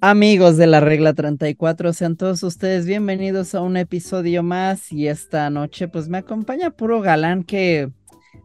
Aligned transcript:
Amigos 0.00 0.56
de 0.56 0.68
la 0.68 0.78
regla 0.78 1.12
34, 1.12 1.92
sean 1.92 2.16
todos 2.16 2.44
ustedes 2.44 2.86
bienvenidos 2.86 3.56
a 3.56 3.62
un 3.62 3.76
episodio 3.76 4.44
más 4.44 4.92
y 4.92 5.08
esta 5.08 5.50
noche 5.50 5.88
pues 5.88 6.08
me 6.08 6.18
acompaña 6.18 6.70
puro 6.70 7.00
galán 7.00 7.42
que 7.42 7.90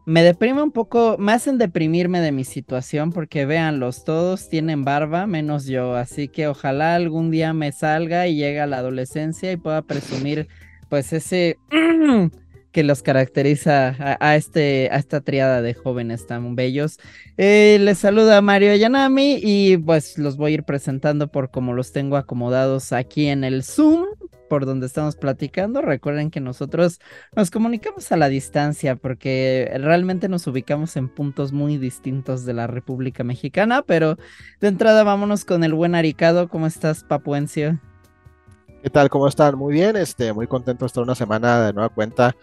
me 0.04 0.24
deprime 0.24 0.62
un 0.62 0.72
poco, 0.72 1.14
me 1.16 1.30
hacen 1.30 1.56
deprimirme 1.56 2.20
de 2.20 2.32
mi 2.32 2.42
situación 2.42 3.12
porque 3.12 3.46
véanlos, 3.46 4.04
todos 4.04 4.48
tienen 4.48 4.84
barba 4.84 5.28
menos 5.28 5.66
yo, 5.66 5.94
así 5.94 6.26
que 6.26 6.48
ojalá 6.48 6.96
algún 6.96 7.30
día 7.30 7.52
me 7.52 7.70
salga 7.70 8.26
y 8.26 8.34
llegue 8.34 8.60
a 8.60 8.66
la 8.66 8.78
adolescencia 8.78 9.52
y 9.52 9.56
pueda 9.56 9.82
presumir 9.82 10.48
pues 10.88 11.12
ese 11.12 11.58
que 12.74 12.82
los 12.82 13.02
caracteriza 13.02 13.94
a, 14.18 14.34
este, 14.34 14.88
a 14.90 14.96
esta 14.96 15.20
triada 15.20 15.62
de 15.62 15.74
jóvenes 15.74 16.26
tan 16.26 16.56
bellos. 16.56 16.98
Eh, 17.36 17.78
les 17.80 17.98
saluda 17.98 18.40
Mario 18.40 18.74
Yanami 18.74 19.38
y 19.40 19.76
pues 19.76 20.18
los 20.18 20.36
voy 20.36 20.50
a 20.50 20.54
ir 20.54 20.64
presentando 20.64 21.28
por 21.28 21.52
como 21.52 21.72
los 21.72 21.92
tengo 21.92 22.16
acomodados 22.16 22.92
aquí 22.92 23.28
en 23.28 23.44
el 23.44 23.62
Zoom, 23.62 24.06
por 24.50 24.66
donde 24.66 24.86
estamos 24.86 25.14
platicando. 25.14 25.82
Recuerden 25.82 26.32
que 26.32 26.40
nosotros 26.40 26.98
nos 27.36 27.52
comunicamos 27.52 28.10
a 28.10 28.16
la 28.16 28.28
distancia 28.28 28.96
porque 28.96 29.70
realmente 29.78 30.28
nos 30.28 30.44
ubicamos 30.48 30.96
en 30.96 31.08
puntos 31.08 31.52
muy 31.52 31.78
distintos 31.78 32.44
de 32.44 32.54
la 32.54 32.66
República 32.66 33.22
Mexicana, 33.22 33.82
pero 33.86 34.18
de 34.60 34.66
entrada 34.66 35.04
vámonos 35.04 35.44
con 35.44 35.62
el 35.62 35.74
buen 35.74 35.94
Aricado. 35.94 36.48
¿Cómo 36.48 36.66
estás, 36.66 37.04
Papuencio? 37.04 37.78
¿Qué 38.82 38.90
tal? 38.90 39.08
¿Cómo 39.10 39.28
están? 39.28 39.56
Muy 39.56 39.74
bien, 39.74 39.94
este, 39.94 40.32
muy 40.32 40.48
contento 40.48 40.84
de 40.84 40.88
estar 40.88 41.04
una 41.04 41.14
semana 41.14 41.66
de 41.66 41.72
nueva 41.72 41.88
cuenta 41.88 42.34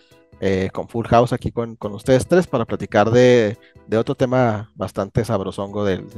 eh, 0.44 0.72
con 0.74 0.90
Full 0.90 1.06
House 1.06 1.34
aquí 1.34 1.52
con, 1.52 1.76
con, 1.76 1.94
ustedes 1.94 2.28
tres 2.28 2.48
para 2.48 2.66
platicar 2.66 3.12
de, 3.12 3.60
de 3.88 3.98
otro 3.98 4.16
tema 4.16 4.72
bastante 4.74 5.24
sabrosongo 5.24 5.86
del, 5.86 6.10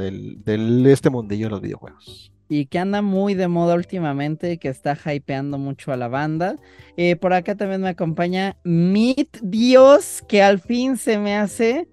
del, 0.45 0.85
este 0.87 1.09
mundillo 1.09 1.47
de 1.47 1.51
los 1.51 1.61
videojuegos. 1.61 2.31
Y 2.47 2.67
que 2.67 2.79
anda 2.79 3.01
muy 3.01 3.33
de 3.33 3.49
moda 3.49 3.75
últimamente, 3.75 4.57
que 4.59 4.69
está 4.69 4.97
hypeando 5.13 5.57
mucho 5.57 5.91
a 5.91 5.97
la 5.97 6.07
banda. 6.07 6.55
Eh, 6.95 7.17
por 7.17 7.33
acá 7.33 7.55
también 7.55 7.81
me 7.81 7.89
acompaña 7.89 8.55
Meet 8.63 9.39
Dios, 9.41 10.23
que 10.27 10.41
al 10.41 10.59
fin 10.59 10.95
se 10.95 11.17
me 11.17 11.35
hace 11.35 11.89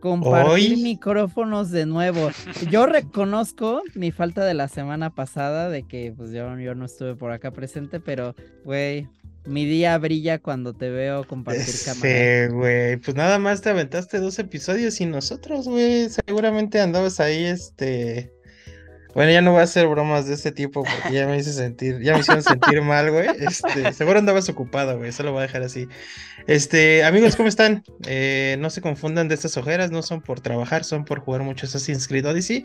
compartir 0.00 0.78
micrófonos 0.78 1.70
de 1.70 1.84
nuevo. 1.84 2.30
Yo 2.70 2.86
reconozco 2.86 3.82
mi 3.94 4.10
falta 4.10 4.44
de 4.44 4.54
la 4.54 4.68
semana 4.68 5.14
pasada, 5.14 5.68
de 5.68 5.82
que 5.82 6.14
pues 6.16 6.30
yo, 6.30 6.58
yo 6.58 6.74
no 6.74 6.86
estuve 6.86 7.14
por 7.14 7.32
acá 7.32 7.50
presente, 7.50 8.00
pero 8.00 8.34
güey, 8.64 9.08
mi 9.46 9.64
día 9.64 9.96
brilla 9.98 10.38
cuando 10.38 10.74
te 10.74 10.90
veo 10.90 11.26
compartir 11.26 11.74
cámara. 11.84 12.46
Sí, 12.46 12.52
güey. 12.52 12.96
Pues 12.98 13.16
nada 13.16 13.38
más 13.38 13.62
te 13.62 13.70
aventaste 13.70 14.18
dos 14.18 14.38
episodios 14.38 15.00
y 15.00 15.06
nosotros, 15.06 15.66
güey. 15.68 16.08
Seguramente 16.10 16.80
andabas 16.80 17.20
ahí, 17.20 17.44
este. 17.44 18.32
Bueno, 19.14 19.32
ya 19.32 19.40
no 19.40 19.52
voy 19.52 19.60
a 19.60 19.64
hacer 19.64 19.88
bromas 19.88 20.26
de 20.26 20.34
ese 20.34 20.52
tipo 20.52 20.84
porque 20.84 21.12
ya 21.12 21.26
me 21.26 21.38
hice 21.38 21.52
sentir, 21.52 22.00
ya 22.02 22.12
me 22.12 22.20
hicieron 22.20 22.42
sentir 22.42 22.82
mal, 22.82 23.10
güey. 23.10 23.28
Este, 23.40 23.92
seguro 23.92 24.18
andabas 24.18 24.48
ocupado, 24.48 24.98
güey. 24.98 25.10
Eso 25.10 25.22
lo 25.22 25.32
voy 25.32 25.40
a 25.40 25.42
dejar 25.42 25.62
así. 25.62 25.88
Este, 26.46 27.02
amigos, 27.04 27.34
¿cómo 27.34 27.48
están? 27.48 27.82
Eh, 28.06 28.56
no 28.60 28.70
se 28.70 28.80
confundan 28.80 29.28
de 29.28 29.34
estas 29.34 29.56
ojeras, 29.56 29.90
no 29.90 30.02
son 30.02 30.20
por 30.20 30.40
trabajar, 30.40 30.84
son 30.84 31.04
por 31.04 31.20
jugar 31.20 31.42
mucho 31.42 31.66
Assassin's 31.66 32.06
Creed 32.06 32.26
Odyssey. 32.26 32.64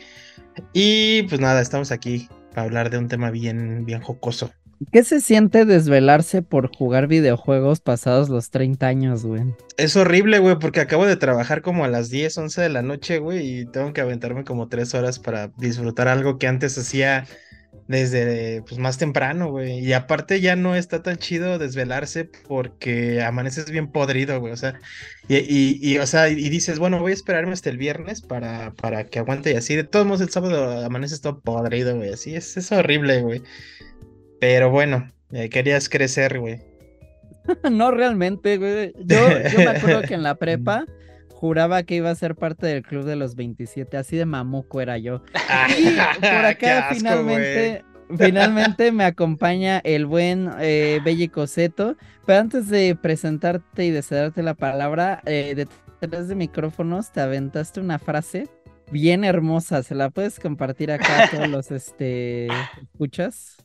Y 0.74 1.24
pues 1.24 1.40
nada, 1.40 1.62
estamos 1.62 1.92
aquí 1.92 2.28
para 2.52 2.64
hablar 2.64 2.90
de 2.90 2.98
un 2.98 3.08
tema 3.08 3.32
bien, 3.32 3.86
bien 3.86 4.02
jocoso. 4.02 4.52
¿Qué 4.92 5.04
se 5.04 5.22
siente 5.22 5.66
desvelarse 5.66 6.42
por 6.42 6.70
jugar 6.76 7.08
videojuegos 7.08 7.80
pasados 7.80 8.30
los 8.30 8.50
30 8.50 8.88
años, 8.88 9.26
güey? 9.26 9.44
Es 9.78 9.96
horrible, 9.96 10.40
güey, 10.40 10.58
porque 10.60 10.82
acabo 10.82 11.06
de 11.06 11.16
trabajar 11.18 11.62
como 11.62 11.86
a 11.86 11.88
las 11.88 12.10
10, 12.10 12.38
11 12.38 12.62
de 12.62 12.70
la 12.70 12.82
noche, 12.82 13.20
güey, 13.20 13.62
y 13.62 13.66
tengo 13.66 13.94
que 13.94 14.02
aventarme 14.02 14.44
como 14.44 14.68
3 14.68 14.94
horas 14.94 15.20
para 15.20 15.48
disfrutar 15.58 16.08
algo 16.08 16.38
que 16.38 16.48
antes 16.48 16.78
hacía 16.78 17.26
desde 17.88 18.62
pues 18.64 18.80
más 18.80 18.98
temprano, 18.98 19.50
güey. 19.52 19.80
Y 19.80 19.94
aparte 19.94 20.42
ya 20.42 20.56
no 20.56 20.76
está 20.76 21.04
tan 21.04 21.18
chido 21.18 21.58
desvelarse 21.60 22.26
porque 22.48 23.22
amaneces 23.22 23.70
bien 23.70 23.92
podrido, 23.92 24.40
güey. 24.40 24.54
O 24.54 24.58
sea, 24.58 24.80
y, 25.28 25.78
y, 25.82 25.98
o 25.98 26.08
sea, 26.08 26.30
y 26.30 26.50
dices, 26.50 26.80
bueno, 26.80 27.00
voy 27.00 27.12
a 27.12 27.16
esperarme 27.16 27.54
hasta 27.54 27.70
el 27.70 27.78
viernes 27.78 28.22
para, 28.22 28.74
para 28.74 29.06
que 29.06 29.20
aguante 29.20 29.52
y 29.52 29.56
así. 29.56 29.76
De 29.76 29.84
todos 29.84 30.06
modos, 30.06 30.22
el 30.22 30.30
sábado 30.30 30.86
amaneces 30.86 31.22
todo 31.22 31.42
podrido, 31.42 31.96
güey. 31.96 32.14
Así 32.14 32.36
es, 32.36 32.58
es 32.58 32.72
horrible, 32.72 33.22
güey. 33.22 33.44
Pero 34.44 34.70
bueno, 34.70 35.08
eh, 35.32 35.48
querías 35.48 35.88
crecer, 35.88 36.38
güey. 36.38 36.60
no 37.72 37.92
realmente, 37.92 38.58
güey. 38.58 38.92
Yo, 38.98 39.16
yo 39.30 39.60
me 39.60 39.68
acuerdo 39.68 40.02
que 40.02 40.16
en 40.16 40.22
la 40.22 40.36
prepa 40.38 40.84
juraba 41.30 41.84
que 41.84 41.96
iba 41.96 42.10
a 42.10 42.16
ser 42.16 42.36
parte 42.36 42.68
del 42.68 42.84
club 42.84 43.06
de 43.06 43.16
los 43.16 43.38
27, 43.38 43.96
así 43.96 44.18
de 44.18 44.26
mamuco 44.26 44.82
era 44.82 44.98
yo. 44.98 45.22
Y 45.80 45.96
por 46.20 46.46
acá 46.46 46.90
finalmente, 46.92 47.86
finalmente 48.18 48.92
me 48.92 49.06
acompaña 49.06 49.80
el 49.86 50.06
buen 50.06 50.52
eh, 50.60 51.00
Bellico 51.06 51.48
Seto. 51.48 51.96
Pero 52.26 52.42
antes 52.42 52.68
de 52.68 52.98
presentarte 53.02 53.86
y 53.86 53.92
de 53.92 54.02
cederte 54.02 54.44
la 54.44 54.56
palabra, 54.56 55.22
eh, 55.26 55.66
detrás 56.02 56.28
de 56.28 56.36
micrófonos 56.36 57.14
te 57.14 57.22
aventaste 57.22 57.80
una 57.80 57.98
frase 57.98 58.50
bien 58.92 59.24
hermosa. 59.24 59.84
¿Se 59.84 59.96
la 59.96 60.10
puedes 60.10 60.38
compartir 60.38 60.92
acá 60.92 61.24
a 61.24 61.30
todos 61.30 61.48
los 61.48 61.72
este, 61.72 62.48
escuchas? 62.92 63.56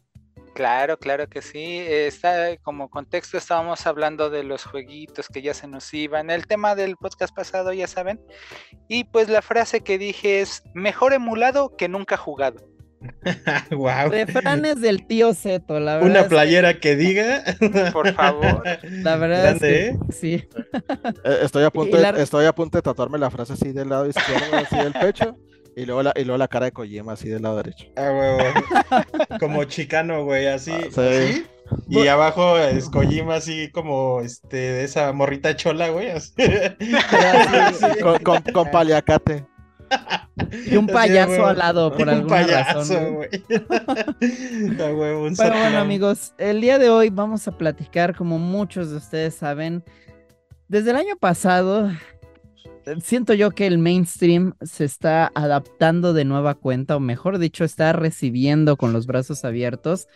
Claro, 0.58 0.98
claro 0.98 1.28
que 1.28 1.40
sí. 1.40 1.78
Está 1.88 2.56
como 2.56 2.90
contexto 2.90 3.38
estábamos 3.38 3.86
hablando 3.86 4.28
de 4.28 4.42
los 4.42 4.64
jueguitos 4.64 5.28
que 5.28 5.40
ya 5.40 5.54
se 5.54 5.68
nos 5.68 5.94
iban. 5.94 6.30
El 6.30 6.48
tema 6.48 6.74
del 6.74 6.96
podcast 6.96 7.32
pasado, 7.32 7.72
ya 7.72 7.86
saben. 7.86 8.20
Y 8.88 9.04
pues 9.04 9.28
la 9.28 9.40
frase 9.40 9.82
que 9.82 9.98
dije 9.98 10.40
es 10.40 10.64
mejor 10.74 11.12
emulado 11.12 11.76
que 11.76 11.86
nunca 11.86 12.16
jugado. 12.16 12.56
wow. 13.70 14.10
Refranes 14.10 14.80
del 14.80 15.06
tío 15.06 15.32
Zeto, 15.32 15.78
la 15.78 15.98
verdad. 15.98 16.10
Una 16.10 16.28
playera 16.28 16.80
que... 16.80 16.96
diga. 16.96 17.44
Por 17.92 18.12
favor. 18.14 18.64
La 18.82 19.14
verdad 19.14 19.52
es 19.52 19.60
que, 19.60 19.86
¿eh? 19.86 19.98
sí. 20.10 20.48
Eh, 21.24 21.38
estoy 21.42 21.62
a 21.62 21.70
punto, 21.70 21.96
de, 21.96 22.20
estoy 22.20 22.46
a 22.46 22.52
punto 22.52 22.78
de 22.78 22.82
tatuarme 22.82 23.16
la 23.18 23.30
frase 23.30 23.52
así 23.52 23.70
del 23.70 23.90
lado 23.90 24.08
izquierdo, 24.08 24.56
así 24.56 24.74
del 24.76 24.92
pecho. 24.92 25.36
Y 25.78 25.86
luego, 25.86 26.02
la, 26.02 26.12
y 26.16 26.24
luego 26.24 26.38
la 26.38 26.48
cara 26.48 26.66
de 26.66 26.72
Kojima 26.72 27.12
así 27.12 27.28
del 27.28 27.42
lado 27.42 27.58
derecho. 27.58 27.86
Ah, 27.96 28.10
güey, 28.10 29.38
Como 29.38 29.62
chicano, 29.62 30.24
güey, 30.24 30.48
así. 30.48 30.72
Ah, 30.72 31.30
y 31.88 32.08
abajo 32.08 32.58
es 32.58 32.90
Kojima 32.90 33.36
así 33.36 33.70
como 33.70 34.20
este 34.20 34.56
de 34.56 34.82
esa 34.82 35.12
morrita 35.12 35.54
chola, 35.54 35.90
güey. 35.90 36.08
Con, 38.24 38.42
con, 38.52 38.70
paliacate. 38.72 39.46
Y 40.66 40.76
un 40.76 40.88
payaso 40.88 41.46
al 41.46 41.58
lado, 41.58 41.96
por 41.96 42.10
alguna 42.10 42.28
payaso, 42.28 42.78
razón. 42.80 43.14
Güey. 43.14 43.28
Pero 45.36 45.58
bueno, 45.58 45.78
amigos, 45.78 46.34
el 46.38 46.60
día 46.60 46.80
de 46.80 46.90
hoy 46.90 47.10
vamos 47.10 47.46
a 47.46 47.56
platicar, 47.56 48.16
como 48.16 48.40
muchos 48.40 48.90
de 48.90 48.96
ustedes 48.96 49.36
saben, 49.36 49.84
desde 50.66 50.90
el 50.90 50.96
año 50.96 51.16
pasado 51.16 51.88
siento 53.00 53.34
yo 53.34 53.50
que 53.50 53.66
el 53.66 53.78
mainstream 53.78 54.54
se 54.60 54.84
está 54.84 55.30
adaptando 55.34 56.12
de 56.12 56.24
nueva 56.24 56.54
cuenta, 56.54 56.96
o 56.96 57.00
mejor 57.00 57.38
dicho, 57.38 57.64
está 57.64 57.92
recibiendo 57.92 58.76
con 58.76 58.92
los 58.92 59.06
brazos 59.06 59.44
abiertos 59.44 60.08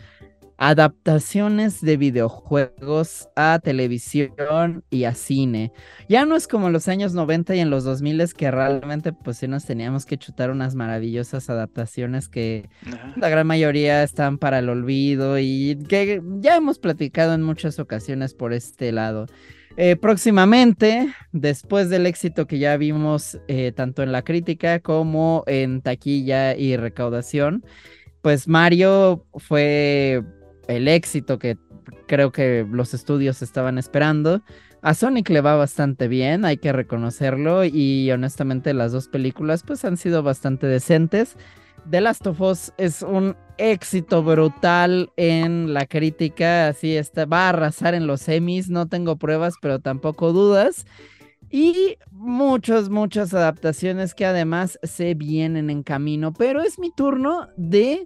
adaptaciones 0.62 1.80
de 1.80 1.96
videojuegos 1.96 3.28
a 3.34 3.58
televisión 3.58 4.84
y 4.90 5.04
a 5.04 5.14
cine. 5.14 5.72
Ya 6.08 6.24
no 6.24 6.36
es 6.36 6.46
como 6.46 6.68
en 6.68 6.72
los 6.72 6.86
años 6.86 7.14
90 7.14 7.56
y 7.56 7.58
en 7.58 7.70
los 7.70 7.82
2000 7.82 8.32
que 8.34 8.48
realmente 8.48 9.12
pues 9.12 9.38
sí 9.38 9.48
nos 9.48 9.64
teníamos 9.64 10.06
que 10.06 10.18
chutar 10.18 10.52
unas 10.52 10.76
maravillosas 10.76 11.50
adaptaciones 11.50 12.28
que 12.28 12.68
la 13.16 13.28
gran 13.28 13.48
mayoría 13.48 14.04
están 14.04 14.38
para 14.38 14.60
el 14.60 14.68
olvido 14.68 15.36
y 15.36 15.78
que 15.88 16.22
ya 16.38 16.54
hemos 16.54 16.78
platicado 16.78 17.34
en 17.34 17.42
muchas 17.42 17.80
ocasiones 17.80 18.32
por 18.34 18.52
este 18.52 18.92
lado. 18.92 19.26
Eh, 19.76 19.96
próximamente, 19.96 21.12
después 21.32 21.88
del 21.88 22.06
éxito 22.06 22.46
que 22.46 22.58
ya 22.58 22.76
vimos 22.76 23.38
eh, 23.48 23.72
tanto 23.72 24.02
en 24.02 24.12
la 24.12 24.22
crítica 24.22 24.80
como 24.80 25.44
en 25.46 25.80
taquilla 25.80 26.54
y 26.56 26.76
recaudación, 26.76 27.64
pues 28.20 28.48
Mario 28.48 29.26
fue 29.34 30.22
el 30.68 30.88
éxito 30.88 31.38
que 31.38 31.56
creo 32.06 32.32
que 32.32 32.66
los 32.70 32.94
estudios 32.94 33.42
estaban 33.42 33.78
esperando. 33.78 34.42
A 34.82 34.94
Sonic 34.94 35.30
le 35.30 35.40
va 35.40 35.56
bastante 35.56 36.08
bien, 36.08 36.44
hay 36.44 36.56
que 36.56 36.72
reconocerlo 36.72 37.64
y 37.64 38.10
honestamente 38.10 38.74
las 38.74 38.92
dos 38.92 39.08
películas 39.08 39.62
pues 39.62 39.84
han 39.84 39.96
sido 39.96 40.22
bastante 40.22 40.66
decentes. 40.66 41.36
The 41.90 42.00
Last 42.00 42.26
of 42.26 42.40
Us 42.40 42.72
es 42.78 43.02
un 43.02 43.36
éxito 43.58 44.22
brutal 44.22 45.10
en 45.16 45.74
la 45.74 45.86
crítica, 45.86 46.68
así 46.68 46.96
está, 46.96 47.26
va 47.26 47.46
a 47.46 47.48
arrasar 47.50 47.94
en 47.94 48.06
los 48.06 48.22
semis, 48.22 48.70
no 48.70 48.86
tengo 48.86 49.16
pruebas, 49.16 49.54
pero 49.60 49.80
tampoco 49.80 50.32
dudas. 50.32 50.86
Y 51.50 51.98
muchas, 52.10 52.88
muchas 52.88 53.34
adaptaciones 53.34 54.14
que 54.14 54.24
además 54.24 54.78
se 54.82 55.14
vienen 55.14 55.68
en 55.68 55.82
camino, 55.82 56.32
pero 56.32 56.62
es 56.62 56.78
mi 56.78 56.90
turno 56.90 57.48
de 57.56 58.04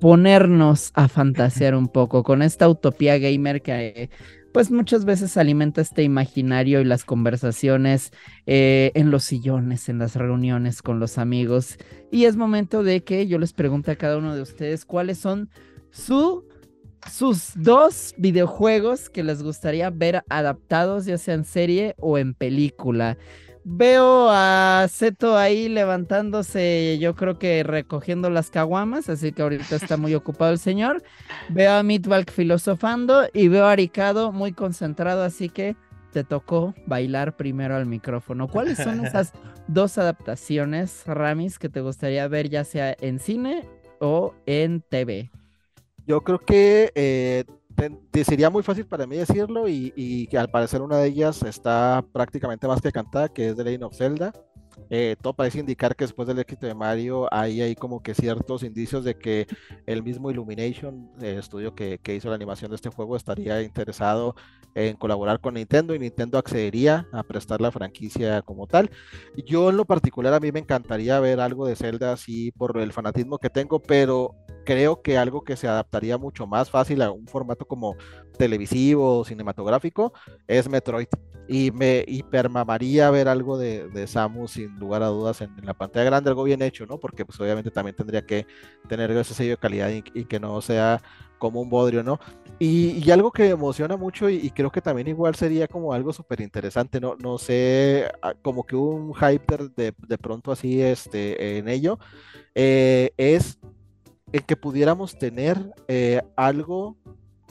ponernos 0.00 0.92
a 0.94 1.08
fantasear 1.08 1.74
un 1.74 1.88
poco 1.88 2.22
con 2.22 2.42
esta 2.42 2.68
utopía 2.68 3.18
gamer 3.18 3.62
que 3.62 4.10
pues 4.54 4.70
muchas 4.70 5.04
veces 5.04 5.36
alimenta 5.36 5.80
este 5.80 6.04
imaginario 6.04 6.80
y 6.80 6.84
las 6.84 7.04
conversaciones 7.04 8.12
eh, 8.46 8.92
en 8.94 9.10
los 9.10 9.24
sillones, 9.24 9.88
en 9.88 9.98
las 9.98 10.14
reuniones 10.14 10.80
con 10.80 11.00
los 11.00 11.18
amigos. 11.18 11.76
Y 12.12 12.26
es 12.26 12.36
momento 12.36 12.84
de 12.84 13.02
que 13.02 13.26
yo 13.26 13.40
les 13.40 13.52
pregunte 13.52 13.90
a 13.90 13.96
cada 13.96 14.16
uno 14.16 14.32
de 14.32 14.42
ustedes 14.42 14.84
cuáles 14.84 15.18
son 15.18 15.50
su 15.90 16.46
sus 17.10 17.50
dos 17.56 18.14
videojuegos 18.16 19.10
que 19.10 19.24
les 19.24 19.42
gustaría 19.42 19.90
ver 19.90 20.22
adaptados, 20.28 21.04
ya 21.04 21.18
sea 21.18 21.34
en 21.34 21.44
serie 21.44 21.96
o 21.98 22.16
en 22.16 22.32
película. 22.32 23.18
Veo 23.66 24.28
a 24.30 24.86
Seto 24.90 25.38
ahí 25.38 25.70
levantándose, 25.70 26.98
yo 27.00 27.14
creo 27.14 27.38
que 27.38 27.62
recogiendo 27.62 28.28
las 28.28 28.50
caguamas, 28.50 29.08
así 29.08 29.32
que 29.32 29.40
ahorita 29.40 29.76
está 29.76 29.96
muy 29.96 30.14
ocupado 30.14 30.52
el 30.52 30.58
señor. 30.58 31.02
Veo 31.48 31.72
a 31.72 31.82
Meatbalk 31.82 32.30
filosofando 32.30 33.26
y 33.32 33.48
veo 33.48 33.64
a 33.64 33.72
Aricado 33.72 34.32
muy 34.32 34.52
concentrado, 34.52 35.22
así 35.22 35.48
que 35.48 35.76
te 36.12 36.24
tocó 36.24 36.74
bailar 36.86 37.36
primero 37.36 37.74
al 37.74 37.86
micrófono. 37.86 38.48
¿Cuáles 38.48 38.76
son 38.76 39.04
esas 39.04 39.32
dos 39.66 39.96
adaptaciones, 39.96 41.02
Ramis, 41.06 41.58
que 41.58 41.70
te 41.70 41.80
gustaría 41.80 42.28
ver 42.28 42.50
ya 42.50 42.64
sea 42.64 42.94
en 43.00 43.18
cine 43.18 43.66
o 43.98 44.34
en 44.44 44.82
TV? 44.82 45.30
Yo 46.06 46.20
creo 46.20 46.38
que 46.38 46.92
eh, 46.94 47.44
sería 48.24 48.50
muy 48.50 48.62
fácil 48.62 48.86
para 48.86 49.06
mí 49.06 49.16
decirlo 49.16 49.68
y, 49.68 50.26
que 50.30 50.38
al 50.38 50.50
parecer 50.50 50.82
una 50.82 50.98
de 50.98 51.08
ellas 51.08 51.42
está 51.42 52.04
prácticamente 52.12 52.66
más 52.66 52.80
que 52.80 52.92
cantada, 52.92 53.28
que 53.28 53.48
es 53.48 53.56
The 53.56 53.64
Legend 53.64 53.84
of 53.84 53.96
Zelda. 53.96 54.32
Eh, 54.90 55.14
todo 55.20 55.34
parece 55.34 55.60
indicar 55.60 55.94
que 55.94 56.04
después 56.04 56.26
del 56.26 56.40
éxito 56.40 56.66
de 56.66 56.74
Mario 56.74 57.32
hay 57.32 57.62
ahí 57.62 57.76
como 57.76 58.02
que 58.02 58.12
ciertos 58.12 58.64
indicios 58.64 59.04
de 59.04 59.16
que 59.16 59.46
el 59.86 60.02
mismo 60.02 60.30
Illumination, 60.30 61.10
el 61.20 61.38
estudio 61.38 61.74
que, 61.74 61.98
que, 62.02 62.16
hizo 62.16 62.28
la 62.28 62.34
animación 62.34 62.70
de 62.70 62.76
este 62.76 62.90
juego, 62.90 63.16
estaría 63.16 63.62
interesado 63.62 64.34
en 64.74 64.96
colaborar 64.96 65.40
con 65.40 65.54
Nintendo 65.54 65.94
y 65.94 65.98
Nintendo 65.98 66.38
accedería 66.38 67.06
a 67.12 67.22
prestar 67.22 67.60
la 67.60 67.70
franquicia 67.70 68.42
como 68.42 68.66
tal. 68.66 68.90
Yo 69.46 69.70
en 69.70 69.76
lo 69.76 69.84
particular 69.84 70.34
a 70.34 70.40
mí 70.40 70.50
me 70.50 70.60
encantaría 70.60 71.20
ver 71.20 71.40
algo 71.40 71.66
de 71.66 71.76
Zelda 71.76 72.12
así 72.12 72.50
por 72.50 72.76
el 72.78 72.92
fanatismo 72.92 73.38
que 73.38 73.50
tengo, 73.50 73.80
pero 73.80 74.34
creo 74.64 75.02
que 75.02 75.18
algo 75.18 75.42
que 75.44 75.56
se 75.56 75.68
adaptaría 75.68 76.18
mucho 76.18 76.46
más 76.46 76.70
fácil 76.70 77.02
a 77.02 77.10
un 77.10 77.26
formato 77.26 77.66
como 77.66 77.96
televisivo 78.36 79.18
o 79.18 79.24
cinematográfico 79.24 80.12
es 80.46 80.68
Metroid. 80.68 81.08
Y 81.46 81.70
me 81.72 82.04
hipermamaría 82.08 83.10
ver 83.10 83.28
algo 83.28 83.58
de, 83.58 83.88
de 83.88 84.06
Samus 84.06 84.52
sin 84.52 84.78
lugar 84.78 85.02
a 85.02 85.08
dudas 85.08 85.42
en, 85.42 85.54
la 85.62 85.74
pantalla 85.74 86.06
grande, 86.06 86.30
algo 86.30 86.44
bien 86.44 86.62
hecho, 86.62 86.86
¿no? 86.86 86.98
Porque 86.98 87.26
pues 87.26 87.38
obviamente 87.38 87.70
también 87.70 87.94
tendría 87.94 88.24
que 88.24 88.46
tener 88.88 89.10
ese 89.10 89.34
sello 89.34 89.50
de 89.50 89.56
calidad 89.58 89.90
y, 89.90 90.24
que 90.24 90.40
no 90.40 90.62
sea 90.62 91.02
como 91.38 91.60
un 91.60 91.68
bodrio, 91.68 92.02
¿no? 92.02 92.18
Y, 92.58 93.10
algo 93.10 93.30
que 93.30 93.50
emociona 93.50 93.98
mucho 93.98 94.30
y, 94.30 94.50
creo 94.52 94.70
que 94.70 94.80
también 94.80 95.06
igual 95.08 95.34
sería 95.34 95.68
como 95.68 95.92
algo 95.92 96.14
súper 96.14 96.40
interesante, 96.40 96.98
¿no? 96.98 97.14
No 97.16 97.36
sé, 97.36 98.10
ah, 98.22 98.32
como 98.40 98.64
que 98.64 98.76
un 98.76 99.12
hype 99.14 99.68
de, 99.76 99.92
de 99.98 100.18
pronto 100.18 100.50
así 100.50 100.80
este, 100.80 101.58
en 101.58 101.68
ello, 101.68 101.98
eh, 102.54 103.12
es 103.16 103.58
en 104.34 104.42
que 104.42 104.56
pudiéramos 104.56 105.16
tener 105.16 105.72
eh, 105.86 106.20
algo 106.36 106.96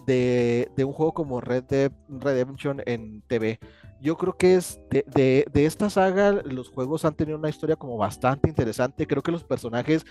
de, 0.06 0.70
de, 0.76 0.84
un 0.84 0.92
juego 0.92 1.14
como 1.14 1.40
Red 1.40 1.64
Dead 1.64 1.92
Redemption 2.10 2.82
en 2.86 3.22
TV 3.22 3.58
yo 4.04 4.18
creo 4.18 4.36
que 4.36 4.56
es 4.56 4.82
de, 4.90 5.46
de, 5.50 5.66
esta 5.66 5.90
saga, 5.90 6.34
los 6.34 6.68
juegos 6.68 7.06
han 7.06 7.16
tenido 7.16 7.38
una 7.38 7.48
historia 7.48 7.78
como 7.78 7.96
bastante 7.96 8.50
interesante. 8.50 9.08
Creo 9.08 9.24
que 9.24 9.32
los 9.32 9.46
personajes 9.46 10.06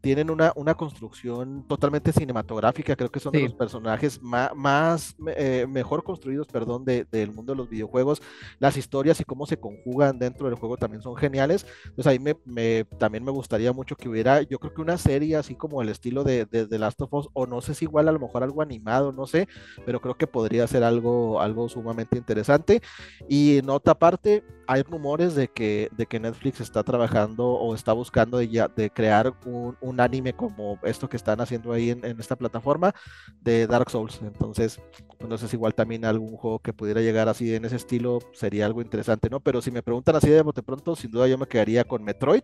tienen 0.00 0.30
una, 0.30 0.52
una 0.56 0.74
construcción 0.74 1.64
totalmente 1.68 2.12
cinematográfica. 2.12 2.96
Creo 2.96 3.10
que 3.10 3.20
son 3.20 3.32
de 3.32 3.42
los 3.42 3.54
personajes 3.54 4.20
más, 4.22 5.14
eh, 5.36 5.66
mejor 5.68 6.02
construidos, 6.02 6.46
perdón, 6.46 6.84
del 6.84 7.32
mundo 7.32 7.52
de 7.52 7.58
los 7.58 7.68
videojuegos. 7.68 8.22
Las 8.58 8.76
historias 8.76 9.20
y 9.20 9.24
cómo 9.24 9.46
se 9.46 9.58
conjugan 9.58 10.18
dentro 10.18 10.48
del 10.48 10.58
juego 10.58 10.76
también 10.76 11.02
son 11.02 11.16
geniales. 11.16 11.66
Entonces 11.84 12.06
ahí 12.06 12.18
me, 12.18 12.36
me, 12.44 12.84
también 12.98 13.24
me 13.24 13.30
gustaría 13.30 13.72
mucho 13.72 13.96
que 13.96 14.08
hubiera, 14.08 14.42
yo 14.42 14.58
creo 14.58 14.74
que 14.74 14.82
una 14.82 14.98
serie 14.98 15.36
así 15.36 15.54
como 15.54 15.82
el 15.82 15.88
estilo 15.88 16.24
de, 16.24 16.46
de, 16.46 16.66
de, 16.66 16.78
Last 16.78 17.00
of 17.02 17.12
Us, 17.12 17.28
o 17.32 17.46
no 17.46 17.60
sé 17.60 17.74
si 17.74 17.84
igual 17.84 18.08
a 18.08 18.12
lo 18.12 18.18
mejor 18.18 18.42
algo 18.42 18.62
animado, 18.62 19.12
no 19.12 19.26
sé, 19.26 19.48
pero 19.84 20.00
creo 20.00 20.14
que 20.14 20.26
podría 20.26 20.66
ser 20.66 20.82
algo, 20.82 21.40
algo 21.40 21.68
sumamente 21.68 22.16
interesante. 22.16 22.80
Y 23.28 23.58
en 23.58 23.70
otra 23.70 23.94
parte, 23.94 24.44
hay 24.70 24.82
rumores 24.82 25.34
de 25.34 25.48
que, 25.48 25.88
de 25.96 26.06
que 26.06 26.20
Netflix 26.20 26.60
está 26.60 26.84
trabajando 26.84 27.44
o 27.44 27.74
está 27.74 27.92
buscando 27.92 28.38
de, 28.38 28.48
ya, 28.48 28.68
de 28.68 28.88
crear 28.88 29.34
un, 29.44 29.76
un, 29.80 29.89
anime 29.98 30.34
como 30.34 30.78
esto 30.84 31.08
que 31.08 31.16
están 31.16 31.40
haciendo 31.40 31.72
ahí 31.72 31.90
en, 31.90 32.04
en, 32.04 32.20
esta 32.20 32.36
plataforma 32.36 32.94
de 33.40 33.66
Dark 33.66 33.90
Souls. 33.90 34.20
Entonces, 34.22 34.80
pues 35.18 35.40
sé 35.40 35.48
si 35.48 35.56
igual 35.56 35.74
también 35.74 36.04
algún 36.04 36.36
juego 36.36 36.60
que 36.60 36.72
pudiera 36.72 37.00
llegar 37.00 37.28
así 37.28 37.54
en 37.54 37.64
ese 37.64 37.76
estilo 37.76 38.20
sería 38.32 38.66
algo 38.66 38.82
interesante, 38.82 39.28
¿no? 39.30 39.40
Pero 39.40 39.62
si 39.62 39.70
me 39.70 39.82
preguntan 39.82 40.16
así 40.16 40.28
de 40.28 40.42
bote 40.42 40.62
pronto, 40.62 40.94
sin 40.94 41.10
duda 41.10 41.26
yo 41.26 41.38
me 41.38 41.46
quedaría 41.46 41.84
con 41.84 42.04
Metroid 42.04 42.42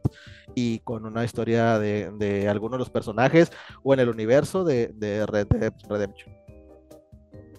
y 0.54 0.80
con 0.80 1.04
una 1.04 1.24
historia 1.24 1.78
de, 1.78 2.10
de 2.18 2.48
alguno 2.48 2.76
de 2.76 2.80
los 2.80 2.90
personajes 2.90 3.52
o 3.82 3.94
en 3.94 4.00
el 4.00 4.08
universo 4.08 4.64
de, 4.64 4.88
de 4.94 5.26
Red 5.26 5.48
Dead 5.48 5.72
Redemption. 5.88 6.34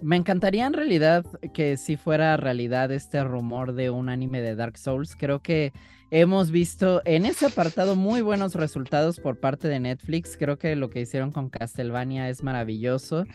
Me 0.01 0.15
encantaría 0.15 0.65
en 0.65 0.73
realidad 0.73 1.25
que 1.53 1.77
si 1.77 1.97
fuera 1.97 2.37
realidad 2.37 2.91
este 2.91 3.23
rumor 3.23 3.73
de 3.73 3.89
un 3.89 4.09
anime 4.09 4.41
de 4.41 4.55
Dark 4.55 4.77
Souls. 4.77 5.15
Creo 5.15 5.39
que 5.41 5.73
hemos 6.11 6.51
visto 6.51 7.01
en 7.05 7.25
ese 7.25 7.47
apartado 7.47 7.95
muy 7.95 8.21
buenos 8.21 8.55
resultados 8.55 9.19
por 9.19 9.39
parte 9.39 9.67
de 9.67 9.79
Netflix. 9.79 10.37
Creo 10.37 10.57
que 10.57 10.75
lo 10.75 10.89
que 10.89 11.01
hicieron 11.01 11.31
con 11.31 11.49
Castlevania 11.49 12.29
es 12.29 12.43
maravilloso. 12.43 13.25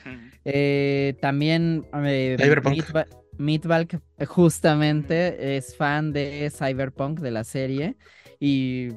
Eh, 0.45 1.17
también 1.21 1.87
eh, 2.05 2.37
Meatball 3.39 3.89
justamente 4.27 5.57
es 5.57 5.77
fan 5.77 6.13
de 6.13 6.51
Cyberpunk 6.51 7.21
de 7.21 7.31
la 7.31 7.45
serie 7.45 7.97
y 8.39 8.89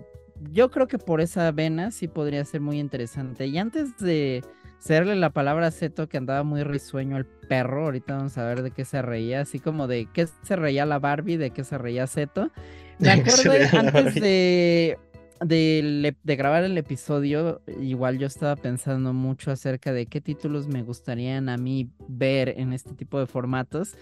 yo 0.51 0.69
creo 0.69 0.87
que 0.87 0.97
por 0.97 1.21
esa 1.21 1.51
vena 1.51 1.91
sí 1.91 2.07
podría 2.07 2.43
ser 2.45 2.61
muy 2.61 2.79
interesante. 2.79 3.47
Y 3.47 3.57
antes 3.57 3.97
de 3.97 4.43
serle 4.79 5.15
la 5.15 5.29
palabra 5.31 5.67
a 5.67 5.71
Zeto 5.71 6.07
que 6.07 6.17
andaba 6.17 6.43
muy 6.43 6.63
risueño 6.63 7.17
el 7.17 7.25
perro. 7.25 7.85
Ahorita 7.85 8.15
vamos 8.15 8.37
a 8.37 8.45
ver 8.45 8.61
de 8.61 8.71
qué 8.71 8.85
se 8.85 9.01
reía, 9.01 9.41
así 9.41 9.59
como 9.59 9.87
de 9.87 10.07
qué 10.13 10.27
se 10.27 10.55
reía 10.55 10.85
la 10.85 10.99
Barbie, 10.99 11.37
de 11.37 11.51
qué 11.51 11.63
se 11.63 11.77
reía 11.77 12.07
Zeto. 12.07 12.51
Me 12.99 13.11
acuerdo 13.11 13.51
antes 13.77 14.15
de, 14.15 14.97
de, 15.41 16.15
de, 16.23 16.35
grabar 16.35 16.63
el 16.63 16.77
episodio, 16.77 17.61
igual 17.81 18.17
yo 18.19 18.27
estaba 18.27 18.55
pensando 18.55 19.11
mucho 19.11 19.51
acerca 19.51 19.91
de 19.91 20.05
qué 20.05 20.21
títulos 20.21 20.67
me 20.67 20.81
gustarían 20.81 21.49
a 21.49 21.57
mí 21.57 21.89
ver 22.07 22.53
en 22.57 22.71
este 22.71 22.93
tipo 22.93 23.19
de 23.19 23.27
formatos. 23.27 23.97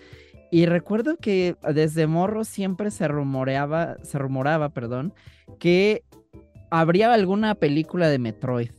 Y 0.51 0.67
recuerdo 0.67 1.17
que 1.17 1.55
desde 1.73 2.05
morro 2.05 2.43
siempre 2.43 2.91
se 2.91 3.07
rumoreaba, 3.07 3.97
se 4.03 4.19
rumoraba, 4.19 4.69
perdón, 4.69 5.11
que 5.57 6.03
habría 6.69 7.11
alguna 7.11 7.55
película 7.55 8.07
de 8.07 8.19
Metroid. 8.19 8.69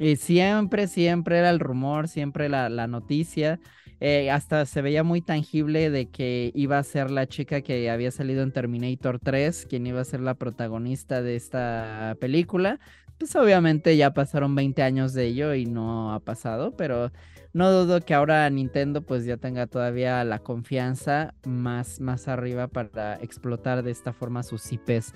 Y 0.00 0.16
siempre, 0.16 0.88
siempre 0.88 1.36
era 1.36 1.50
el 1.50 1.60
rumor, 1.60 2.08
siempre 2.08 2.48
la, 2.48 2.70
noticia. 2.86 3.60
Eh, 4.00 4.30
hasta 4.30 4.64
se 4.64 4.80
veía 4.80 5.04
muy 5.04 5.20
tangible 5.20 5.90
de 5.90 6.08
que 6.08 6.52
iba 6.54 6.78
a 6.78 6.82
ser 6.82 7.10
la 7.10 7.26
chica 7.26 7.60
que 7.60 7.90
había 7.90 8.10
salido 8.10 8.42
en 8.42 8.50
Terminator 8.50 9.18
3, 9.18 9.66
quien 9.68 9.86
iba 9.86 10.00
a 10.00 10.04
ser 10.06 10.20
la 10.20 10.32
protagonista 10.32 11.20
de 11.20 11.36
esta 11.36 12.16
película. 12.18 12.80
Pues 13.18 13.36
obviamente 13.36 13.94
ya 13.98 14.14
pasaron 14.14 14.54
20 14.54 14.82
años 14.82 15.12
de 15.12 15.26
ello 15.26 15.52
y 15.54 15.66
no 15.66 16.14
ha 16.14 16.20
pasado, 16.20 16.74
pero 16.74 17.12
no 17.52 17.70
dudo 17.70 18.00
que 18.00 18.14
ahora 18.14 18.48
Nintendo 18.48 19.02
pues 19.02 19.26
ya 19.26 19.36
tenga 19.36 19.66
todavía 19.66 20.24
la 20.24 20.38
confianza 20.38 21.34
más, 21.44 22.00
más 22.00 22.26
arriba 22.26 22.68
para 22.68 23.16
explotar 23.16 23.82
de 23.82 23.90
esta 23.90 24.14
forma 24.14 24.42
sus 24.44 24.72
IPs. 24.72 25.12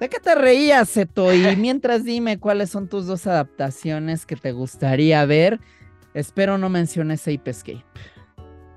¿De 0.00 0.08
qué 0.08 0.18
te 0.18 0.34
reías, 0.34 0.88
Seto? 0.88 1.32
Y 1.32 1.40
mientras 1.56 2.04
dime 2.04 2.40
cuáles 2.40 2.70
son 2.70 2.88
tus 2.88 3.06
dos 3.06 3.26
adaptaciones 3.26 4.24
que 4.24 4.34
te 4.34 4.52
gustaría 4.52 5.24
ver. 5.26 5.60
Espero 6.14 6.56
no 6.56 6.70
menciones 6.70 7.28
Ape 7.28 7.50
Escape. 7.50 7.84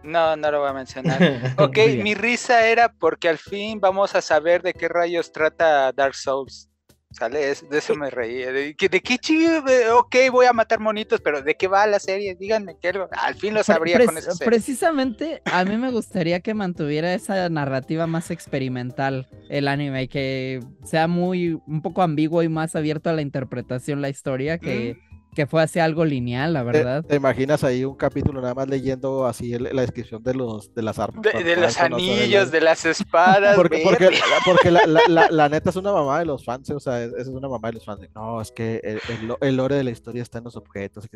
No, 0.03 0.35
no 0.35 0.51
lo 0.51 0.59
voy 0.59 0.69
a 0.69 0.73
mencionar. 0.73 1.19
Ok, 1.57 1.77
mi 2.03 2.13
risa 2.13 2.67
era 2.67 2.91
porque 2.91 3.29
al 3.29 3.37
fin 3.37 3.79
vamos 3.79 4.13
a 4.15 4.21
saber 4.21 4.61
de 4.61 4.73
qué 4.73 4.89
rayos 4.89 5.31
trata 5.31 5.93
Dark 5.93 6.13
Souls. 6.13 6.69
¿Sale? 7.13 7.39
de 7.39 7.77
eso 7.77 7.95
me 7.95 8.09
reí. 8.09 8.43
¿De, 8.43 8.75
qué 8.75 9.17
chido? 9.17 9.63
Ok, 9.97 10.15
voy 10.31 10.45
a 10.45 10.53
matar 10.53 10.79
monitos, 10.79 11.21
pero 11.21 11.41
¿de 11.41 11.55
qué 11.55 11.67
va 11.67 11.85
la 11.87 11.99
serie? 11.99 12.35
Díganme 12.35 12.75
que 12.81 12.89
al 13.11 13.35
fin 13.35 13.53
lo 13.53 13.63
sabría 13.63 14.03
con 14.03 14.17
eso. 14.17 14.31
Precisamente 14.43 15.41
a 15.45 15.63
mí 15.63 15.77
me 15.77 15.91
gustaría 15.91 16.39
que 16.39 16.53
mantuviera 16.53 17.13
esa 17.13 17.47
narrativa 17.49 18.07
más 18.07 18.31
experimental 18.31 19.27
el 19.49 19.67
anime, 19.67 20.03
y 20.03 20.07
que 20.07 20.59
sea 20.83 21.07
muy, 21.07 21.61
un 21.67 21.81
poco 21.81 22.01
ambiguo 22.01 22.41
y 22.43 22.49
más 22.49 22.75
abierto 22.75 23.09
a 23.09 23.13
la 23.13 23.21
interpretación 23.21 24.01
la 24.01 24.09
historia, 24.09 24.57
que... 24.57 24.97
Mm. 25.09 25.12
Que 25.33 25.47
fue 25.47 25.61
así 25.63 25.79
algo 25.79 26.05
lineal, 26.05 26.53
la 26.53 26.63
verdad. 26.63 27.03
¿Te, 27.03 27.15
imaginas 27.15 27.63
ahí 27.63 27.83
un 27.85 27.95
capítulo 27.95 28.41
nada 28.41 28.53
más 28.53 28.67
leyendo 28.67 29.25
así 29.25 29.57
la 29.57 29.81
descripción 29.81 30.23
de 30.23 30.33
los 30.33 30.73
de 30.73 30.81
las 30.81 30.99
armas? 30.99 31.21
De, 31.21 31.55
los 31.55 31.77
anillos, 31.79 32.51
de 32.51 32.61
las 32.61 32.85
espadas. 32.93 33.55
porque, 33.55 33.81
porque, 33.83 34.11
porque 34.45 34.71
la, 34.71 34.81
la, 35.29 35.49
neta 35.49 35.69
es 35.69 35.75
una 35.75 35.91
mamá 35.91 36.19
de 36.19 36.25
los 36.25 36.43
fans, 36.43 36.69
o 36.69 36.79
sea, 36.79 37.03
es, 37.03 37.13
es 37.13 37.27
una 37.27 37.47
mamá 37.47 37.69
de 37.69 37.73
los 37.75 37.85
fans. 37.85 38.01
No, 38.15 38.41
es 38.41 38.51
que 38.51 38.79
el, 38.83 38.99
el, 39.41 39.55
lore 39.55 39.75
de 39.75 39.83
la 39.83 39.91
historia 39.91 40.21
está 40.21 40.37
en 40.39 40.45
los 40.45 40.55
objetos. 40.55 41.07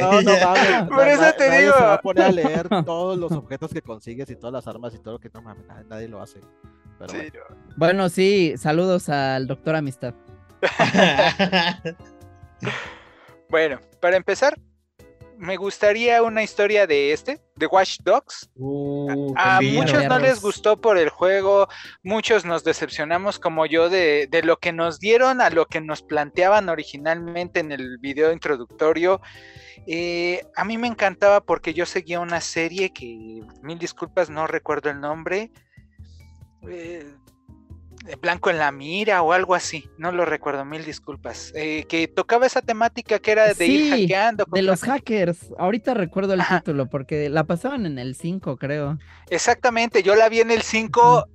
no, 0.00 0.22
no, 0.22 0.88
Por 0.88 1.08
eso 1.08 1.32
te 1.36 1.60
digo. 1.60 1.74
Se 1.74 1.82
va 1.82 1.94
a 1.94 2.00
poner 2.00 2.24
a 2.24 2.32
leer 2.32 2.68
todos 2.84 3.18
los 3.18 3.32
objetos 3.32 3.72
que 3.72 3.82
consigues 3.82 4.30
y 4.30 4.36
todas 4.36 4.52
las 4.52 4.66
armas 4.66 4.94
y 4.94 4.98
todo 4.98 5.14
lo 5.14 5.20
que 5.20 5.30
no 5.32 5.42
mames, 5.42 5.64
nadie, 5.88 6.08
lo 6.08 6.20
hace. 6.20 6.40
bueno, 7.76 8.08
sí, 8.08 8.54
saludos 8.56 9.08
al 9.08 9.46
doctor 9.46 9.76
Amistad. 9.76 10.14
Bueno, 13.48 13.80
para 14.00 14.16
empezar, 14.16 14.56
me 15.40 15.56
gustaría 15.56 16.22
una 16.22 16.42
historia 16.42 16.86
de 16.86 17.12
este, 17.12 17.40
de 17.56 17.66
Watch 17.66 18.00
Dogs. 18.04 18.50
Uh, 18.56 19.32
a, 19.36 19.60
muchos 19.62 20.04
no 20.04 20.18
les 20.18 20.42
gustó 20.42 20.78
por 20.78 20.98
el 20.98 21.08
juego, 21.08 21.66
muchos 22.02 22.44
nos 22.44 22.62
decepcionamos 22.62 23.38
como 23.38 23.64
yo 23.64 23.88
de, 23.88 24.28
lo 24.44 24.58
que 24.58 24.72
nos 24.72 25.00
dieron 25.00 25.40
a 25.40 25.48
lo 25.48 25.64
que 25.64 25.80
nos 25.80 26.02
planteaban 26.02 26.68
originalmente 26.68 27.60
en 27.60 27.72
el 27.72 27.96
video 27.98 28.32
introductorio. 28.32 29.22
Eh, 29.86 30.44
a 30.56 30.64
mí 30.66 30.76
me 30.76 30.88
encantaba 30.88 31.40
porque 31.40 31.72
yo 31.72 31.86
seguía 31.86 32.20
una 32.20 32.42
serie 32.42 32.92
que, 32.92 33.42
mil 33.62 33.78
disculpas, 33.78 34.28
no 34.28 34.46
recuerdo 34.46 34.90
el 34.90 35.00
nombre. 35.00 35.50
Eh, 36.68 37.14
Blanco 38.20 38.50
en 38.50 38.58
la 38.58 38.72
mira 38.72 39.22
o 39.22 39.32
algo 39.32 39.54
así, 39.54 39.88
no 39.98 40.10
lo 40.10 40.24
recuerdo, 40.24 40.64
mil 40.64 40.84
disculpas, 40.84 41.52
eh, 41.54 41.84
que 41.88 42.08
tocaba 42.08 42.46
esa 42.46 42.62
temática 42.62 43.18
que 43.18 43.30
era 43.30 43.52
de 43.52 43.66
ir 43.66 43.90
hackeando. 43.90 44.44
De 44.50 44.62
los 44.62 44.80
hackers, 44.82 45.52
ahorita 45.58 45.94
recuerdo 45.94 46.34
el 46.34 46.42
título 46.46 46.88
porque 46.88 47.28
la 47.28 47.44
pasaban 47.44 47.86
en 47.86 47.98
el 47.98 48.14
5 48.14 48.56
creo. 48.56 48.98
Exactamente, 49.28 50.02
yo 50.02 50.14
la 50.14 50.28
vi 50.28 50.40
en 50.40 50.50
el 50.50 50.62
5, 50.62 51.26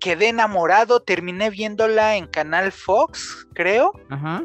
quedé 0.00 0.28
enamorado, 0.28 1.00
terminé 1.00 1.50
viéndola 1.50 2.16
en 2.16 2.26
Canal 2.26 2.72
Fox, 2.72 3.46
creo. 3.52 3.92
Ajá. 4.08 4.44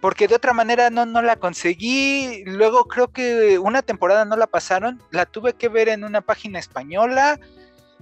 Porque 0.00 0.28
de 0.28 0.36
otra 0.36 0.52
manera 0.52 0.90
no, 0.90 1.06
no 1.06 1.22
la 1.22 1.36
conseguí. 1.36 2.44
Luego 2.46 2.84
creo 2.84 3.08
que 3.08 3.58
una 3.58 3.82
temporada 3.82 4.24
no 4.24 4.36
la 4.36 4.46
pasaron. 4.46 5.02
La 5.10 5.26
tuve 5.26 5.54
que 5.54 5.68
ver 5.68 5.88
en 5.88 6.04
una 6.04 6.20
página 6.20 6.60
española 6.60 7.40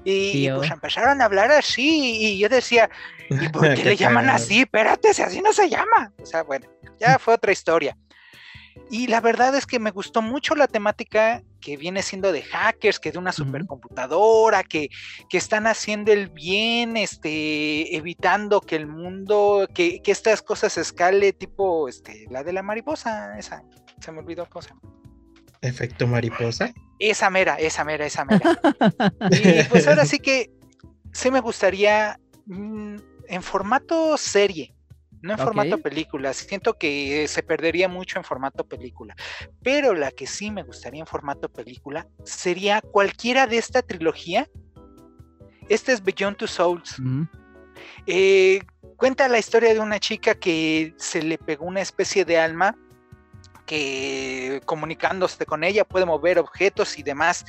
y, 0.08 0.48
pues 0.50 0.70
empezaron 0.70 1.20
a 1.20 1.24
hablar 1.24 1.50
así 1.50 2.16
y 2.20 2.38
yo 2.38 2.48
decía, 2.48 2.88
¿y 3.28 3.48
por 3.48 3.74
qué, 3.74 3.84
le 3.84 3.96
llaman 3.96 4.28
así? 4.28 4.60
Espérate, 4.60 5.12
si 5.12 5.22
así 5.22 5.40
no 5.40 5.52
se 5.52 5.68
llama. 5.68 6.12
O 6.22 6.26
sea, 6.26 6.44
bueno, 6.44 6.68
ya 7.00 7.18
fue 7.18 7.34
otra 7.34 7.50
historia. 7.50 7.96
Y 8.88 9.08
la 9.08 9.20
verdad 9.20 9.56
es 9.56 9.66
que 9.66 9.80
me 9.80 9.90
gustó 9.90 10.22
mucho 10.22 10.54
la 10.54 10.68
temática 10.68 11.42
que 11.60 11.76
viene 11.76 12.02
siendo 12.02 12.30
de 12.30 12.42
hackers, 12.42 13.00
que 13.00 13.10
de 13.10 13.18
una 13.18 13.32
supercomputadora, 13.32 14.62
que, 14.62 14.90
que, 15.28 15.38
están 15.38 15.66
haciendo 15.66 16.12
el 16.12 16.28
bien, 16.28 16.96
este, 16.96 17.96
evitando 17.96 18.60
que 18.60 18.76
el 18.76 18.86
mundo, 18.86 19.66
que, 19.74 20.00
que 20.02 20.12
estas 20.12 20.40
cosas 20.40 20.78
escale, 20.78 21.32
tipo 21.32 21.88
este, 21.88 22.26
la 22.30 22.44
de 22.44 22.52
la 22.52 22.62
mariposa, 22.62 23.36
esa, 23.36 23.64
se 23.98 24.12
me 24.12 24.20
olvidó 24.20 24.46
cómo 24.48 24.62
se 24.62 24.68
llama. 24.68 24.82
Efecto 25.60 26.06
mariposa. 26.06 26.72
Esa 26.98 27.30
mera, 27.30 27.56
esa 27.56 27.84
mera, 27.84 28.06
esa 28.06 28.24
mera. 28.24 28.58
y 29.30 29.64
pues 29.68 29.86
ahora 29.86 30.04
sí 30.04 30.18
que 30.18 30.50
sí 31.12 31.30
me 31.30 31.40
gustaría 31.40 32.18
mm, 32.46 32.96
en 33.28 33.42
formato 33.42 34.16
serie, 34.16 34.74
no 35.22 35.32
en 35.32 35.38
formato 35.38 35.78
película. 35.78 36.32
Siento 36.32 36.74
que 36.74 37.26
se 37.28 37.42
perdería 37.42 37.88
mucho 37.88 38.18
en 38.18 38.24
formato 38.24 38.64
película. 38.66 39.14
Pero 39.62 39.94
la 39.94 40.10
que 40.10 40.26
sí 40.26 40.50
me 40.50 40.62
gustaría 40.62 41.00
en 41.00 41.06
formato 41.06 41.48
película 41.48 42.06
sería 42.24 42.80
cualquiera 42.80 43.46
de 43.46 43.58
esta 43.58 43.82
trilogía. 43.82 44.48
Este 45.68 45.92
es 45.92 46.02
Beyond 46.02 46.36
Two 46.36 46.48
Souls. 46.48 46.96
Eh, 48.06 48.60
cuenta 48.96 49.28
la 49.28 49.38
historia 49.38 49.74
de 49.74 49.80
una 49.80 49.98
chica 49.98 50.34
que 50.34 50.94
se 50.96 51.22
le 51.22 51.38
pegó 51.38 51.66
una 51.66 51.80
especie 51.80 52.24
de 52.24 52.38
alma 52.38 52.76
que 53.66 54.62
comunicándose 54.64 55.44
con 55.44 55.64
ella 55.64 55.84
puede 55.84 56.06
mover 56.06 56.38
objetos 56.38 56.98
y 56.98 57.02
demás. 57.02 57.44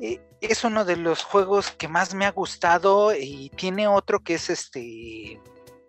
Eh, 0.00 0.20
es 0.40 0.64
uno 0.64 0.84
de 0.84 0.96
los 0.96 1.22
juegos 1.22 1.70
que 1.72 1.88
más 1.88 2.14
me 2.14 2.24
ha 2.24 2.30
gustado 2.30 3.14
y 3.14 3.50
tiene 3.56 3.88
otro 3.88 4.20
que 4.20 4.34
es 4.34 4.50
este 4.50 5.40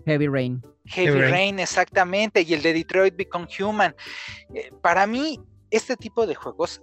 Heavy 0.06 0.28
Rain. 0.28 0.62
Heavy, 0.86 1.22
Rain. 1.22 1.60
exactamente, 1.60 2.42
y 2.42 2.54
el 2.54 2.62
de 2.62 2.74
Detroit 2.74 3.16
Become 3.16 3.48
Human. 3.60 3.96
Eh, 4.54 4.72
para 4.82 5.06
mí, 5.06 5.40
este 5.70 5.96
tipo 5.96 6.26
de 6.26 6.36
juegos 6.36 6.82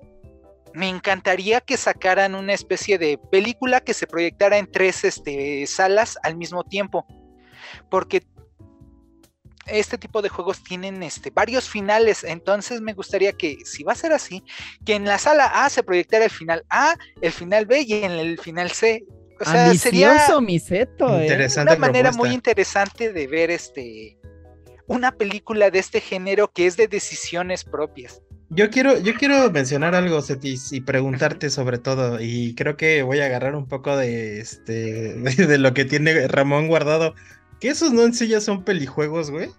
me 0.75 0.89
encantaría 0.89 1.61
que 1.61 1.77
sacaran 1.77 2.35
una 2.35 2.53
especie 2.53 2.99
de 2.99 3.19
película 3.19 3.81
que 3.81 3.95
se 3.95 4.07
proyectara 4.07 4.59
en 4.59 4.71
tres 4.71 5.05
este, 5.05 5.67
salas 5.67 6.19
al 6.23 6.37
mismo 6.37 6.63
tiempo. 6.65 7.07
Porque 7.91 8.23
este 9.67 9.99
tipo 9.99 10.23
de 10.23 10.29
juegos 10.29 10.63
tienen 10.63 11.03
este, 11.03 11.31
varios 11.31 11.69
finales, 11.69 12.25
entonces 12.25 12.81
me 12.81 12.95
gustaría 12.95 13.33
que, 13.33 13.59
si 13.65 13.83
va 13.83 13.93
a 13.93 13.97
ser 13.97 14.13
así, 14.13 14.43
que 14.85 14.95
en 14.95 15.05
la 15.05 15.19
sala 15.19 15.47
A 15.47 15.69
se 15.71 15.83
proyectara 15.83 16.25
el 16.25 16.31
final 16.31 16.65
A, 16.71 16.97
el 17.21 17.33
final 17.33 17.67
B 17.67 17.83
y 17.83 17.93
en 18.05 18.13
el 18.13 18.39
final 18.39 18.71
C. 18.71 19.05
O 19.41 19.45
sea, 19.45 19.75
sería 19.75 20.17
¿eh? 20.17 21.39
una 21.59 21.77
manera 21.77 22.11
muy 22.13 22.31
interesante 22.31 23.13
de 23.13 23.27
ver 23.27 23.51
este 23.51 24.17
una 24.87 25.13
película 25.13 25.71
de 25.71 25.79
este 25.81 26.01
género 26.01 26.51
que 26.53 26.67
es 26.67 26.77
de 26.77 26.89
decisiones 26.89 27.65
propias. 27.65 28.23
Yo 28.49 28.71
quiero, 28.71 28.97
yo 29.01 29.15
quiero 29.15 29.51
mencionar 29.51 29.97
algo, 29.97 30.23
Cetis, 30.23 30.73
y 30.73 30.81
preguntarte 30.81 31.51
sobre 31.51 31.79
todo, 31.79 32.21
y 32.21 32.55
creo 32.55 32.77
que 32.77 33.03
voy 33.03 33.19
a 33.19 33.27
agarrar 33.27 33.57
un 33.57 33.67
poco 33.67 33.97
de 33.97 34.39
este 34.41 35.15
de 35.47 35.59
lo 35.59 35.75
que 35.75 35.85
tiene 35.85 36.29
Ramón 36.29 36.69
guardado 36.69 37.15
¿Que 37.61 37.69
esos 37.69 37.93
no 37.93 38.03
en 38.03 38.15
sí 38.15 38.29
ya 38.29 38.41
son 38.41 38.65
pelijuegos, 38.65 39.31
güey? 39.31 39.51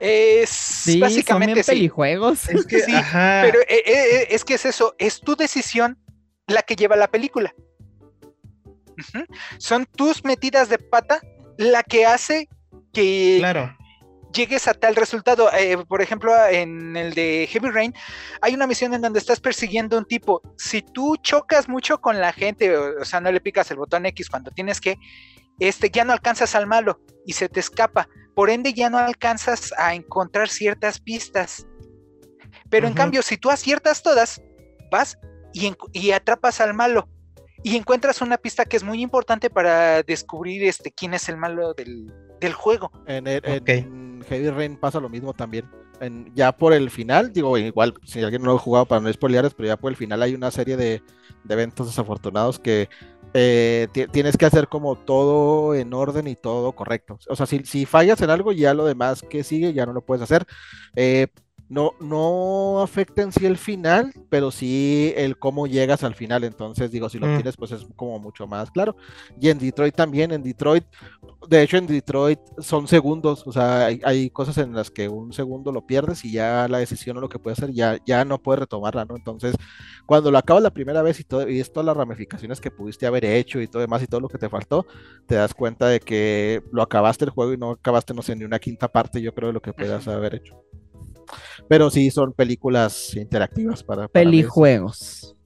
Es 0.00 0.50
sí, 0.50 0.98
básicamente 0.98 1.62
son 1.62 1.74
pelijuegos. 1.74 2.48
Es 2.48 2.66
que, 2.66 2.80
sí, 2.82 2.92
pero 3.12 3.60
eh, 3.60 3.66
eh, 3.68 3.82
eh, 3.86 4.26
es 4.30 4.44
que 4.44 4.54
es 4.54 4.66
eso, 4.66 4.96
es 4.98 5.20
tu 5.20 5.36
decisión 5.36 5.96
la 6.48 6.62
que 6.62 6.74
lleva 6.74 6.96
la 6.96 7.08
película. 7.08 7.54
Son 9.58 9.86
tus 9.86 10.24
metidas 10.24 10.68
de 10.68 10.78
pata 10.78 11.20
la 11.56 11.82
que 11.82 12.04
hace 12.04 12.48
que 12.92 13.36
claro. 13.38 13.76
llegues 14.34 14.66
a 14.66 14.74
tal 14.74 14.96
resultado. 14.96 15.50
por 15.88 16.02
ejemplo, 16.02 16.32
en 16.48 16.96
el 16.96 17.14
de 17.14 17.48
Heavy 17.50 17.70
Rain, 17.70 17.94
hay 18.40 18.54
una 18.54 18.66
misión 18.66 18.94
en 18.94 19.02
donde 19.02 19.20
estás 19.20 19.40
persiguiendo 19.40 19.96
a 19.96 20.00
un 20.00 20.04
tipo. 20.04 20.42
Si 20.56 20.82
tú 20.82 21.16
chocas 21.22 21.68
mucho 21.68 22.00
con 22.00 22.20
la 22.20 22.32
gente, 22.32 22.76
o 22.76 23.04
sea, 23.04 23.20
no 23.20 23.30
le 23.30 23.40
picas 23.40 23.70
el 23.70 23.76
botón 23.76 24.04
X 24.06 24.28
cuando 24.28 24.50
tienes 24.50 24.80
que, 24.80 24.98
este, 25.68 25.90
ya 25.90 26.04
no 26.04 26.12
alcanzas 26.12 26.54
al 26.54 26.66
malo 26.66 27.00
y 27.24 27.34
se 27.34 27.48
te 27.48 27.60
escapa. 27.60 28.08
Por 28.34 28.50
ende, 28.50 28.72
ya 28.72 28.90
no 28.90 28.98
alcanzas 28.98 29.72
a 29.78 29.94
encontrar 29.94 30.48
ciertas 30.48 30.98
pistas. 31.00 31.66
Pero 32.68 32.88
en 32.88 32.94
cambio, 32.94 33.22
si 33.22 33.36
tú 33.36 33.50
aciertas 33.50 34.02
todas, 34.02 34.42
vas 34.90 35.18
y, 35.52 36.10
atrapas 36.10 36.60
al 36.60 36.74
malo 36.74 37.08
y 37.62 37.76
encuentras 37.76 38.22
una 38.22 38.38
pista 38.38 38.64
que 38.64 38.76
es 38.76 38.82
muy 38.82 39.02
importante 39.02 39.50
para 39.50 40.02
descubrir 40.02 40.64
este, 40.64 40.90
quién 40.90 41.14
es 41.14 41.28
el 41.28 41.36
malo 41.36 41.74
del, 41.74 42.10
juego. 42.54 42.90
En, 43.06 44.22
Heavy 44.28 44.50
Rain 44.50 44.76
pasa 44.76 44.98
lo 44.98 45.08
mismo 45.08 45.32
también. 45.32 45.70
ya 46.34 46.50
por 46.50 46.72
el 46.72 46.90
final, 46.90 47.32
digo, 47.32 47.56
igual, 47.56 47.94
si 48.04 48.20
alguien 48.22 48.42
no 48.42 48.48
lo 48.48 48.56
ha 48.56 48.58
jugado 48.58 48.86
para 48.86 49.00
no 49.00 49.12
spoilear, 49.12 49.48
pero 49.54 49.68
ya 49.68 49.76
por 49.76 49.92
el 49.92 49.96
final 49.96 50.22
hay 50.22 50.34
una 50.34 50.50
serie 50.50 50.76
de, 50.76 51.02
de 51.44 51.54
eventos 51.54 51.86
desafortunados 51.86 52.58
que 52.58 52.88
eh, 53.34 53.88
tienes 54.10 54.36
que 54.36 54.46
hacer 54.46 54.68
como 54.68 54.96
todo 54.96 55.74
en 55.74 55.92
orden 55.94 56.26
y 56.28 56.36
todo 56.36 56.72
correcto. 56.72 57.18
O 57.28 57.36
sea, 57.36 57.46
si, 57.46 57.60
si, 57.64 57.86
fallas 57.86 58.20
en 58.20 58.30
algo, 58.30 58.52
ya 58.52 58.74
lo 58.74 58.84
demás 58.84 59.22
que 59.22 59.44
sigue 59.44 59.72
ya 59.72 59.86
no 59.86 59.92
lo 59.92 60.02
puedes 60.02 60.22
hacer. 60.22 60.46
Eh, 60.96 61.28
no, 61.72 61.94
no 62.00 62.82
afecta 62.82 63.22
en 63.22 63.32
sí 63.32 63.46
el 63.46 63.56
final, 63.56 64.12
pero 64.28 64.50
sí 64.50 65.14
el 65.16 65.38
cómo 65.38 65.66
llegas 65.66 66.04
al 66.04 66.14
final. 66.14 66.44
Entonces, 66.44 66.90
digo, 66.90 67.08
si 67.08 67.18
lo 67.18 67.26
mm. 67.26 67.34
tienes, 67.36 67.56
pues 67.56 67.72
es 67.72 67.86
como 67.96 68.18
mucho 68.18 68.46
más 68.46 68.70
claro. 68.70 68.94
Y 69.40 69.48
en 69.48 69.58
Detroit 69.58 69.94
también, 69.94 70.32
en 70.32 70.42
Detroit, 70.42 70.84
de 71.48 71.62
hecho, 71.62 71.78
en 71.78 71.86
Detroit 71.86 72.40
son 72.58 72.86
segundos. 72.88 73.46
O 73.46 73.52
sea, 73.52 73.86
hay, 73.86 74.28
cosas 74.28 74.58
en 74.58 74.74
las 74.74 74.90
que 74.90 75.08
un 75.08 75.32
segundo 75.32 75.72
lo 75.72 75.86
pierdes 75.86 76.26
y 76.26 76.32
ya 76.32 76.68
la 76.68 76.76
decisión 76.76 77.16
o 77.16 77.22
lo 77.22 77.30
que 77.30 77.38
puedes 77.38 77.58
hacer 77.58 77.72
ya, 77.74 77.98
ya 78.04 78.26
no 78.26 78.36
puedes 78.36 78.60
retomarla, 78.60 79.06
¿no? 79.06 79.16
Entonces, 79.16 79.56
cuando 80.04 80.30
lo 80.30 80.36
acabas 80.36 80.62
la 80.62 80.74
primera 80.74 81.00
vez 81.00 81.20
y, 81.20 81.24
todo, 81.24 81.48
y 81.48 81.58
es 81.58 81.72
todas 81.72 81.86
las 81.86 81.96
ramificaciones 81.96 82.60
que 82.60 82.70
pudiste 82.70 83.06
haber 83.06 83.24
hecho 83.24 83.62
y 83.62 83.66
todo 83.66 83.80
demás 83.80 84.02
y 84.02 84.06
todo 84.06 84.20
lo 84.20 84.28
que 84.28 84.36
te 84.36 84.50
faltó, 84.50 84.86
te 85.26 85.36
das 85.36 85.54
cuenta 85.54 85.86
de 85.88 86.00
que 86.00 86.62
lo 86.70 86.82
acabaste 86.82 87.24
el 87.24 87.30
juego 87.30 87.54
y 87.54 87.56
no 87.56 87.70
acabaste, 87.70 88.12
no 88.12 88.20
sé, 88.20 88.36
ni 88.36 88.44
una 88.44 88.58
quinta 88.58 88.88
parte, 88.88 89.22
yo 89.22 89.32
creo, 89.32 89.48
de 89.48 89.54
lo 89.54 89.62
que 89.62 89.72
puedas 89.72 90.06
haber 90.06 90.34
hecho. 90.34 90.61
Pero 91.68 91.90
sí 91.90 92.10
son 92.10 92.32
películas 92.32 93.14
interactivas 93.16 93.82
para... 93.82 94.08
Pelijuegos. 94.08 95.36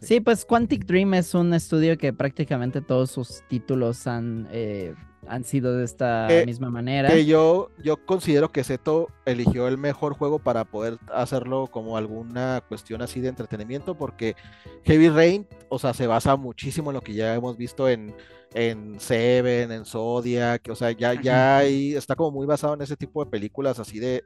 Sí, 0.00 0.20
pues 0.20 0.44
Quantic 0.44 0.84
Dream 0.84 1.14
es 1.14 1.34
un 1.34 1.54
estudio 1.54 1.96
que 1.96 2.12
prácticamente 2.12 2.80
todos 2.80 3.10
sus 3.10 3.42
títulos 3.48 4.06
han... 4.06 4.48
Eh, 4.50 4.94
han 5.28 5.44
sido 5.44 5.76
de 5.76 5.84
esta 5.84 6.28
misma 6.46 6.70
manera. 6.70 7.08
Que 7.08 7.24
yo, 7.24 7.70
yo 7.82 8.04
considero 8.04 8.50
que 8.50 8.64
Seto 8.64 9.08
eligió 9.24 9.68
el 9.68 9.78
mejor 9.78 10.14
juego 10.14 10.38
para 10.38 10.64
poder 10.64 10.98
hacerlo 11.12 11.68
como 11.68 11.96
alguna 11.96 12.62
cuestión 12.68 13.02
así 13.02 13.20
de 13.20 13.28
entretenimiento, 13.28 13.96
porque 13.96 14.34
Heavy 14.84 15.08
Rain, 15.10 15.46
o 15.68 15.78
sea, 15.78 15.94
se 15.94 16.06
basa 16.06 16.36
muchísimo 16.36 16.90
en 16.90 16.94
lo 16.94 17.00
que 17.00 17.14
ya 17.14 17.34
hemos 17.34 17.56
visto 17.56 17.88
en 17.88 18.14
en 18.54 19.00
Seven, 19.00 19.72
en 19.72 19.84
Zodiac, 19.84 20.68
o 20.70 20.74
sea, 20.74 20.90
ya, 20.92 21.20
ya 21.20 21.58
ahí 21.58 21.94
está 21.94 22.14
como 22.16 22.30
muy 22.30 22.46
basado 22.46 22.74
en 22.74 22.82
ese 22.82 22.96
tipo 22.96 23.24
de 23.24 23.30
películas 23.30 23.78
así 23.78 23.98
de, 23.98 24.24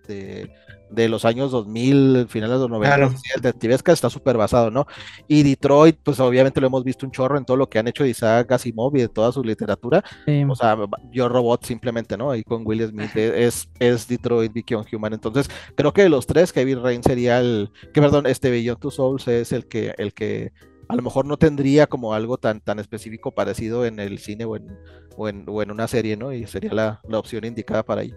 de, 0.91 1.09
los 1.09 1.25
años 1.25 1.51
2000, 1.51 2.27
finales 2.29 2.57
de 2.57 2.61
los 2.61 2.71
90, 2.71 2.97
claro. 2.97 3.15
detectivesca 3.37 3.93
está 3.93 4.11
súper 4.11 4.37
basado, 4.37 4.71
¿no? 4.71 4.87
Y 5.29 5.43
Detroit, 5.43 5.99
pues 6.03 6.21
obviamente 6.21 6.61
lo 6.61 6.67
hemos 6.67 6.85
visto 6.85 7.07
un 7.07 7.13
chorro 7.13 7.39
en 7.39 7.45
todo 7.45 7.57
lo 7.57 7.69
que 7.69 7.79
han 7.79 7.89
hecho 7.89 8.05
de 8.05 8.11
Isaac 8.11 8.53
Asimov 8.53 8.97
y 8.97 9.01
de 9.01 9.09
toda 9.09 9.33
su 9.33 9.43
literatura, 9.43 10.03
o 10.49 10.55
sea, 10.55 10.77
Yo 11.11 11.29
Robot 11.29 11.65
simplemente, 11.65 12.17
¿no? 12.17 12.31
Ahí 12.31 12.43
con 12.43 12.67
Will 12.67 12.87
Smith 12.87 13.17
es, 13.17 13.69
es 13.79 14.09
Detroit 14.09 14.53
Beyond 14.53 14.87
Human, 14.93 15.13
entonces 15.13 15.49
creo 15.75 15.93
que 15.93 16.03
de 16.03 16.09
los 16.09 16.27
tres, 16.27 16.53
Kevin 16.53 16.83
Rain 16.83 17.03
sería 17.03 17.41
el, 17.41 17.71
que 17.93 18.01
perdón, 18.01 18.27
este 18.27 18.51
Beyond 18.51 18.81
Two 18.81 18.91
Souls 18.91 19.29
es 19.29 19.53
el 19.53 19.67
que, 19.67 19.95
el 19.99 20.13
que 20.13 20.53
a 20.89 20.97
lo 20.97 21.03
mejor 21.03 21.27
no 21.27 21.37
tendría 21.37 21.87
como 21.87 22.15
algo 22.15 22.39
tan, 22.39 22.61
tan 22.61 22.79
específico 22.79 23.33
parecido 23.33 23.85
en 23.87 23.99
el 23.99 24.19
cine 24.19 24.45
o 24.45 24.57
en, 24.57 24.69
o 25.17 25.63
en, 25.63 25.71
una 25.71 25.89
serie, 25.89 26.17
¿no? 26.17 26.33
Y 26.33 26.47
sería 26.47 26.73
la, 26.73 27.01
opción 27.13 27.45
indicada 27.45 27.83
para 27.83 28.03
ahí. 28.03 28.15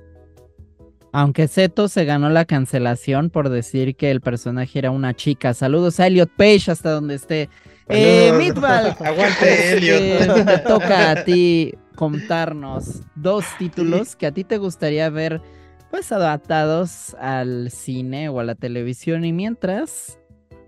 Aunque 1.12 1.48
Seto 1.48 1.88
se 1.88 2.06
ganó 2.06 2.30
la 2.30 2.46
cancelación 2.46 3.32
por 3.32 3.50
decir 3.50 3.96
que 3.96 4.12
el 4.12 4.22
personaje 4.22 4.78
era 4.78 4.92
una 4.92 5.16
chica. 5.16 5.56
Saludos 5.56 6.00
a 6.00 6.08
Elliot 6.08 6.30
Page 6.36 6.70
hasta 6.70 6.92
donde 6.92 7.16
esté. 7.16 7.50
Eh, 7.88 8.30
Aguante, 9.00 9.74
Elliot. 9.74 10.46
te 10.46 10.58
toca 10.60 11.12
a 11.12 11.24
ti 11.24 11.74
contarnos 11.96 13.02
dos 13.16 13.46
títulos 13.58 14.16
que 14.16 14.28
a 14.28 14.32
ti 14.32 14.44
te 14.44 14.58
gustaría 14.58 15.10
ver 15.10 15.42
pues 15.90 16.12
adaptados 16.12 17.16
al 17.20 17.72
cine 17.72 18.30
o 18.30 18.40
a 18.40 18.44
la 18.44 18.54
televisión 18.54 19.26
y 19.26 19.34
mientras 19.34 20.20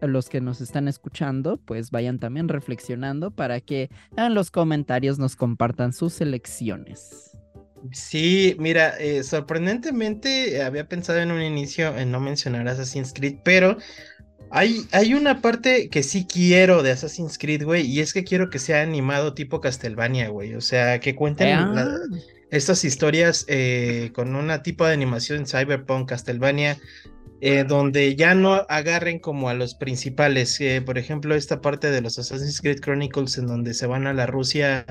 los 0.02 0.30
que 0.30 0.42
nos 0.42 0.62
están 0.62 0.88
escuchando, 0.88 1.58
pues 1.58 1.92
vayan 1.92 2.20
también 2.20 2.48
reflexionando 2.48 3.32
para 3.32 3.60
que 3.62 3.90
en 4.18 4.34
los 4.34 4.52
comentarios 4.52 5.20
nos 5.20 5.36
compartan 5.36 5.94
sus 5.94 6.22
elecciones. 6.22 7.32
Sí, 7.92 8.56
mira, 8.60 8.96
eh, 9.00 9.24
sorprendentemente 9.24 10.62
había 10.62 10.88
pensado 10.88 11.20
en 11.20 11.32
un 11.32 11.42
inicio 11.42 11.98
en 11.98 12.12
no 12.12 12.20
mencionar 12.20 12.68
Assassin's 12.68 13.12
Creed, 13.14 13.38
pero 13.44 13.78
hay, 14.52 14.86
hay 14.92 15.14
una 15.14 15.42
parte 15.42 15.90
que 15.90 16.04
sí 16.04 16.28
quiero 16.32 16.84
de 16.84 16.92
Assassin's 16.92 17.38
Creed, 17.38 17.64
güey, 17.64 17.86
y 17.88 18.02
es 18.02 18.14
que 18.14 18.24
quiero 18.24 18.50
que 18.50 18.60
sea 18.60 18.82
animado 18.82 19.34
tipo 19.34 19.62
Castlevania, 19.62 20.30
güey, 20.30 20.54
o 20.54 20.62
sea, 20.62 21.00
que 21.00 21.16
cuenten 21.16 21.58
ah. 21.58 21.98
estas 22.52 22.84
historias 22.84 23.46
eh, 23.48 24.12
con 24.14 24.36
una 24.36 24.62
tipo 24.62 24.86
de 24.86 24.94
animación 24.94 25.48
Cyberpunk, 25.48 26.10
Castlevania, 26.10 26.78
eh, 27.42 27.64
donde 27.64 28.16
ya 28.16 28.36
no 28.36 28.66
agarren 28.70 29.20
como 29.20 29.50
a 29.50 29.56
los 29.56 29.74
principales. 29.76 30.60
Eh, 30.62 30.82
por 30.86 30.98
ejemplo, 30.98 31.36
esta 31.36 31.60
parte 31.60 31.90
de 31.92 32.02
los 32.02 32.20
Assassin's 32.20 32.62
Creed 32.62 32.80
Chronicles 32.80 33.38
en 33.38 33.48
donde 33.48 33.74
se 33.74 33.88
van 33.88 34.06
a 34.06 34.14
la 34.14 34.28
Rusia 34.28 34.86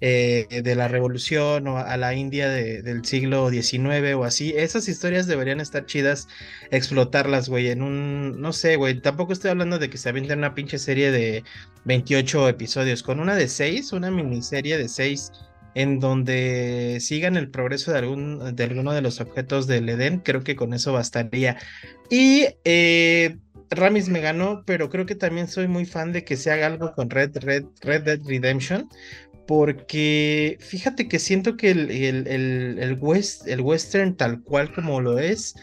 eh, 0.00 0.46
de 0.62 0.74
la 0.76 0.86
revolución 0.86 1.66
o 1.66 1.76
a 1.78 1.96
la 1.96 2.14
India 2.14 2.48
del 2.48 3.04
siglo 3.04 3.50
XIX 3.50 4.14
o 4.14 4.22
así. 4.22 4.54
Esas 4.56 4.88
historias 4.88 5.26
deberían 5.26 5.60
estar 5.60 5.86
chidas, 5.86 6.28
explotarlas, 6.70 7.48
güey, 7.48 7.68
en 7.68 7.82
un, 7.82 8.40
no 8.40 8.52
sé, 8.52 8.76
güey, 8.76 9.00
tampoco 9.00 9.32
estoy 9.32 9.50
hablando 9.50 9.80
de 9.80 9.90
que 9.90 9.98
se 9.98 10.08
avienten 10.08 10.38
una 10.38 10.54
pinche 10.54 10.78
serie 10.78 11.10
de 11.10 11.42
28 11.84 12.48
episodios, 12.48 13.02
con 13.02 13.18
una 13.18 13.34
de 13.34 13.48
6, 13.48 13.92
una 13.92 14.12
miniserie 14.12 14.78
de 14.78 14.88
6 14.88 15.32
en 15.74 16.00
donde 16.00 16.98
sigan 17.00 17.36
el 17.36 17.50
progreso 17.50 17.92
de, 17.92 17.98
algún, 17.98 18.56
de 18.56 18.64
alguno 18.64 18.92
de 18.92 19.02
los 19.02 19.20
objetos 19.20 19.66
del 19.66 19.88
Edén, 19.88 20.20
creo 20.20 20.42
que 20.42 20.56
con 20.56 20.74
eso 20.74 20.92
bastaría. 20.92 21.56
Y 22.10 22.46
eh, 22.64 23.36
Ramis 23.70 24.08
me 24.08 24.20
ganó, 24.20 24.62
pero 24.66 24.88
creo 24.88 25.06
que 25.06 25.14
también 25.14 25.48
soy 25.48 25.68
muy 25.68 25.84
fan 25.84 26.12
de 26.12 26.24
que 26.24 26.36
se 26.36 26.50
haga 26.50 26.66
algo 26.66 26.92
con 26.94 27.10
Red, 27.10 27.36
Red, 27.38 27.64
Red 27.82 28.02
Dead 28.02 28.20
Redemption, 28.24 28.88
porque 29.46 30.58
fíjate 30.60 31.08
que 31.08 31.18
siento 31.18 31.56
que 31.56 31.70
el, 31.70 31.90
el, 31.90 32.78
el, 32.78 32.98
west, 33.00 33.46
el 33.48 33.60
western 33.60 34.16
tal 34.16 34.42
cual 34.42 34.72
como 34.74 35.00
lo 35.00 35.18
es, 35.18 35.54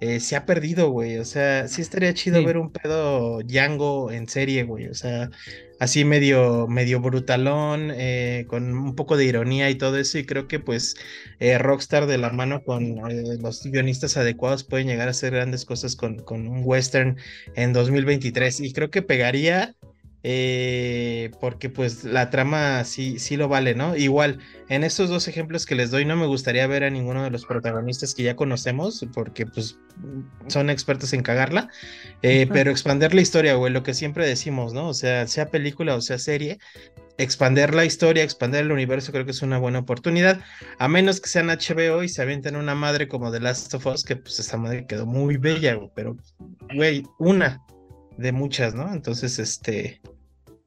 eh, 0.00 0.20
se 0.20 0.36
ha 0.36 0.46
perdido, 0.46 0.90
güey. 0.90 1.18
O 1.18 1.24
sea, 1.24 1.68
sí 1.68 1.82
estaría 1.82 2.14
chido 2.14 2.44
ver 2.44 2.56
un 2.56 2.72
pedo 2.72 3.42
Django 3.42 4.10
en 4.10 4.28
serie, 4.28 4.64
güey. 4.64 4.88
O 4.88 4.94
sea, 4.94 5.30
así 5.80 6.04
medio, 6.04 6.68
medio 6.68 7.00
brutalón, 7.00 7.90
eh, 7.92 8.44
con 8.48 8.76
un 8.76 8.94
poco 8.94 9.16
de 9.16 9.24
ironía 9.24 9.70
y 9.70 9.74
todo 9.76 9.96
eso. 9.98 10.18
Y 10.18 10.26
creo 10.26 10.46
que 10.46 10.60
pues 10.60 10.94
eh, 11.40 11.58
Rockstar 11.58 12.06
de 12.06 12.18
la 12.18 12.30
mano 12.30 12.62
con 12.62 12.96
los 13.40 13.64
guionistas 13.64 14.16
adecuados 14.16 14.62
pueden 14.62 14.86
llegar 14.86 15.08
a 15.08 15.12
hacer 15.12 15.32
grandes 15.32 15.64
cosas 15.64 15.96
con, 15.96 16.18
con 16.20 16.46
un 16.46 16.62
western 16.64 17.16
en 17.56 17.72
2023. 17.72 18.60
Y 18.60 18.72
creo 18.72 18.90
que 18.90 19.02
pegaría 19.02 19.74
eh, 20.22 21.30
porque 21.40 21.70
pues 21.70 22.04
la 22.04 22.30
trama 22.30 22.84
sí, 22.84 23.18
sí 23.18 23.36
lo 23.36 23.48
vale, 23.48 23.74
¿no? 23.74 23.96
Igual, 23.96 24.38
en 24.68 24.84
estos 24.84 25.08
dos 25.08 25.28
ejemplos 25.28 25.64
que 25.64 25.74
les 25.74 25.90
doy, 25.90 26.04
no 26.04 26.16
me 26.16 26.26
gustaría 26.26 26.66
ver 26.66 26.84
a 26.84 26.90
ninguno 26.90 27.22
de 27.22 27.30
los 27.30 27.46
protagonistas 27.46 28.14
que 28.14 28.24
ya 28.24 28.36
conocemos, 28.36 29.06
porque 29.14 29.46
pues 29.46 29.78
son 30.48 30.68
expertos 30.68 31.12
en 31.12 31.22
cagarla, 31.22 31.68
eh, 32.22 32.46
pero 32.52 32.70
expander 32.70 33.14
la 33.14 33.22
historia, 33.22 33.54
güey, 33.54 33.72
lo 33.72 33.82
que 33.82 33.94
siempre 33.94 34.26
decimos, 34.26 34.74
¿no? 34.74 34.88
O 34.88 34.94
sea, 34.94 35.26
sea 35.26 35.46
película 35.46 35.94
o 35.94 36.00
sea 36.02 36.18
serie, 36.18 36.58
expander 37.16 37.74
la 37.74 37.84
historia, 37.84 38.22
expander 38.22 38.62
el 38.62 38.72
universo, 38.72 39.12
creo 39.12 39.24
que 39.24 39.30
es 39.30 39.42
una 39.42 39.58
buena 39.58 39.80
oportunidad, 39.80 40.40
a 40.78 40.88
menos 40.88 41.20
que 41.20 41.28
sean 41.28 41.48
HBO 41.48 42.02
y 42.02 42.08
se 42.08 42.22
avienten 42.22 42.56
una 42.56 42.74
madre 42.74 43.08
como 43.08 43.32
The 43.32 43.40
Last 43.40 43.72
of 43.74 43.86
Us, 43.86 44.04
que 44.04 44.16
pues 44.16 44.38
esa 44.38 44.56
madre 44.56 44.86
quedó 44.86 45.06
muy 45.06 45.36
bella, 45.36 45.78
pero, 45.94 46.16
güey, 46.74 47.04
una 47.18 47.62
de 48.16 48.32
muchas, 48.32 48.74
¿no? 48.74 48.92
Entonces, 48.92 49.38
este... 49.38 50.00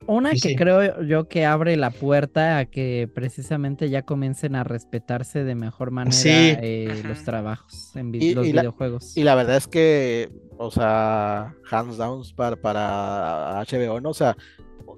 Una 0.07 0.31
que 0.33 0.55
creo 0.55 1.01
yo 1.03 1.27
que 1.27 1.45
abre 1.45 1.77
la 1.77 1.89
puerta 1.89 2.57
a 2.57 2.65
que 2.65 3.09
precisamente 3.13 3.89
ya 3.89 4.03
comiencen 4.03 4.55
a 4.55 4.63
respetarse 4.63 5.43
de 5.43 5.55
mejor 5.55 5.91
manera 5.91 6.59
eh, 6.61 7.03
los 7.05 7.23
trabajos 7.23 7.95
en 7.95 8.11
los 8.35 8.45
videojuegos. 8.45 9.15
y 9.15 9.23
la 9.23 9.35
verdad 9.35 9.57
es 9.57 9.67
que, 9.67 10.29
o 10.57 10.71
sea, 10.71 11.55
hands 11.69 11.97
down 11.97 12.23
para, 12.35 12.55
para 12.55 13.63
HBO, 13.63 14.01
¿no? 14.01 14.09
O 14.09 14.13
sea, 14.13 14.35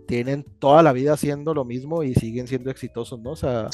tienen 0.07 0.45
toda 0.59 0.83
la 0.83 0.93
vida 0.93 1.13
haciendo 1.13 1.53
lo 1.53 1.65
mismo 1.65 2.03
y 2.03 2.13
siguen 2.13 2.47
siendo 2.47 2.69
exitosos, 2.69 3.19
¿no? 3.19 3.31
O 3.31 3.35
sea, 3.35 3.69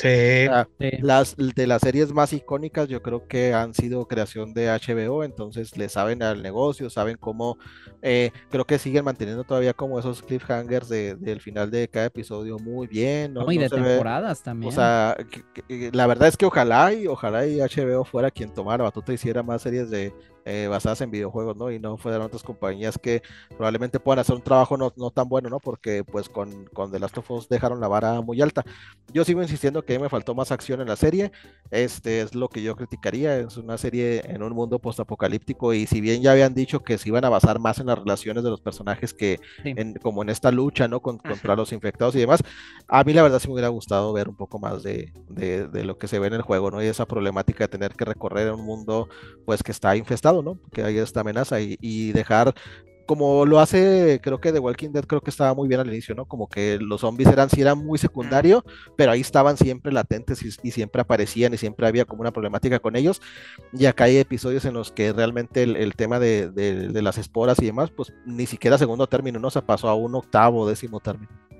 las 1.01 1.35
de 1.35 1.67
las 1.67 1.81
series 1.81 2.13
más 2.13 2.33
icónicas 2.33 2.87
yo 2.87 3.01
creo 3.01 3.27
que 3.27 3.53
han 3.53 3.73
sido 3.73 4.07
creación 4.07 4.53
de 4.53 4.67
HBO, 4.67 5.23
entonces 5.23 5.77
le 5.77 5.89
saben 5.89 6.23
al 6.23 6.41
negocio, 6.41 6.89
saben 6.89 7.17
cómo, 7.17 7.57
eh, 8.01 8.31
creo 8.49 8.65
que 8.65 8.79
siguen 8.79 9.05
manteniendo 9.05 9.43
todavía 9.43 9.73
como 9.73 9.99
esos 9.99 10.21
cliffhangers 10.21 10.89
de, 10.89 11.15
del 11.15 11.41
final 11.41 11.69
de 11.69 11.87
cada 11.87 12.07
episodio 12.07 12.57
muy 12.59 12.87
bien, 12.87 13.33
¿no? 13.33 13.51
y 13.51 13.57
de 13.57 13.69
temporadas 13.69 14.41
también. 14.41 14.71
O 14.71 14.75
sea, 14.75 15.17
la 15.67 16.07
verdad 16.07 16.27
es 16.27 16.37
que 16.37 16.45
ojalá 16.45 16.93
y 16.93 17.07
ojalá 17.07 17.45
y 17.45 17.59
HBO 17.59 18.03
fuera 18.05 18.31
quien 18.31 18.53
tomara 18.53 18.83
batuta 18.83 19.13
hiciera 19.13 19.43
más 19.43 19.61
series 19.61 19.89
de 19.89 20.13
eh, 20.45 20.67
basadas 20.69 21.01
en 21.01 21.11
videojuegos, 21.11 21.55
¿no? 21.55 21.71
Y 21.71 21.79
no 21.79 21.97
fueran 21.97 22.21
otras 22.21 22.43
compañías 22.43 22.97
que 22.97 23.21
probablemente 23.49 23.99
puedan 23.99 24.19
hacer 24.19 24.35
un 24.35 24.41
trabajo 24.41 24.77
no, 24.77 24.91
no 24.95 25.11
tan 25.11 25.29
bueno, 25.29 25.49
¿no? 25.49 25.59
Porque 25.59 26.03
pues 26.03 26.29
con, 26.29 26.65
con 26.65 26.91
The 26.91 26.99
Last 26.99 27.17
of 27.17 27.29
Us 27.31 27.49
dejaron 27.49 27.79
la 27.79 27.87
vara 27.87 28.21
muy 28.21 28.41
alta. 28.41 28.63
Yo 29.13 29.23
sigo 29.23 29.41
insistiendo 29.41 29.83
que 29.83 29.99
me 29.99 30.09
faltó 30.09 30.33
más 30.33 30.51
acción 30.51 30.81
en 30.81 30.87
la 30.87 30.95
serie. 30.95 31.31
Este 31.69 32.21
es 32.21 32.33
lo 32.35 32.49
que 32.49 32.63
yo 32.63 32.75
criticaría. 32.75 33.37
Es 33.37 33.57
una 33.57 33.77
serie 33.77 34.21
en 34.25 34.41
un 34.43 34.53
mundo 34.53 34.79
postapocalíptico 34.79 35.73
y 35.73 35.85
si 35.85 36.01
bien 36.01 36.21
ya 36.21 36.31
habían 36.31 36.53
dicho 36.53 36.81
que 36.83 36.97
se 36.97 37.09
iban 37.09 37.25
a 37.25 37.29
basar 37.29 37.59
más 37.59 37.79
en 37.79 37.87
las 37.87 37.99
relaciones 37.99 38.43
de 38.43 38.49
los 38.49 38.61
personajes 38.61 39.13
que 39.13 39.39
en, 39.63 39.93
como 39.95 40.23
en 40.23 40.29
esta 40.29 40.51
lucha, 40.51 40.87
¿no? 40.87 41.01
contra 41.01 41.55
los 41.55 41.71
infectados 41.71 42.15
y 42.15 42.19
demás, 42.19 42.41
a 42.87 43.03
mí 43.03 43.13
la 43.13 43.23
verdad 43.23 43.39
sí 43.39 43.47
me 43.47 43.53
hubiera 43.53 43.69
gustado 43.69 44.11
ver 44.13 44.29
un 44.29 44.35
poco 44.35 44.59
más 44.59 44.83
de, 44.83 45.13
de, 45.29 45.67
de 45.67 45.83
lo 45.83 45.97
que 45.97 46.07
se 46.07 46.19
ve 46.19 46.27
en 46.27 46.33
el 46.33 46.41
juego, 46.41 46.71
¿no? 46.71 46.81
Y 46.83 46.87
esa 46.87 47.05
problemática 47.05 47.65
de 47.65 47.67
tener 47.69 47.93
que 47.95 48.05
recorrer 48.05 48.51
un 48.51 48.65
mundo 48.65 49.07
pues 49.45 49.63
que 49.63 49.71
está 49.71 49.95
infestado 49.95 50.30
¿no? 50.41 50.57
Que 50.71 50.83
hay 50.83 50.97
esta 50.97 51.21
amenaza 51.21 51.59
y, 51.59 52.11
dejar 52.11 52.53
como 53.05 53.45
lo 53.45 53.59
hace, 53.59 54.21
creo 54.23 54.39
que 54.39 54.53
The 54.53 54.59
Walking 54.59 54.91
Dead 54.91 55.03
creo 55.03 55.19
que 55.19 55.31
estaba 55.31 55.53
muy 55.53 55.67
bien 55.67 55.81
al 55.81 55.87
inicio, 55.87 56.15
¿no? 56.15 56.25
Como 56.25 56.47
que 56.47 56.77
los 56.79 57.01
zombies 57.01 57.27
eran, 57.27 57.49
sí 57.49 57.59
eran 57.59 57.79
muy 57.79 57.97
secundario, 57.97 58.63
pero 58.95 59.11
ahí 59.11 59.19
estaban 59.19 59.57
siempre 59.57 59.91
latentes 59.91 60.41
y, 60.43 60.71
siempre 60.71 61.01
aparecían 61.01 61.53
y 61.53 61.57
siempre 61.57 61.85
había 61.87 62.05
como 62.05 62.21
una 62.21 62.31
problemática 62.31 62.79
con 62.79 62.95
ellos. 62.95 63.21
Y 63.73 63.85
acá 63.85 64.05
hay 64.05 64.17
episodios 64.17 64.63
en 64.63 64.75
los 64.75 64.93
que 64.93 65.11
realmente 65.11 65.63
el, 65.63 65.95
tema 65.95 66.19
de, 66.19 66.91
las 67.01 67.17
esporas 67.17 67.59
y 67.61 67.65
demás, 67.65 67.91
pues 67.91 68.13
ni 68.25 68.45
siquiera 68.45 68.77
segundo 68.77 69.07
término, 69.07 69.39
¿no? 69.39 69.49
Se 69.49 69.61
pasó 69.61 69.89
a 69.89 69.95
un 69.95 70.15
octavo, 70.15 70.65
décimo 70.69 71.01
término. 71.01 71.50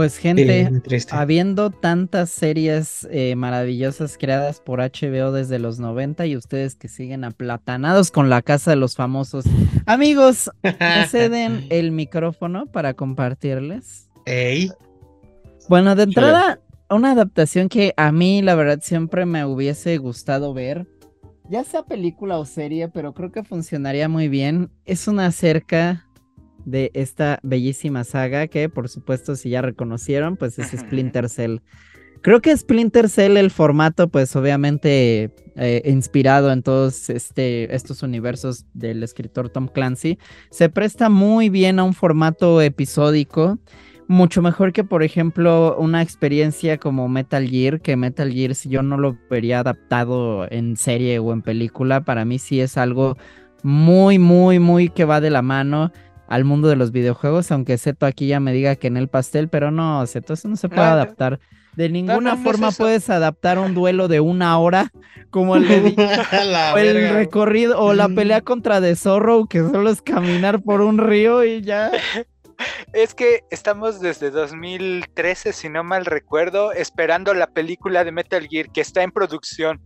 Pues 0.00 0.16
gente, 0.16 0.66
habiendo 1.10 1.68
tantas 1.68 2.30
series 2.30 3.06
eh, 3.10 3.36
maravillosas 3.36 4.16
creadas 4.16 4.58
por 4.58 4.78
HBO 4.78 5.30
desde 5.30 5.58
los 5.58 5.78
90 5.78 6.24
y 6.24 6.38
ustedes 6.38 6.74
que 6.74 6.88
siguen 6.88 7.22
aplatanados 7.22 8.10
con 8.10 8.30
la 8.30 8.40
casa 8.40 8.70
de 8.70 8.78
los 8.78 8.96
famosos, 8.96 9.44
amigos, 9.84 10.50
me 10.62 11.06
ceden 11.10 11.66
el 11.68 11.92
micrófono 11.92 12.64
para 12.64 12.94
compartirles. 12.94 14.08
Ey. 14.24 14.70
Bueno, 15.68 15.94
de 15.94 16.04
entrada, 16.04 16.60
una 16.88 17.10
adaptación 17.10 17.68
que 17.68 17.92
a 17.98 18.10
mí, 18.10 18.40
la 18.40 18.54
verdad, 18.54 18.78
siempre 18.80 19.26
me 19.26 19.44
hubiese 19.44 19.98
gustado 19.98 20.54
ver, 20.54 20.86
ya 21.50 21.62
sea 21.62 21.82
película 21.82 22.38
o 22.38 22.46
serie, 22.46 22.88
pero 22.88 23.12
creo 23.12 23.32
que 23.32 23.44
funcionaría 23.44 24.08
muy 24.08 24.28
bien, 24.28 24.70
es 24.86 25.08
una 25.08 25.26
acerca 25.26 26.06
de 26.64 26.90
esta 26.94 27.38
bellísima 27.42 28.04
saga 28.04 28.46
que, 28.46 28.68
por 28.68 28.88
supuesto, 28.88 29.36
si 29.36 29.50
ya 29.50 29.62
reconocieron, 29.62 30.36
pues 30.36 30.58
es 30.58 30.68
Splinter 30.70 31.28
Cell. 31.28 31.58
Creo 32.22 32.42
que 32.42 32.54
Splinter 32.54 33.08
Cell, 33.08 33.38
el 33.38 33.50
formato, 33.50 34.08
pues 34.08 34.36
obviamente 34.36 35.30
eh, 35.56 35.82
inspirado 35.86 36.52
en 36.52 36.62
todos 36.62 37.08
este, 37.08 37.74
estos 37.74 38.02
universos 38.02 38.66
del 38.74 39.02
escritor 39.02 39.48
Tom 39.48 39.68
Clancy, 39.68 40.18
se 40.50 40.68
presta 40.68 41.08
muy 41.08 41.48
bien 41.48 41.78
a 41.78 41.84
un 41.84 41.94
formato 41.94 42.60
episódico, 42.60 43.58
mucho 44.06 44.42
mejor 44.42 44.72
que, 44.72 44.84
por 44.84 45.02
ejemplo, 45.02 45.76
una 45.78 46.02
experiencia 46.02 46.76
como 46.76 47.08
Metal 47.08 47.48
Gear, 47.48 47.80
que 47.80 47.96
Metal 47.96 48.30
Gear 48.30 48.54
si 48.54 48.68
yo 48.68 48.82
no 48.82 48.98
lo 48.98 49.16
vería 49.30 49.60
adaptado 49.60 50.46
en 50.50 50.76
serie 50.76 51.20
o 51.20 51.32
en 51.32 51.40
película, 51.40 52.04
para 52.04 52.26
mí 52.26 52.38
sí 52.38 52.60
es 52.60 52.76
algo 52.76 53.16
muy, 53.62 54.18
muy, 54.18 54.58
muy 54.58 54.88
que 54.88 55.04
va 55.04 55.20
de 55.20 55.30
la 55.30 55.42
mano 55.42 55.92
al 56.30 56.44
mundo 56.44 56.68
de 56.68 56.76
los 56.76 56.92
videojuegos, 56.92 57.50
aunque 57.50 57.76
Seto 57.76 58.06
aquí 58.06 58.28
ya 58.28 58.38
me 58.38 58.52
diga 58.52 58.76
que 58.76 58.86
en 58.86 58.96
el 58.96 59.08
pastel, 59.08 59.48
pero 59.48 59.72
no, 59.72 60.06
Seto, 60.06 60.32
eso 60.32 60.48
no 60.48 60.56
se 60.56 60.68
puede 60.68 60.86
adaptar. 60.86 61.40
De 61.74 61.88
ninguna 61.88 62.36
forma 62.36 62.70
puedes 62.70 63.10
adaptar 63.10 63.58
un 63.58 63.74
duelo 63.74 64.06
de 64.06 64.20
una 64.20 64.56
hora 64.58 64.92
como 65.30 65.56
el, 65.56 65.64
o 66.74 66.78
el 66.78 67.10
recorrido 67.14 67.80
o 67.80 67.94
la 67.94 68.08
pelea 68.08 68.42
contra 68.42 68.80
The 68.80 68.94
Zorro 68.94 69.46
que 69.46 69.58
solo 69.58 69.90
es 69.90 70.02
caminar 70.02 70.62
por 70.62 70.80
un 70.80 70.98
río 70.98 71.44
y 71.44 71.62
ya. 71.62 71.90
Es 72.92 73.14
que 73.14 73.44
estamos 73.50 74.00
desde 74.00 74.30
2013, 74.30 75.54
si 75.54 75.70
no 75.70 75.82
mal 75.82 76.04
recuerdo, 76.04 76.72
esperando 76.72 77.32
la 77.32 77.46
película 77.46 78.04
de 78.04 78.12
Metal 78.12 78.46
Gear 78.46 78.70
que 78.70 78.82
está 78.82 79.02
en 79.02 79.12
producción. 79.12 79.80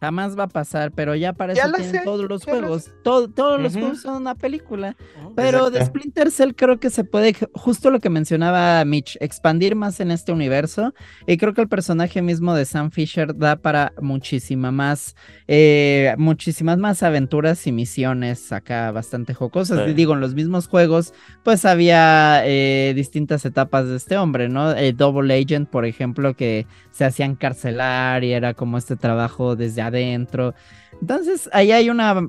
Jamás 0.00 0.38
va 0.38 0.44
a 0.44 0.48
pasar, 0.48 0.92
pero 0.92 1.16
ya 1.16 1.32
parece 1.32 1.60
que 1.90 2.00
todos 2.04 2.28
los 2.28 2.44
juegos. 2.44 2.92
todos 3.02 3.60
los 3.60 3.72
juegos 3.72 4.02
son 4.02 4.16
una 4.22 4.36
película. 4.36 4.96
Oh, 5.24 5.32
pero 5.34 5.70
de 5.70 5.84
Splinter 5.84 6.30
Cell 6.30 6.52
creo 6.54 6.78
que 6.78 6.88
se 6.90 7.02
puede, 7.02 7.34
justo 7.54 7.90
lo 7.90 7.98
que 7.98 8.08
mencionaba 8.08 8.84
Mitch, 8.84 9.16
expandir 9.20 9.74
más 9.74 9.98
en 9.98 10.12
este 10.12 10.30
universo. 10.30 10.94
Y 11.26 11.36
creo 11.36 11.52
que 11.52 11.62
el 11.62 11.68
personaje 11.68 12.22
mismo 12.22 12.54
de 12.54 12.64
Sam 12.64 12.92
Fisher 12.92 13.36
da 13.36 13.56
para 13.56 13.92
muchísima 14.00 14.70
más, 14.70 15.16
eh, 15.48 16.14
muchísimas 16.16 16.78
más 16.78 17.02
aventuras 17.02 17.66
y 17.66 17.72
misiones 17.72 18.52
acá 18.52 18.92
bastante 18.92 19.34
jocosas. 19.34 19.94
Digo, 19.96 20.14
en 20.14 20.20
los 20.20 20.34
mismos 20.34 20.68
juegos, 20.68 21.12
pues 21.42 21.64
había 21.64 22.42
eh, 22.44 22.92
distintas 22.94 23.44
etapas 23.44 23.88
de 23.88 23.96
este 23.96 24.16
hombre, 24.16 24.48
¿no? 24.48 24.70
El 24.72 24.96
Double 24.96 25.34
Agent, 25.34 25.68
por 25.68 25.84
ejemplo, 25.86 26.34
que 26.34 26.66
se 26.90 27.04
hacían 27.04 27.34
carcelar 27.34 28.22
y 28.24 28.32
era 28.32 28.54
como 28.54 28.78
este 28.78 28.96
trabajo 28.96 29.56
desde 29.56 29.87
adentro. 29.88 30.54
Entonces, 31.00 31.48
ahí 31.52 31.72
hay 31.72 31.90
una, 31.90 32.28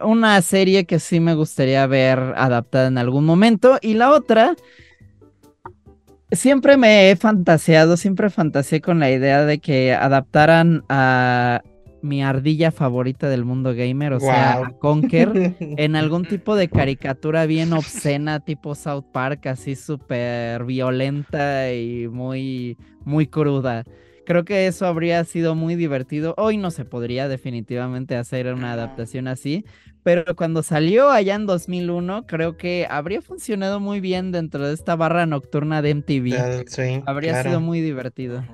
una 0.00 0.42
serie 0.42 0.86
que 0.86 0.98
sí 0.98 1.20
me 1.20 1.34
gustaría 1.34 1.86
ver 1.86 2.18
adaptada 2.36 2.88
en 2.88 2.98
algún 2.98 3.24
momento. 3.24 3.78
Y 3.82 3.94
la 3.94 4.10
otra, 4.12 4.56
siempre 6.32 6.76
me 6.76 7.10
he 7.10 7.16
fantaseado, 7.16 7.96
siempre 7.96 8.30
fantaseé 8.30 8.80
con 8.80 8.98
la 8.98 9.10
idea 9.10 9.44
de 9.44 9.58
que 9.58 9.94
adaptaran 9.94 10.84
a 10.88 11.62
mi 12.02 12.22
ardilla 12.22 12.70
favorita 12.70 13.28
del 13.28 13.44
mundo 13.44 13.74
gamer, 13.74 14.14
o 14.14 14.20
sea, 14.20 14.52
a 14.52 14.70
Conker, 14.78 15.54
en 15.60 15.96
algún 15.96 16.24
tipo 16.24 16.56
de 16.56 16.68
caricatura 16.68 17.46
bien 17.46 17.72
obscena, 17.72 18.40
tipo 18.40 18.74
South 18.74 19.04
Park, 19.12 19.46
así 19.46 19.76
súper 19.76 20.64
violenta 20.64 21.72
y 21.72 22.08
muy, 22.08 22.78
muy 23.04 23.26
cruda. 23.26 23.84
Creo 24.30 24.44
que 24.44 24.68
eso 24.68 24.86
habría 24.86 25.24
sido 25.24 25.56
muy 25.56 25.74
divertido. 25.74 26.36
Hoy 26.38 26.56
no 26.56 26.70
se 26.70 26.84
podría 26.84 27.26
definitivamente 27.26 28.14
hacer 28.14 28.46
una 28.54 28.74
adaptación 28.74 29.26
así, 29.26 29.64
pero 30.04 30.36
cuando 30.36 30.62
salió 30.62 31.10
allá 31.10 31.34
en 31.34 31.46
2001, 31.46 32.28
creo 32.28 32.56
que 32.56 32.86
habría 32.88 33.22
funcionado 33.22 33.80
muy 33.80 33.98
bien 33.98 34.30
dentro 34.30 34.68
de 34.68 34.74
esta 34.74 34.94
barra 34.94 35.26
nocturna 35.26 35.82
de 35.82 35.96
MTV. 35.96 37.02
habría 37.06 37.42
sido 37.42 37.60
muy 37.60 37.80
divertido. 37.80 38.44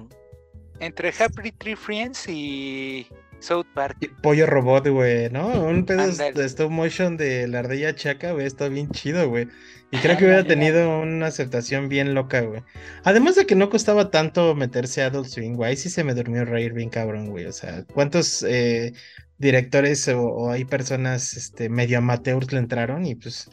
Entre 0.81 1.11
Happy 1.11 1.53
Tree 1.53 1.77
Friends 1.77 2.27
y 2.27 3.07
South 3.47 3.67
Park. 3.75 4.13
Pollo 4.23 4.45
robot, 4.47 4.89
güey, 4.89 5.31
¿no? 5.31 5.47
Un 5.47 5.87
pedazo 5.87 6.33
de 6.33 6.45
stop 6.47 6.71
motion 6.71 7.17
de 7.17 7.47
la 7.47 7.61
ardilla 7.61 7.95
chaca, 7.95 8.33
güey, 8.33 8.45
está 8.45 8.69
bien 8.69 8.91
chido, 8.91 9.29
güey. 9.29 9.47
Y 9.93 9.99
creo 9.99 10.17
que 10.17 10.25
hubiera 10.25 10.43
tenido 10.43 11.01
una 11.01 11.27
aceptación 11.27 11.89
bien 11.89 12.13
loca, 12.13 12.41
güey. 12.41 12.65
Además 13.05 13.37
de 13.37 13.47
que 13.47 13.55
no 13.55 13.71
costaba 13.71 14.11
tanto 14.11 14.57
meterse 14.57 15.03
a 15.03 15.07
Adult 15.07 15.29
Swing, 15.29 15.55
güey. 15.55 15.77
sí 15.77 15.91
se 15.91 16.03
me 16.03 16.15
durmió 16.15 16.45
reír 16.45 16.73
bien 16.73 16.91
cabrón, 16.91 17.31
güey. 17.31 17.45
O 17.47 17.53
sea, 17.53 17.85
¿cuántos 17.95 18.43
eh, 18.43 18.95
directores 19.39 20.09
o, 20.09 20.51
hay 20.51 20.65
personas 20.65 21.37
este, 21.37 21.69
medio 21.69 21.99
amateurs 21.99 22.53
le 22.53 22.59
entraron? 22.59 23.07
Y 23.07 23.15
pues 23.15 23.49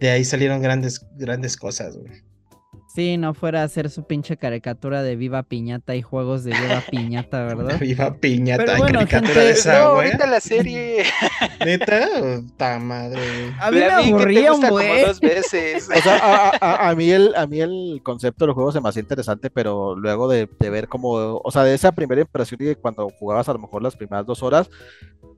de 0.00 0.10
ahí 0.10 0.24
salieron 0.24 0.60
grandes, 0.60 1.00
grandes 1.16 1.56
cosas, 1.56 1.96
güey. 1.96 2.27
Sí, 2.88 3.18
no 3.18 3.34
fuera 3.34 3.60
a 3.60 3.64
hacer 3.64 3.90
su 3.90 4.04
pinche 4.04 4.38
caricatura 4.38 5.02
de 5.02 5.14
Viva 5.14 5.42
Piñata 5.42 5.94
y 5.94 6.00
juegos 6.00 6.42
de 6.42 6.52
Viva 6.52 6.82
Piñata, 6.90 7.44
¿verdad? 7.44 7.78
Viva 7.78 8.14
Piñata, 8.14 8.64
Pero 8.64 8.78
bueno, 8.78 8.98
caricatura 9.00 9.42
de 9.44 9.50
esa, 9.50 9.78
no, 9.80 9.84
ahorita 9.88 10.26
la 10.26 10.40
serie. 10.40 11.04
¿Neta? 11.64 12.08
¡Ta 12.56 12.78
madre! 12.78 13.54
A 13.60 13.70
mí 13.70 13.76
me 13.76 13.90
aburría 13.90 14.54
un 14.54 14.66
güey. 14.68 15.04
dos 15.04 15.20
veces. 15.20 15.88
O 15.98 16.00
sea, 16.00 16.52
a, 16.60 16.94
mí 16.94 17.10
el, 17.10 17.34
a 17.34 17.46
mí 17.46 17.60
el 17.60 18.00
concepto 18.02 18.44
de 18.44 18.46
los 18.48 18.54
juegos 18.54 18.74
se 18.74 18.80
me 18.80 18.88
hacía 18.88 19.02
interesante, 19.02 19.50
pero 19.50 19.94
luego 19.94 20.28
de, 20.28 20.48
de 20.58 20.70
ver 20.70 20.88
como, 20.88 21.10
o 21.10 21.50
sea, 21.50 21.64
de 21.64 21.74
esa 21.74 21.92
primera 21.92 22.20
impresión 22.22 22.60
y 22.62 22.66
de 22.66 22.76
cuando 22.76 23.08
jugabas 23.10 23.48
a 23.48 23.52
lo 23.52 23.58
mejor 23.58 23.82
las 23.82 23.96
primeras 23.96 24.24
dos 24.24 24.42
horas, 24.42 24.70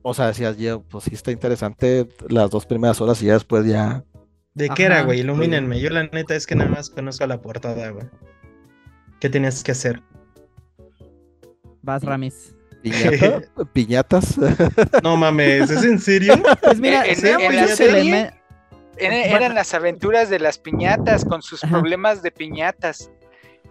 o 0.03 0.13
sea, 0.13 0.27
decías, 0.27 0.57
yo, 0.57 0.83
pues 0.83 1.05
sí 1.05 1.11
está 1.13 1.31
interesante 1.31 2.07
las 2.29 2.49
dos 2.49 2.65
primeras 2.65 3.01
horas 3.01 3.21
y 3.21 3.25
ya 3.25 3.33
después 3.33 3.65
ya 3.65 4.03
¿De 4.53 4.69
qué 4.69 4.83
era, 4.83 5.03
güey? 5.03 5.21
Ilumínenme. 5.21 5.79
Yo 5.79 5.89
la 5.89 6.03
neta 6.03 6.35
es 6.35 6.45
que 6.45 6.55
nada 6.55 6.69
más 6.69 6.89
conozco 6.89 7.25
la 7.25 7.41
portada, 7.41 7.89
güey. 7.89 8.05
¿Qué 9.19 9.29
tenías 9.29 9.63
que 9.63 9.71
hacer? 9.71 10.01
Vas, 11.81 12.03
Ramis. 12.03 12.55
¿Piñatas? 13.73 14.39
no 15.03 15.15
mames, 15.15 15.69
¿es 15.69 15.83
en 15.83 15.99
serio? 15.99 16.33
Pues 16.61 16.79
mira, 16.79 17.03
en, 17.05 17.55
la 17.55 17.67
serie 17.67 18.31
eran 18.97 19.53
las 19.55 19.73
aventuras 19.73 20.29
de 20.29 20.39
las 20.39 20.57
piñatas 20.57 21.25
con 21.25 21.41
sus 21.41 21.61
problemas 21.61 22.21
de 22.23 22.31
piñatas. 22.31 23.11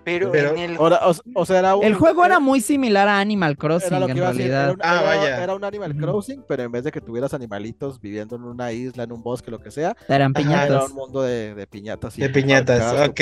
Pero, 0.05 0.35
en 0.35 0.59
el... 0.59 0.77
o, 0.79 1.47
sea, 1.47 1.59
era 1.59 1.75
el 1.83 1.95
juego 1.95 2.25
era 2.25 2.41
muy 2.41 2.61
similar 2.61 3.09
a 3.09 3.21
Animal 3.21 3.57
Crossing 3.57 3.93
en 3.93 4.17
realidad. 4.17 4.65
Era 4.65 4.73
un, 4.73 4.81
ah, 4.83 5.03
vaya. 5.05 5.43
Era 5.43 5.55
un 5.55 5.65
Animal 5.65 5.97
Crossing, 5.97 6.45
pero 6.49 6.63
en 6.63 6.73
vez 6.73 6.85
de 6.85 6.93
que 6.93 7.01
tuvieras 7.01 7.35
animalitos 7.35 8.01
viviendo 8.01 8.37
en 8.37 8.45
una 8.45 8.73
isla, 8.73 9.05
en 9.05 9.13
un 9.13 9.23
bosque, 9.23 9.51
lo 9.51 9.59
que 9.59 9.71
sea, 9.71 9.97
eran 10.09 10.33
piñatas. 10.33 10.69
era 10.69 10.85
un 10.85 10.95
mundo 10.95 11.23
de, 11.23 11.67
piñatas. 11.71 12.17
de 12.17 12.29
piñatas, 12.31 13.09
ok. 13.09 13.21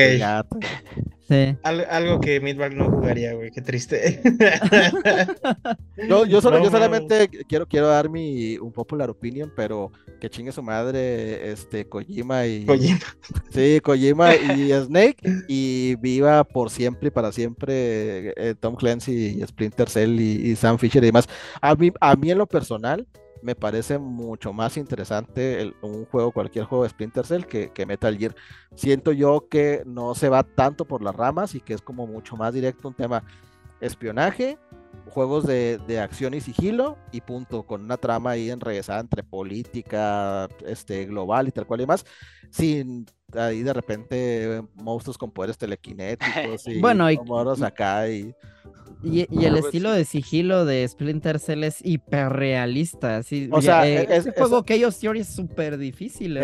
algo 1.63 2.21
que 2.21 2.41
Midbag 2.41 2.75
no 2.75 2.91
jugaría, 2.91 3.35
güey, 3.35 3.51
qué 3.51 3.61
triste. 3.61 4.23
yo, 6.09 6.25
yo, 6.27 6.41
solo, 6.41 6.63
yo 6.63 6.71
solamente 6.71 7.29
quiero, 7.49 7.67
quiero 7.67 7.89
dar 7.89 8.09
mi 8.09 8.57
un 8.59 8.73
popular 8.73 9.11
opinion, 9.11 9.53
pero 9.55 9.93
que 10.21 10.31
chingue 10.31 10.53
su 10.53 10.63
madre, 10.63 11.51
este, 11.51 11.87
Kojima 11.87 12.47
y. 12.47 12.65
Kojima. 12.65 12.99
Sí, 13.51 13.81
Kojima 13.83 14.35
y 14.35 14.73
Snake, 14.73 15.19
y 15.49 15.68
viva 15.97 16.45
por 16.45 16.71
siempre 16.71 17.09
y 17.09 17.11
para 17.11 17.33
siempre 17.33 18.33
eh, 18.37 18.55
Tom 18.59 18.77
Clancy 18.77 19.39
y 19.41 19.47
Splinter 19.47 19.89
Cell 19.89 20.19
y, 20.21 20.57
Sam 20.57 20.79
Fisher 20.79 21.03
y 21.03 21.07
demás. 21.07 21.29
A 21.61 21.75
mí, 21.75 21.93
a 22.01 22.17
mí 22.17 22.31
en 22.31 22.39
lo 22.39 22.47
personal 22.47 23.07
me 23.43 23.55
parece 23.55 23.99
mucho 23.99 24.53
más 24.53 24.77
interesante 24.77 25.73
un 25.83 26.05
juego, 26.07 26.33
cualquier 26.33 26.65
juego 26.65 26.85
de 26.85 26.91
Splinter 26.91 27.27
Cell 27.27 27.45
que, 27.45 27.87
Metal 27.87 28.17
Gear. 28.17 28.35
Siento 28.75 29.13
yo 29.13 29.49
que 29.49 29.83
no 29.87 30.15
se 30.15 30.29
va 30.29 30.43
tanto 30.43 30.85
por 30.85 31.03
las 31.03 31.15
ramas 31.15 31.55
y 31.55 31.61
que 31.61 31.75
es 31.75 31.83
como 31.83 32.07
mucho 32.07 32.37
más 32.37 32.53
directo 32.55 32.89
un 32.89 32.95
tema 32.95 33.23
espionaje, 33.81 34.59
juegos 35.07 35.47
de, 35.47 36.01
acción 36.01 36.35
y 36.35 36.41
sigilo 36.41 36.99
y 37.13 37.21
punto, 37.21 37.65
con 37.65 37.85
una 37.85 37.97
trama 37.97 38.31
ahí 38.31 38.51
enrevesada 38.51 39.01
entre 39.01 39.23
política, 39.23 40.49
este, 40.67 41.07
global 41.07 41.49
y 41.49 41.53
tal 41.53 41.67
cual 41.67 41.83
y 41.83 41.87
más, 41.87 42.05
sin 42.51 43.07
ahí 43.35 43.63
de 43.63 43.73
repente 43.73 44.63
monstruos 44.75 45.19
con 45.19 45.31
poderes 45.31 45.59
telequinéticos 45.59 46.67
y 46.67 46.81
bueno, 46.81 47.11
y, 47.11 47.19
acá 47.63 48.09
y 48.09 48.35
y, 49.03 49.45
el 49.45 49.57
estilo 49.57 49.93
de 49.93 50.05
sigilo 50.05 50.65
de 50.65 50.87
Splinter 50.87 51.39
Cell 51.39 51.63
es 51.63 51.85
hiperrealista. 51.85 53.19
Así, 53.19 53.49
o 53.53 53.63
sea, 53.63 53.89
eh, 53.89 54.07
es, 54.11 54.29
juego 54.37 54.65
que 54.65 54.75
ellos 54.75 55.03
es 55.05 55.29
súper 55.29 55.79
difícil. 55.79 56.39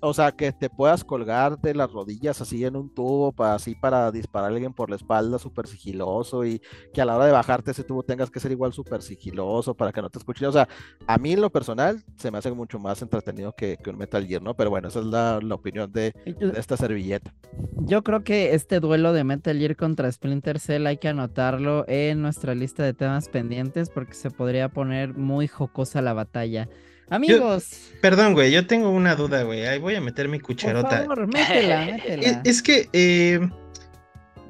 o 0.00 0.14
sea, 0.14 0.32
que 0.32 0.52
te 0.52 0.70
puedas 0.70 1.04
colgar 1.04 1.58
de 1.60 1.74
las 1.74 1.90
rodillas 1.92 2.40
así 2.40 2.64
en 2.64 2.76
un 2.76 2.92
tubo 2.92 3.32
para 3.32 3.54
así 3.54 3.74
para 3.74 4.10
disparar 4.10 4.50
a 4.50 4.54
alguien 4.54 4.72
por 4.72 4.90
la 4.90 4.96
espalda 4.96 5.38
súper 5.38 5.66
sigiloso 5.66 6.44
y 6.44 6.60
que 6.92 7.00
a 7.00 7.04
la 7.04 7.16
hora 7.16 7.26
de 7.26 7.32
bajarte 7.32 7.70
ese 7.70 7.84
tubo 7.84 8.02
tengas 8.02 8.30
que 8.30 8.40
ser 8.40 8.50
igual 8.50 8.72
súper 8.72 9.02
sigiloso 9.02 9.74
para 9.74 9.92
que 9.92 10.00
no 10.00 10.10
te 10.10 10.18
escuchen. 10.18 10.48
O 10.48 10.52
sea, 10.52 10.68
a 11.06 11.18
mí 11.18 11.32
en 11.32 11.40
lo 11.40 11.50
personal 11.50 12.02
se 12.16 12.30
me 12.30 12.38
hace 12.38 12.50
mucho 12.50 12.78
más 12.78 13.02
entretenido 13.02 13.54
que, 13.54 13.78
un 13.86 13.98
Metal 13.98 14.26
Gear, 14.26 14.42
¿no? 14.42 14.54
Pero 14.54 14.70
bueno, 14.70 14.88
esa 14.88 15.00
es 15.00 15.06
la, 15.06 15.38
opinión 15.54 15.92
de, 15.92 16.03
de, 16.12 16.52
esta 16.56 16.76
servilleta. 16.76 17.32
Yo 17.86 18.02
creo 18.02 18.24
que 18.24 18.54
este 18.54 18.80
duelo 18.80 19.12
de 19.12 19.24
Metal 19.24 19.58
Gear 19.58 19.76
contra 19.76 20.10
Splinter 20.10 20.58
Cell 20.58 20.86
hay 20.86 20.98
que 20.98 21.08
anotarlo 21.08 21.84
en 21.88 22.22
nuestra 22.22 22.54
lista 22.54 22.82
de 22.82 22.94
temas 22.94 23.28
pendientes 23.28 23.90
porque 23.90 24.14
se 24.14 24.30
podría 24.30 24.68
poner 24.68 25.14
muy 25.14 25.48
jocosa 25.48 26.02
la 26.02 26.12
batalla. 26.12 26.68
Amigos. 27.10 27.92
perdón, 28.00 28.32
güey, 28.32 28.50
yo 28.50 28.66
tengo 28.66 28.90
una 28.90 29.14
duda, 29.14 29.42
güey. 29.42 29.66
Ahí 29.66 29.78
voy 29.78 29.94
a 29.94 30.00
meter 30.00 30.28
mi 30.28 30.40
cucharota. 30.40 31.04
Por 31.04 31.16
favor, 31.16 31.26
métela, 31.26 31.84
métela. 31.92 32.42
Es, 32.44 32.62
que, 32.62 32.88
eh, 32.92 33.40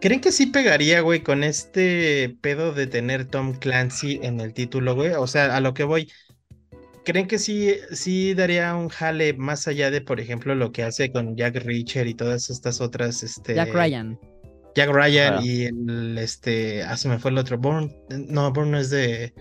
¿creen 0.01 0.21
que 0.21 0.33
sí 0.33 0.47
pegaría, 0.47 1.01
güey, 1.01 1.23
con 1.23 1.43
este 1.43 2.37
pedo 2.41 2.73
de 2.73 2.87
tener 2.87 3.25
Tom 3.25 3.55
Clancy 3.55 4.21
en 4.23 4.41
el 4.41 4.55
título, 4.55 4.95
güey? 4.95 5.13
O 5.13 5.27
sea, 5.27 5.57
a 5.57 5.61
lo 5.61 5.75
que 5.75 5.85
voy. 5.85 6.11
¿Creen 7.05 7.27
que 7.27 7.39
sí, 7.39 7.75
sí 7.93 8.35
daría 8.35 8.75
un 8.75 8.89
jale 8.89 9.35
más 9.35 9.69
allá 9.69 9.91
de, 9.91 10.01
por 10.01 10.21
ejemplo, 10.21 10.55
lo 10.55 10.73
que 10.73 10.83
hace 10.83 11.13
con 11.13 11.37
Jack 11.37 11.57
Reacher 11.57 12.07
y 12.07 12.15
todas 12.15 12.51
estas 12.51 12.81
otras, 12.81 13.23
este... 13.23 13.55
Jack 13.55 13.73
Ryan. 13.75 14.19
Jack 14.75 14.91
Ryan 14.91 15.45
y 15.45 15.65
el, 15.65 16.19
este, 16.19 16.83
ah, 16.83 16.97
se 16.97 17.09
me 17.09 17.19
fue 17.19 17.31
el 17.31 17.39
otro, 17.39 17.59
Born, 17.59 17.95
no, 18.29 18.53
Born 18.53 18.73
no 18.73 18.79
es 18.79 18.91
de, 18.91 19.33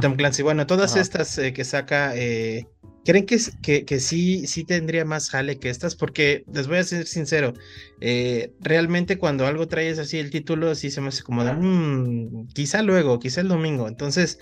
Tom 0.00 0.14
Clancy. 0.14 0.42
Bueno, 0.42 0.66
todas 0.66 0.96
estas 0.96 1.36
eh, 1.38 1.52
que 1.52 1.64
saca, 1.64 2.14
eh, 2.14 2.66
¿creen 3.04 3.26
que, 3.26 3.38
que, 3.60 3.84
que, 3.84 3.98
sí, 3.98 4.46
sí 4.46 4.64
tendría 4.64 5.04
más 5.04 5.30
jale 5.30 5.58
que 5.58 5.70
estas? 5.70 5.96
Porque 5.96 6.44
les 6.52 6.68
voy 6.68 6.78
a 6.78 6.84
ser 6.84 7.06
sincero, 7.06 7.54
eh, 8.00 8.52
realmente 8.60 9.18
cuando 9.18 9.46
algo 9.46 9.66
traes 9.66 9.98
así 9.98 10.18
el 10.18 10.30
título, 10.30 10.74
sí 10.76 10.90
se 10.90 11.00
me 11.00 11.08
hace 11.08 11.24
como 11.24 11.44
de, 11.44 11.54
mmm, 11.54 12.46
quizá 12.54 12.82
luego, 12.82 13.18
quizá 13.18 13.40
el 13.40 13.48
domingo. 13.48 13.88
Entonces, 13.88 14.38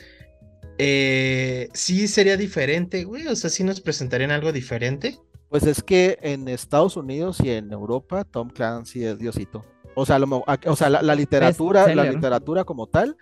sí 0.79 2.09
sería 2.09 2.37
diferente, 2.37 3.05
güey, 3.05 3.27
o 3.27 3.37
sea, 3.37 3.51
sí 3.51 3.65
nos 3.65 3.81
presentarían 3.81 4.31
algo 4.31 4.53
diferente. 4.53 5.19
Pues 5.49 5.65
es 5.65 5.83
que 5.83 6.19
en 6.23 6.49
Estados 6.49 6.97
Unidos 6.97 7.39
y 7.41 7.51
en 7.51 7.73
Europa, 7.73 8.25
Tom 8.25 8.51
Clancy 8.51 9.05
es 9.05 9.19
Diosito. 9.19 9.65
O 9.99 10.05
sea, 10.05 10.19
o 10.19 10.77
sea 10.77 10.91
la, 10.91 11.15
literatura, 11.15 11.95
la 11.95 12.05
literatura 12.05 12.65
como 12.65 12.87
tal 12.87 13.17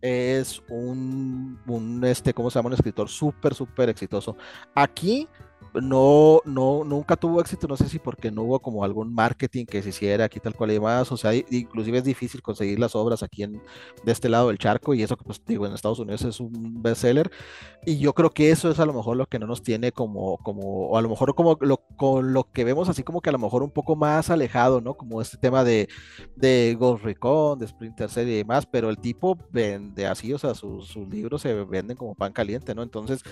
es 0.00 0.62
un, 0.68 1.58
un, 1.66 2.04
este, 2.04 2.32
¿cómo 2.32 2.50
se 2.50 2.58
llama? 2.58 2.68
Un 2.68 2.74
escritor 2.74 3.08
súper, 3.08 3.52
súper 3.52 3.88
exitoso. 3.88 4.36
Aquí 4.76 5.26
no, 5.74 6.40
no, 6.44 6.84
nunca 6.84 7.16
tuvo 7.16 7.40
éxito, 7.40 7.68
no 7.68 7.76
sé 7.76 7.88
si 7.88 7.98
porque 7.98 8.30
no 8.30 8.42
hubo 8.42 8.60
como 8.60 8.84
algún 8.84 9.14
marketing 9.14 9.66
que 9.66 9.82
se 9.82 9.90
hiciera 9.90 10.24
aquí 10.24 10.40
tal 10.40 10.54
cual 10.54 10.72
y 10.72 10.80
más, 10.80 11.10
o 11.12 11.16
sea, 11.16 11.34
inclusive 11.34 11.98
es 11.98 12.04
difícil 12.04 12.42
conseguir 12.42 12.78
las 12.78 12.96
obras 12.96 13.22
aquí 13.22 13.44
en, 13.44 13.62
de 14.04 14.12
este 14.12 14.28
lado 14.28 14.48
del 14.48 14.58
charco 14.58 14.94
y 14.94 15.02
eso 15.02 15.16
que 15.16 15.24
pues 15.24 15.40
digo, 15.46 15.66
en 15.66 15.72
Estados 15.72 16.00
Unidos 16.00 16.22
es 16.22 16.40
un 16.40 16.82
bestseller 16.82 17.30
y 17.86 17.98
yo 17.98 18.14
creo 18.14 18.30
que 18.30 18.50
eso 18.50 18.70
es 18.70 18.80
a 18.80 18.86
lo 18.86 18.92
mejor 18.92 19.16
lo 19.16 19.26
que 19.26 19.38
no 19.38 19.46
nos 19.46 19.62
tiene 19.62 19.92
como, 19.92 20.38
como, 20.38 20.88
o 20.88 20.98
a 20.98 21.02
lo 21.02 21.08
mejor 21.08 21.34
como 21.34 21.56
lo, 21.60 21.78
con 21.96 22.32
lo 22.32 22.50
que 22.50 22.64
vemos 22.64 22.88
así 22.88 23.02
como 23.04 23.20
que 23.20 23.30
a 23.30 23.32
lo 23.32 23.38
mejor 23.38 23.62
un 23.62 23.70
poco 23.70 23.94
más 23.94 24.30
alejado, 24.30 24.80
¿no? 24.80 24.94
Como 24.94 25.22
este 25.22 25.36
tema 25.36 25.62
de, 25.62 25.88
de 26.36 26.76
Ghost 26.78 27.04
Recon, 27.04 27.58
de 27.58 27.68
Splinter 27.68 28.10
Cell 28.10 28.28
y 28.28 28.36
demás, 28.36 28.66
pero 28.66 28.90
el 28.90 28.98
tipo 28.98 29.38
vende 29.50 30.06
así, 30.06 30.32
o 30.32 30.38
sea, 30.38 30.54
sus, 30.54 30.88
sus 30.88 31.08
libros 31.08 31.42
se 31.42 31.54
venden 31.64 31.96
como 31.96 32.14
pan 32.14 32.32
caliente, 32.32 32.74
¿no? 32.74 32.82
Entonces, 32.82 33.22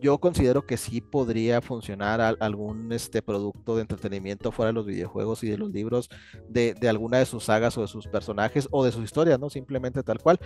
yo 0.00 0.18
considero 0.18 0.66
que 0.66 0.76
sí 0.76 1.00
podría 1.00 1.60
funcionar 1.60 1.81
funcionar 1.82 2.36
algún 2.38 2.92
este, 2.92 3.22
producto 3.22 3.74
de 3.74 3.82
entretenimiento 3.82 4.52
fuera 4.52 4.68
de 4.68 4.74
los 4.74 4.86
videojuegos 4.86 5.42
y 5.42 5.48
de 5.48 5.58
los 5.58 5.68
libros 5.70 6.08
de, 6.48 6.74
de, 6.74 6.88
alguna 6.88 7.18
de 7.18 7.26
sus 7.26 7.42
sagas 7.42 7.76
o 7.76 7.80
de 7.80 7.88
sus 7.88 8.06
personajes 8.06 8.68
o 8.70 8.84
de 8.84 8.92
sus 8.92 9.02
historias, 9.02 9.40
¿no? 9.40 9.50
Simplemente 9.50 10.00
tal 10.04 10.20
cual. 10.20 10.38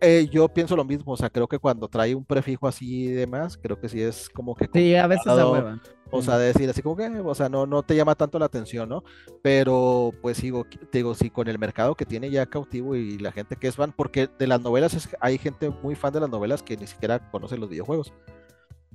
Eh, 0.00 0.28
yo 0.30 0.48
pienso 0.48 0.76
lo 0.76 0.84
mismo, 0.84 1.14
o 1.14 1.16
sea, 1.16 1.30
creo 1.30 1.48
que 1.48 1.58
cuando 1.58 1.88
trae 1.88 2.14
un 2.14 2.24
prefijo 2.24 2.68
así 2.68 3.06
y 3.06 3.08
demás, 3.08 3.58
creo 3.60 3.80
que 3.80 3.88
sí 3.88 4.00
es 4.00 4.28
como 4.30 4.54
que... 4.54 4.70
Sí, 4.72 4.94
a 4.94 5.08
veces 5.08 5.24
se 5.24 5.44
muevan. 5.44 5.82
O 6.12 6.22
sea, 6.22 6.38
decir 6.38 6.70
así 6.70 6.80
como 6.80 6.96
que, 6.96 7.08
o 7.08 7.34
sea, 7.34 7.48
no, 7.48 7.66
no 7.66 7.82
te 7.82 7.96
llama 7.96 8.14
tanto 8.14 8.38
la 8.38 8.44
atención, 8.44 8.88
¿no? 8.88 9.02
Pero 9.42 10.12
pues 10.22 10.36
sigo, 10.36 10.64
te 10.64 10.98
digo, 10.98 11.14
sí, 11.14 11.30
con 11.30 11.48
el 11.48 11.58
mercado 11.58 11.96
que 11.96 12.06
tiene 12.06 12.30
ya 12.30 12.46
cautivo 12.46 12.94
y 12.94 13.18
la 13.18 13.32
gente 13.32 13.56
que 13.56 13.66
es 13.66 13.74
fan, 13.74 13.92
porque 13.96 14.28
de 14.38 14.46
las 14.46 14.60
novelas 14.60 14.94
es, 14.94 15.08
hay 15.20 15.38
gente 15.38 15.70
muy 15.70 15.96
fan 15.96 16.12
de 16.12 16.20
las 16.20 16.30
novelas 16.30 16.62
que 16.62 16.76
ni 16.76 16.86
siquiera 16.86 17.30
conoce 17.32 17.58
los 17.58 17.68
videojuegos. 17.68 18.12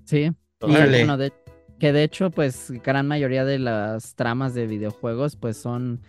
Sí. 0.05 0.31
Y, 0.61 0.71
bueno, 0.71 1.17
de, 1.17 1.31
que 1.79 1.93
de 1.93 2.03
hecho, 2.03 2.31
pues 2.31 2.71
gran 2.83 3.07
mayoría 3.07 3.45
de 3.45 3.59
las 3.59 4.15
tramas 4.15 4.53
de 4.53 4.67
videojuegos, 4.67 5.35
pues 5.35 5.57
son 5.57 6.01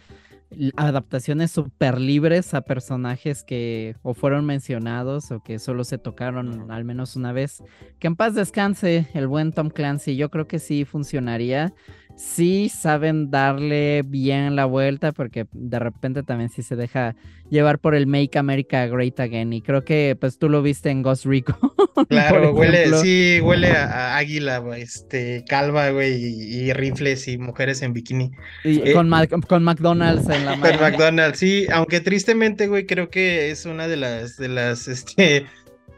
adaptaciones 0.76 1.50
súper 1.50 2.00
libres 2.00 2.54
a 2.54 2.62
personajes 2.62 3.44
que 3.44 3.96
o 4.02 4.14
fueron 4.14 4.46
mencionados 4.46 5.30
o 5.30 5.42
que 5.42 5.58
solo 5.58 5.84
se 5.84 5.98
tocaron 5.98 6.70
al 6.70 6.84
menos 6.84 7.16
una 7.16 7.32
vez. 7.32 7.62
Que 7.98 8.06
en 8.06 8.16
paz 8.16 8.34
descanse 8.34 9.08
el 9.14 9.26
buen 9.26 9.52
Tom 9.52 9.68
Clancy. 9.68 10.16
Yo 10.16 10.30
creo 10.30 10.48
que 10.48 10.58
sí 10.58 10.84
funcionaría 10.84 11.74
sí 12.18 12.68
saben 12.68 13.30
darle 13.30 14.02
bien 14.04 14.56
la 14.56 14.64
vuelta 14.64 15.12
porque 15.12 15.46
de 15.52 15.78
repente 15.78 16.24
también 16.24 16.50
sí 16.50 16.62
se 16.62 16.74
deja 16.74 17.14
llevar 17.48 17.78
por 17.78 17.94
el 17.94 18.08
Make 18.08 18.36
America 18.36 18.86
Great 18.86 19.20
Again 19.20 19.52
y 19.52 19.62
creo 19.62 19.84
que 19.84 20.16
pues 20.20 20.36
tú 20.36 20.48
lo 20.48 20.60
viste 20.60 20.90
en 20.90 21.02
Ghost 21.02 21.24
Rico. 21.24 21.56
Claro, 22.08 22.54
huele, 22.54 22.96
sí, 23.02 23.40
huele 23.42 23.72
a, 23.72 24.16
águila, 24.16 24.62
este, 24.76 25.44
calva, 25.48 25.90
güey, 25.90 26.14
y, 26.14 26.72
rifles 26.72 27.26
y 27.26 27.38
mujeres 27.38 27.82
en 27.82 27.92
bikini. 27.92 28.30
Y 28.62 28.88
eh, 28.88 28.92
con, 28.92 29.10
con 29.48 29.64
McDonald's 29.64 30.28
en 30.28 30.44
la 30.44 30.56
mano. 30.56 30.78
Con 30.78 30.80
McDonald's, 30.80 31.40
sí, 31.40 31.66
aunque 31.72 32.00
tristemente, 32.00 32.68
güey, 32.68 32.86
creo 32.86 33.10
que 33.10 33.50
es 33.50 33.66
una 33.66 33.88
de 33.88 33.96
las, 33.96 34.36
de 34.36 34.46
las, 34.46 34.86
este, 34.86 35.46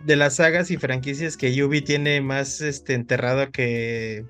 de 0.06 0.16
las 0.16 0.36
sagas 0.36 0.70
y 0.70 0.78
franquicias 0.78 1.36
que 1.36 1.54
Yubi 1.54 1.82
tiene 1.82 2.22
más, 2.22 2.62
este, 2.62 2.94
enterrado 2.94 3.50
que 3.50 4.24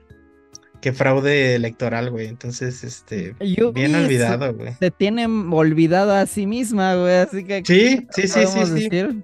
que 0.80 0.92
fraude 0.92 1.54
electoral, 1.54 2.10
güey. 2.10 2.26
Entonces, 2.26 2.84
este, 2.84 3.34
bien 3.74 3.94
olvidado, 3.94 4.54
güey. 4.54 4.74
Se 4.78 4.90
tiene 4.90 5.26
olvidado 5.26 6.14
a 6.14 6.26
sí 6.26 6.46
misma, 6.46 6.94
güey, 6.96 7.14
así 7.16 7.44
que... 7.44 7.62
Sí, 7.64 8.06
sí, 8.10 8.28
sí, 8.28 8.46
sí, 8.46 8.88
sí. 8.90 9.22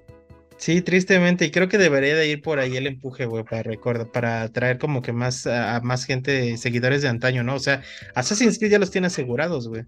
Sí, 0.57 0.81
tristemente, 0.81 1.45
y 1.45 1.51
creo 1.51 1.69
que 1.69 1.77
debería 1.77 2.15
de 2.15 2.27
ir 2.27 2.41
por 2.41 2.57
ahí 2.57 2.77
el 2.77 2.87
empuje, 2.87 3.25
güey, 3.25 3.43
para 3.43 3.61
recuerdo, 3.61 4.11
para 4.11 4.51
traer 4.51 4.79
como 4.79 5.03
que 5.03 5.13
más 5.13 5.45
a, 5.45 5.79
más 5.81 6.05
gente, 6.05 6.57
seguidores 6.57 7.03
de 7.03 7.09
antaño, 7.09 7.43
¿no? 7.43 7.53
O 7.53 7.59
sea, 7.59 7.83
Assassin's 8.15 8.57
Creed 8.57 8.71
ya 8.71 8.79
los 8.79 8.89
tiene 8.89 9.07
asegurados, 9.07 9.67
güey. 9.67 9.83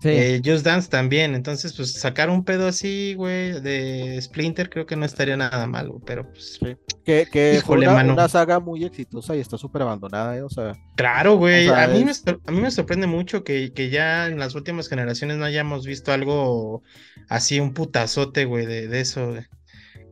Sí. 0.00 0.08
Eh, 0.08 0.42
Just 0.44 0.64
Dance 0.64 0.88
también, 0.88 1.34
entonces, 1.34 1.74
pues 1.74 1.92
sacar 1.92 2.28
un 2.28 2.44
pedo 2.44 2.66
así, 2.66 3.14
güey, 3.14 3.60
de 3.60 4.20
Splinter 4.20 4.68
creo 4.68 4.84
que 4.84 4.96
no 4.96 5.04
estaría 5.04 5.36
nada 5.36 5.66
mal, 5.66 5.88
güey, 5.88 6.02
pero 6.04 6.28
pues... 6.28 6.58
Sí. 6.60 6.76
Que, 7.04 7.26
que 7.30 7.62
fue 7.64 7.78
una, 7.78 8.28
saga 8.28 8.58
muy 8.60 8.84
exitosa 8.84 9.36
y 9.36 9.40
está 9.40 9.58
súper 9.58 9.82
abandonada, 9.82 10.36
¿eh? 10.36 10.42
o 10.42 10.50
sea... 10.50 10.72
Claro, 10.96 11.36
güey, 11.36 11.68
a, 11.68 11.86
mí 11.88 12.04
me, 12.04 12.12
a 12.12 12.52
mí 12.52 12.60
me 12.60 12.70
sorprende 12.70 13.06
mucho 13.06 13.44
que, 13.44 13.72
que, 13.72 13.90
ya 13.90 14.26
en 14.26 14.38
las 14.38 14.54
últimas 14.54 14.88
generaciones 14.88 15.36
no 15.36 15.44
hayamos 15.44 15.86
visto 15.86 16.12
algo 16.12 16.82
así, 17.28 17.60
un 17.60 17.72
putazote, 17.72 18.44
güey, 18.44 18.66
de, 18.66 18.88
de 18.88 19.00
eso, 19.00 19.30
güey. 19.30 19.42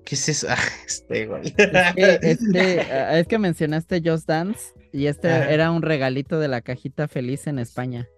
¿Qué 0.04 0.14
es 0.14 0.28
eso? 0.28 0.46
Ah, 0.50 0.58
este, 0.86 1.26
güey. 1.26 1.54
Este, 1.96 2.80
ah, 2.92 3.18
es 3.18 3.26
que, 3.28 3.38
mencionaste 3.38 4.02
Just 4.04 4.26
Dance 4.26 4.60
y 4.92 5.06
este 5.06 5.28
era 5.28 5.70
un 5.70 5.82
regalito 5.82 6.40
de 6.40 6.48
la 6.48 6.60
cajita 6.60 7.06
feliz 7.06 7.46
en 7.46 7.58
España. 7.58 8.08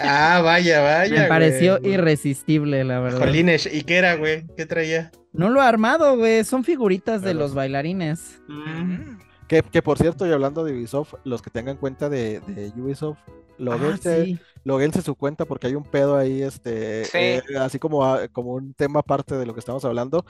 Ah, 0.00 0.40
vaya, 0.42 0.80
vaya. 0.80 1.22
Me 1.22 1.28
pareció 1.28 1.78
irresistible, 1.82 2.84
la 2.84 3.00
verdad. 3.00 3.18
Jolines, 3.18 3.68
¿y 3.72 3.82
qué 3.82 3.96
era, 3.96 4.14
güey? 4.14 4.44
¿Qué 4.56 4.66
traía? 4.66 5.10
No 5.32 5.50
lo 5.50 5.60
ha 5.60 5.68
armado, 5.68 6.16
güey. 6.16 6.44
Son 6.44 6.64
figuritas 6.64 7.22
de 7.22 7.34
los 7.34 7.54
bailarines. 7.54 8.40
Mm. 8.48 9.18
Que, 9.48 9.62
que, 9.62 9.82
por 9.82 9.98
cierto, 9.98 10.26
y 10.26 10.32
hablando 10.32 10.64
de 10.64 10.72
Ubisoft, 10.72 11.14
los 11.24 11.42
que 11.42 11.50
tengan 11.50 11.76
cuenta 11.76 12.08
de, 12.08 12.40
de 12.40 12.72
Ubisoft, 12.80 13.18
lo 13.58 13.72
ah, 13.72 13.96
sí 14.00 14.38
loguense 14.66 15.00
su 15.00 15.14
cuenta 15.14 15.44
porque 15.44 15.68
hay 15.68 15.76
un 15.76 15.84
pedo 15.84 16.16
ahí, 16.16 16.42
este, 16.42 17.02
eh, 17.14 17.40
así 17.60 17.78
como, 17.78 18.04
como 18.32 18.54
un 18.54 18.74
tema 18.74 18.98
aparte 18.98 19.36
de 19.36 19.46
lo 19.46 19.54
que 19.54 19.60
estamos 19.60 19.84
hablando. 19.84 20.26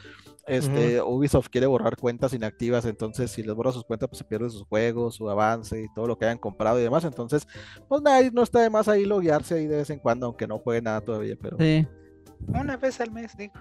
Este, 0.47 1.01
Ubisoft 1.01 1.49
quiere 1.49 1.67
borrar 1.67 1.97
cuentas 1.97 2.35
inactivas, 2.35 2.85
entonces 2.85 3.31
si 3.31 3.43
les 3.43 3.55
borra 3.55 3.73
sus 3.73 3.85
cuentas, 3.85 4.11
pues 4.11 4.19
se 4.19 4.25
pierden 4.25 4.51
sus 4.51 4.65
juegos, 4.65 5.15
su 5.15 5.31
avance 5.31 5.83
y 5.83 5.87
todo 5.95 6.07
lo 6.07 6.19
que 6.19 6.27
hayan 6.27 6.37
comprado 6.37 6.79
y 6.79 6.83
demás. 6.83 7.05
Entonces, 7.05 7.49
pues 7.89 8.03
nada, 8.03 8.21
no 8.31 8.43
está 8.43 8.61
de 8.61 8.69
más 8.69 8.89
ahí 8.89 9.07
loguearse 9.07 9.55
ahí 9.55 9.67
de 9.67 9.77
vez 9.77 9.89
en 9.89 10.01
cuando, 10.01 10.27
aunque 10.27 10.47
no 10.47 10.59
juegue 10.59 10.83
nada 10.83 11.01
todavía, 11.01 11.37
pero. 11.41 11.57
Sí. 11.59 11.89
Una 12.49 12.77
vez 12.77 13.01
al 13.01 13.13
mes, 13.13 13.35
digo. 13.39 13.55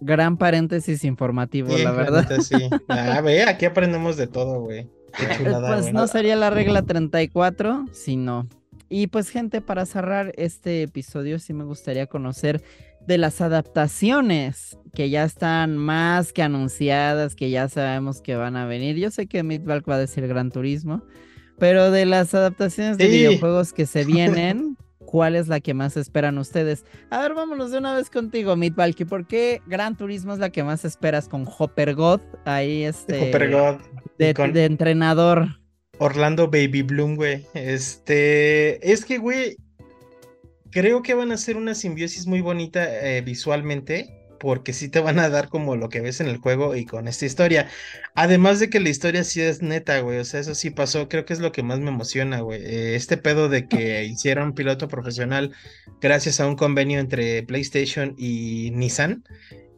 Gran 0.00 0.38
paréntesis 0.38 1.04
informativo, 1.04 1.76
la 1.76 1.90
verdad. 1.90 2.26
Sí. 2.40 2.56
Ah, 2.88 3.20
ve, 3.20 3.42
aquí 3.42 3.66
aprendemos 3.66 4.16
de 4.16 4.28
todo, 4.28 4.62
güey. 4.62 4.88
pues 5.66 5.92
no 5.92 6.06
sería 6.06 6.36
la 6.36 6.50
regla 6.50 6.82
34, 6.82 7.86
sino 7.92 8.48
y 8.94 9.06
pues 9.06 9.30
gente, 9.30 9.62
para 9.62 9.86
cerrar 9.86 10.34
este 10.36 10.82
episodio 10.82 11.38
sí 11.38 11.54
me 11.54 11.64
gustaría 11.64 12.08
conocer 12.08 12.62
de 13.06 13.16
las 13.16 13.40
adaptaciones 13.40 14.76
que 14.92 15.08
ya 15.08 15.24
están 15.24 15.78
más 15.78 16.34
que 16.34 16.42
anunciadas, 16.42 17.34
que 17.34 17.48
ya 17.48 17.70
sabemos 17.70 18.20
que 18.20 18.36
van 18.36 18.54
a 18.54 18.66
venir. 18.66 18.96
Yo 18.96 19.10
sé 19.10 19.26
que 19.26 19.42
Midvalk 19.42 19.88
va 19.88 19.94
a 19.94 19.98
decir 19.98 20.26
Gran 20.28 20.50
Turismo, 20.50 21.02
pero 21.58 21.90
de 21.90 22.04
las 22.04 22.34
adaptaciones 22.34 22.98
de 22.98 23.08
videojuegos 23.08 23.72
que 23.72 23.86
se 23.86 24.04
vienen, 24.04 24.76
¿cuál 25.12 25.36
es 25.36 25.46
la 25.46 25.60
que 25.60 25.74
más 25.74 25.98
esperan 25.98 26.38
ustedes? 26.38 26.86
A 27.10 27.20
ver, 27.20 27.34
vámonos 27.34 27.70
de 27.70 27.76
una 27.76 27.94
vez 27.94 28.08
contigo, 28.08 28.56
Midvalky. 28.56 29.04
¿Por 29.04 29.26
qué 29.26 29.60
Gran 29.66 29.94
Turismo 29.94 30.32
es 30.32 30.38
la 30.38 30.48
que 30.48 30.64
más 30.64 30.86
esperas 30.86 31.28
con 31.28 31.46
Hopper 31.46 31.94
God? 31.94 32.22
Ahí 32.46 32.84
este... 32.84 33.28
Hopper 33.28 33.50
God. 33.50 33.76
de 34.16 34.64
entrenador. 34.64 35.48
Orlando 35.98 36.46
Baby 36.46 36.80
Bloom, 36.80 37.16
güey. 37.16 37.46
Este, 37.52 38.90
es 38.90 39.04
que, 39.04 39.18
güey, 39.18 39.56
creo 40.70 41.02
que 41.02 41.12
van 41.12 41.30
a 41.30 41.36
ser 41.36 41.58
una 41.58 41.74
simbiosis 41.74 42.26
muy 42.26 42.40
bonita 42.40 42.82
eh, 43.06 43.20
visualmente 43.20 44.21
porque 44.42 44.72
sí 44.72 44.88
te 44.88 44.98
van 44.98 45.20
a 45.20 45.28
dar 45.28 45.48
como 45.48 45.76
lo 45.76 45.88
que 45.88 46.00
ves 46.00 46.20
en 46.20 46.26
el 46.26 46.38
juego 46.38 46.74
y 46.74 46.84
con 46.84 47.06
esta 47.06 47.26
historia. 47.26 47.68
Además 48.16 48.58
de 48.58 48.70
que 48.70 48.80
la 48.80 48.88
historia 48.88 49.22
sí 49.22 49.40
es 49.40 49.62
neta, 49.62 50.00
güey. 50.00 50.18
O 50.18 50.24
sea, 50.24 50.40
eso 50.40 50.56
sí 50.56 50.70
pasó. 50.70 51.08
Creo 51.08 51.24
que 51.24 51.32
es 51.32 51.38
lo 51.38 51.52
que 51.52 51.62
más 51.62 51.78
me 51.78 51.90
emociona, 51.90 52.40
güey. 52.40 52.60
Eh, 52.60 52.96
este 52.96 53.16
pedo 53.16 53.48
de 53.48 53.68
que 53.68 54.04
hicieron 54.04 54.52
piloto 54.52 54.88
profesional 54.88 55.52
gracias 56.00 56.40
a 56.40 56.48
un 56.48 56.56
convenio 56.56 56.98
entre 56.98 57.44
PlayStation 57.44 58.16
y 58.18 58.72
Nissan 58.74 59.22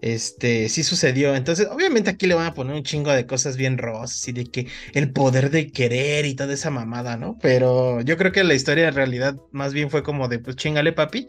este, 0.04 0.68
sí 0.68 0.82
sucedió. 0.82 1.34
Entonces, 1.34 1.66
obviamente 1.70 2.10
aquí 2.10 2.26
le 2.26 2.34
van 2.34 2.46
a 2.46 2.52
poner 2.52 2.76
un 2.76 2.82
chingo 2.82 3.10
de 3.10 3.26
cosas 3.26 3.56
bien 3.56 3.78
rosas 3.78 4.28
y 4.28 4.32
de 4.32 4.44
que 4.44 4.66
el 4.92 5.10
poder 5.10 5.50
de 5.50 5.70
querer 5.72 6.26
y 6.26 6.34
toda 6.34 6.52
esa 6.52 6.70
mamada, 6.70 7.16
¿no? 7.16 7.38
Pero 7.40 8.02
yo 8.02 8.18
creo 8.18 8.30
que 8.30 8.44
la 8.44 8.52
historia 8.52 8.88
en 8.88 8.94
realidad 8.94 9.36
más 9.50 9.72
bien 9.72 9.88
fue 9.88 10.02
como 10.02 10.28
de, 10.28 10.40
pues 10.40 10.56
chingale, 10.56 10.92
papi. 10.92 11.26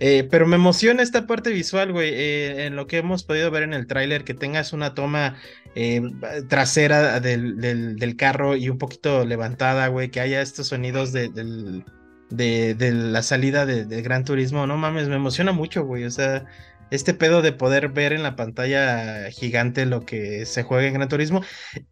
Eh, 0.00 0.26
pero 0.28 0.48
me 0.48 0.56
emociona 0.56 1.04
esta 1.04 1.28
parte 1.28 1.50
visual, 1.50 1.92
güey, 1.92 2.10
eh, 2.12 2.66
en 2.66 2.74
lo 2.74 2.88
que 2.88 2.98
hemos 2.98 3.22
podido 3.22 3.52
ver 3.52 3.62
en 3.62 3.72
el 3.72 3.86
tráiler, 3.86 4.24
que 4.24 4.34
tengas 4.34 4.72
una 4.72 4.94
toma 4.94 5.36
eh, 5.76 6.02
trasera 6.48 7.20
del, 7.20 7.60
del, 7.60 8.16
carro 8.16 8.56
y 8.56 8.68
un 8.68 8.78
poquito 8.78 9.24
levantada, 9.24 9.86
güey, 9.86 10.10
que 10.10 10.20
haya 10.20 10.42
estos 10.42 10.66
sonidos 10.68 11.12
de, 11.12 11.28
de, 12.30 12.74
de 12.74 12.92
la 12.92 13.22
salida 13.22 13.64
de, 13.64 14.02
Gran 14.02 14.24
Turismo, 14.24 14.66
no 14.66 14.76
mames, 14.76 15.08
me 15.08 15.16
emociona 15.16 15.52
mucho, 15.52 15.84
güey, 15.84 16.04
o 16.04 16.10
sea 16.10 16.46
este 16.90 17.14
pedo 17.14 17.42
de 17.42 17.52
poder 17.52 17.88
ver 17.90 18.12
en 18.12 18.22
la 18.22 18.36
pantalla 18.36 19.30
gigante 19.30 19.86
lo 19.86 20.04
que 20.04 20.46
se 20.46 20.62
juega 20.62 20.86
en 20.86 20.94
Gran 20.94 21.08
Turismo. 21.08 21.42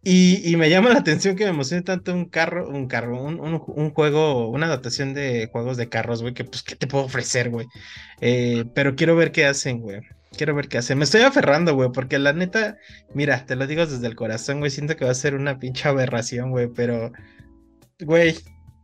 Y, 0.03 0.55
me 0.57 0.69
llama 0.69 0.89
la 0.89 0.99
atención 0.99 1.35
que 1.35 1.43
me 1.43 1.51
emocione 1.51 1.83
tanto 1.83 2.13
un 2.13 2.25
carro, 2.25 2.67
un 2.67 2.87
carro, 2.87 3.21
un, 3.21 3.91
juego, 3.91 4.49
una 4.49 4.67
adaptación 4.67 5.13
de 5.13 5.49
juegos 5.51 5.77
de 5.77 5.89
carros, 5.89 6.21
güey, 6.21 6.33
que 6.33 6.43
pues, 6.45 6.63
¿qué 6.63 6.75
te 6.75 6.87
puedo 6.87 7.05
ofrecer, 7.05 7.49
güey? 7.49 7.67
Eh, 8.21 8.65
pero 8.73 8.95
quiero 8.95 9.15
ver 9.15 9.31
qué 9.31 9.45
hacen, 9.45 9.79
güey. 9.79 10.01
Quiero 10.35 10.55
ver 10.55 10.67
qué 10.67 10.79
hacen. 10.79 10.97
Me 10.97 11.05
estoy 11.05 11.21
aferrando, 11.21 11.73
güey, 11.75 11.89
porque 11.93 12.19
la 12.19 12.33
neta, 12.33 12.77
mira, 13.13 13.45
te 13.45 13.55
lo 13.55 13.67
digo 13.67 13.85
desde 13.85 14.05
el 14.07 14.15
corazón, 14.15 14.59
güey, 14.59 14.71
siento 14.71 14.95
que 14.95 15.05
va 15.05 15.11
a 15.11 15.15
ser 15.15 15.35
una 15.35 15.59
pinche 15.59 15.87
aberración, 15.87 16.51
güey, 16.51 16.67
pero, 16.67 17.11
güey, 17.99 18.35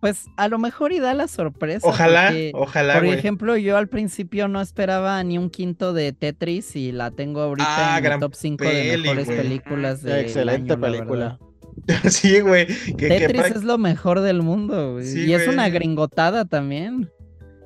pues 0.04 0.26
a 0.36 0.50
lo 0.50 0.60
mejor 0.60 0.92
y 0.92 1.00
da 1.00 1.14
la 1.14 1.30
sorpresa. 1.30 1.88
Ojalá, 1.88 2.34
ojalá. 2.52 2.96
Por 2.96 3.06
ejemplo, 3.06 3.56
yo 3.56 3.78
al 3.78 3.88
principio 3.88 4.50
no 4.50 4.60
esperaba 4.60 5.24
ni 5.24 5.38
un 5.38 5.50
quinto 5.50 5.94
de 5.94 6.12
Tetris 6.12 6.76
y 6.76 6.92
la 6.92 7.12
tengo 7.12 7.40
ahorita 7.40 7.96
ah, 7.96 8.00
en 8.00 8.06
el 8.12 8.20
top 8.20 8.36
5 8.36 8.66
de 8.66 8.98
mejores 8.98 9.28
películas 9.30 10.04
de. 10.04 10.20
Excelente 10.20 10.76
película. 10.76 11.40
sí, 12.10 12.42
güey. 12.42 12.68
Tetris 12.98 13.56
es 13.56 13.64
lo 13.64 13.78
mejor 13.78 14.20
del 14.20 14.42
mundo, 14.42 15.00
y 15.02 15.32
es 15.32 15.48
una 15.48 15.70
gringotada 15.70 16.44
también 16.44 17.10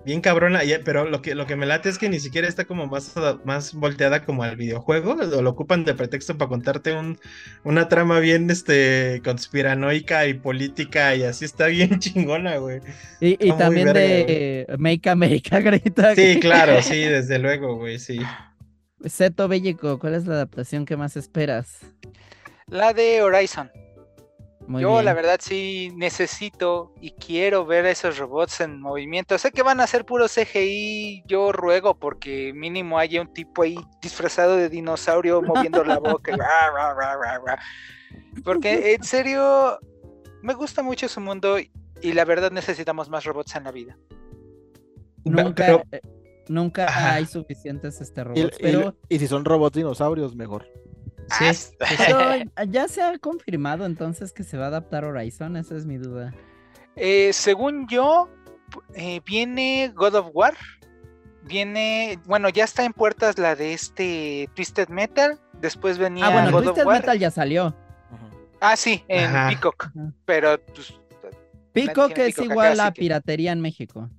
bien 0.08 0.22
cabrona, 0.22 0.62
pero 0.86 1.04
lo 1.04 1.22
que, 1.22 1.36
lo 1.36 1.46
que 1.46 1.58
me 1.58 1.66
late 1.66 1.90
es 1.90 1.98
que 1.98 2.08
ni 2.08 2.22
siquiera 2.22 2.48
está 2.48 2.64
como 2.64 2.88
más, 2.88 3.14
más 3.44 3.74
volteada 3.74 4.24
como 4.24 4.42
al 4.42 4.56
videojuego, 4.56 5.18
o 5.20 5.42
lo 5.42 5.50
ocupan 5.50 5.84
de 5.84 5.94
pretexto 5.94 6.38
para 6.38 6.48
contarte 6.48 6.94
un, 6.94 7.20
una 7.66 7.90
trama 7.90 8.22
bien 8.22 8.50
este, 8.50 9.22
conspiranoica 9.22 10.26
y 10.26 10.34
política 10.36 11.14
y 11.14 11.24
así 11.24 11.44
está 11.44 11.68
bien 11.68 12.00
chingona, 12.00 12.56
güey. 12.56 12.80
Y, 13.20 13.52
también 13.58 13.92
de 13.92 14.66
Make 14.80 15.10
America 15.10 15.60
Greta. 15.62 16.16
Sí, 16.16 16.40
claro, 16.40 16.82
sí, 16.82 17.02
desde 17.02 17.38
luego, 17.38 17.76
güey, 17.76 18.00
sí. 18.00 18.20
Seto 19.04 19.50
Bellico, 19.50 20.00
¿cuál 20.00 20.16
es 20.16 20.26
la 20.26 20.36
adaptación 20.36 20.86
que 20.86 20.96
más 20.96 21.18
esperas? 21.18 21.82
La 22.68 22.94
de 22.94 23.22
Horizon. 23.22 23.70
Yo 24.68 25.02
la 25.02 25.14
verdad 25.14 25.40
sí 25.42 25.92
necesito 25.96 26.94
y 27.00 27.12
quiero 27.12 27.66
ver 27.66 27.86
a 27.86 27.92
esos 27.92 28.18
robots 28.18 28.60
en 28.62 28.82
movimiento. 28.82 29.38
Sé 29.38 29.52
que 29.52 29.64
van 29.64 29.80
a 29.80 29.88
ser 29.88 30.06
puro 30.06 30.28
CGI, 30.28 31.24
yo 31.26 31.52
ruego 31.52 31.98
porque 31.98 32.52
mínimo 32.54 33.00
haya 33.00 33.22
un 33.22 33.32
tipo 33.32 33.64
ahí 33.64 33.78
disfrazado 34.02 34.58
de 34.58 34.70
dinosaurio 34.70 35.42
moviendo 35.42 35.84
la 35.86 36.00
boca. 36.00 36.36
porque 38.44 38.94
en 38.94 39.04
serio 39.04 39.80
me 40.42 40.54
gusta 40.54 40.84
mucho 40.84 41.08
su 41.08 41.22
mundo 41.22 41.58
y 41.60 42.14
la 42.14 42.26
verdad 42.26 42.52
necesitamos 42.52 43.10
más 43.10 43.24
robots 43.24 43.56
en 43.56 43.64
la 43.64 43.72
vida. 43.72 43.98
Nunca, 45.24 45.84
eh, 45.92 46.02
nunca 46.50 47.14
hay 47.14 47.26
suficientes 47.26 48.02
este 48.02 48.24
robots. 48.24 48.58
pero... 48.62 48.96
y 49.08 49.20
si 49.20 49.28
son 49.28 49.46
robots 49.46 49.76
dinosaurios, 49.76 50.36
mejor. 50.36 50.66
Sí. 51.40 51.74
ya 52.70 52.88
se 52.88 53.02
ha 53.02 53.18
confirmado 53.18 53.86
entonces 53.86 54.32
que 54.32 54.44
se 54.44 54.58
va 54.58 54.66
a 54.66 54.68
adaptar 54.68 55.04
Horizon, 55.06 55.58
esa 55.58 55.76
es 55.76 55.86
mi 55.86 55.98
duda. 55.98 56.34
Eh, 56.96 57.32
según 57.34 57.88
yo, 57.88 58.30
eh, 58.96 59.22
viene 59.26 59.92
God 59.96 60.16
of 60.16 60.28
War. 60.34 60.56
Viene, 61.44 62.20
bueno, 62.26 62.50
ya 62.50 62.66
está 62.66 62.84
en 62.84 62.92
puertas 62.94 63.38
la 63.38 63.56
de 63.56 63.74
este 63.74 64.50
Twisted 64.54 64.90
Metal. 64.90 65.40
Después 65.62 65.98
venía 65.98 66.28
ah, 66.28 66.30
bueno, 66.30 66.62
Twisted 66.62 66.86
Metal 66.86 67.18
ya 67.18 67.32
salió. 67.32 67.76
Ah, 68.60 68.76
sí, 68.76 69.04
en 69.08 69.32
Peacock. 69.32 69.92
Pero 70.26 70.60
pues, 70.74 70.94
Peacock 71.74 72.18
es 72.18 72.38
igual 72.40 72.80
a 72.80 72.92
piratería 72.92 73.52
en 73.52 73.62
México. 73.62 74.10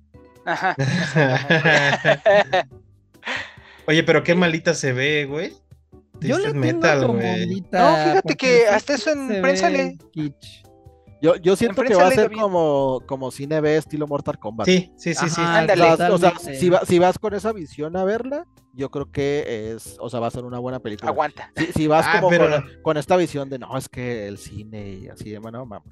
Ajá. 0.45 0.75
Oye, 3.85 4.03
pero 4.03 4.23
qué 4.23 4.35
malita 4.35 4.73
se 4.73 4.93
ve, 4.93 5.25
güey. 5.25 5.53
Yo 6.21 6.39
le 6.39 6.53
metal, 6.53 7.07
güey. 7.07 7.61
No, 7.71 7.95
fíjate 7.95 8.35
que 8.35 8.67
hasta 8.67 8.95
eso 8.95 9.11
en 9.11 9.41
prensa 9.41 9.69
le. 9.69 9.97
Yo, 11.21 11.35
yo 11.35 11.55
siento 11.57 11.81
que 11.81 11.95
va 11.95 12.07
a 12.07 12.11
ser 12.11 12.31
como, 12.31 13.01
como 13.05 13.29
cine 13.29 13.59
B 13.59 13.75
estilo 13.75 14.07
Mortal 14.07 14.39
Kombat. 14.39 14.65
Sí, 14.65 14.93
sí, 14.95 15.13
sí, 15.13 15.29
sí. 15.29 15.41
o 15.41 16.17
sea, 16.17 16.33
si, 16.39 16.71
si, 16.87 16.99
vas 16.99 17.19
con 17.19 17.33
esa 17.33 17.51
visión 17.51 17.97
a 17.97 18.05
verla, 18.05 18.45
yo 18.73 18.89
creo 18.89 19.11
que 19.11 19.73
es, 19.75 19.97
o 19.99 20.09
sea, 20.09 20.21
va 20.21 20.27
a 20.27 20.31
ser 20.31 20.45
una 20.45 20.59
buena 20.59 20.79
película. 20.79 21.11
Aguanta. 21.11 21.51
Si, 21.75 21.87
vas 21.87 22.05
ah, 22.07 22.21
como 22.21 22.37
con, 22.81 22.95
esta 22.95 23.17
visión 23.17 23.49
de 23.49 23.59
no, 23.59 23.77
es 23.77 23.89
que 23.89 24.27
el 24.27 24.37
cine 24.37 24.91
y 24.91 25.07
así, 25.09 25.35
bueno, 25.37 25.65
vamos. 25.65 25.89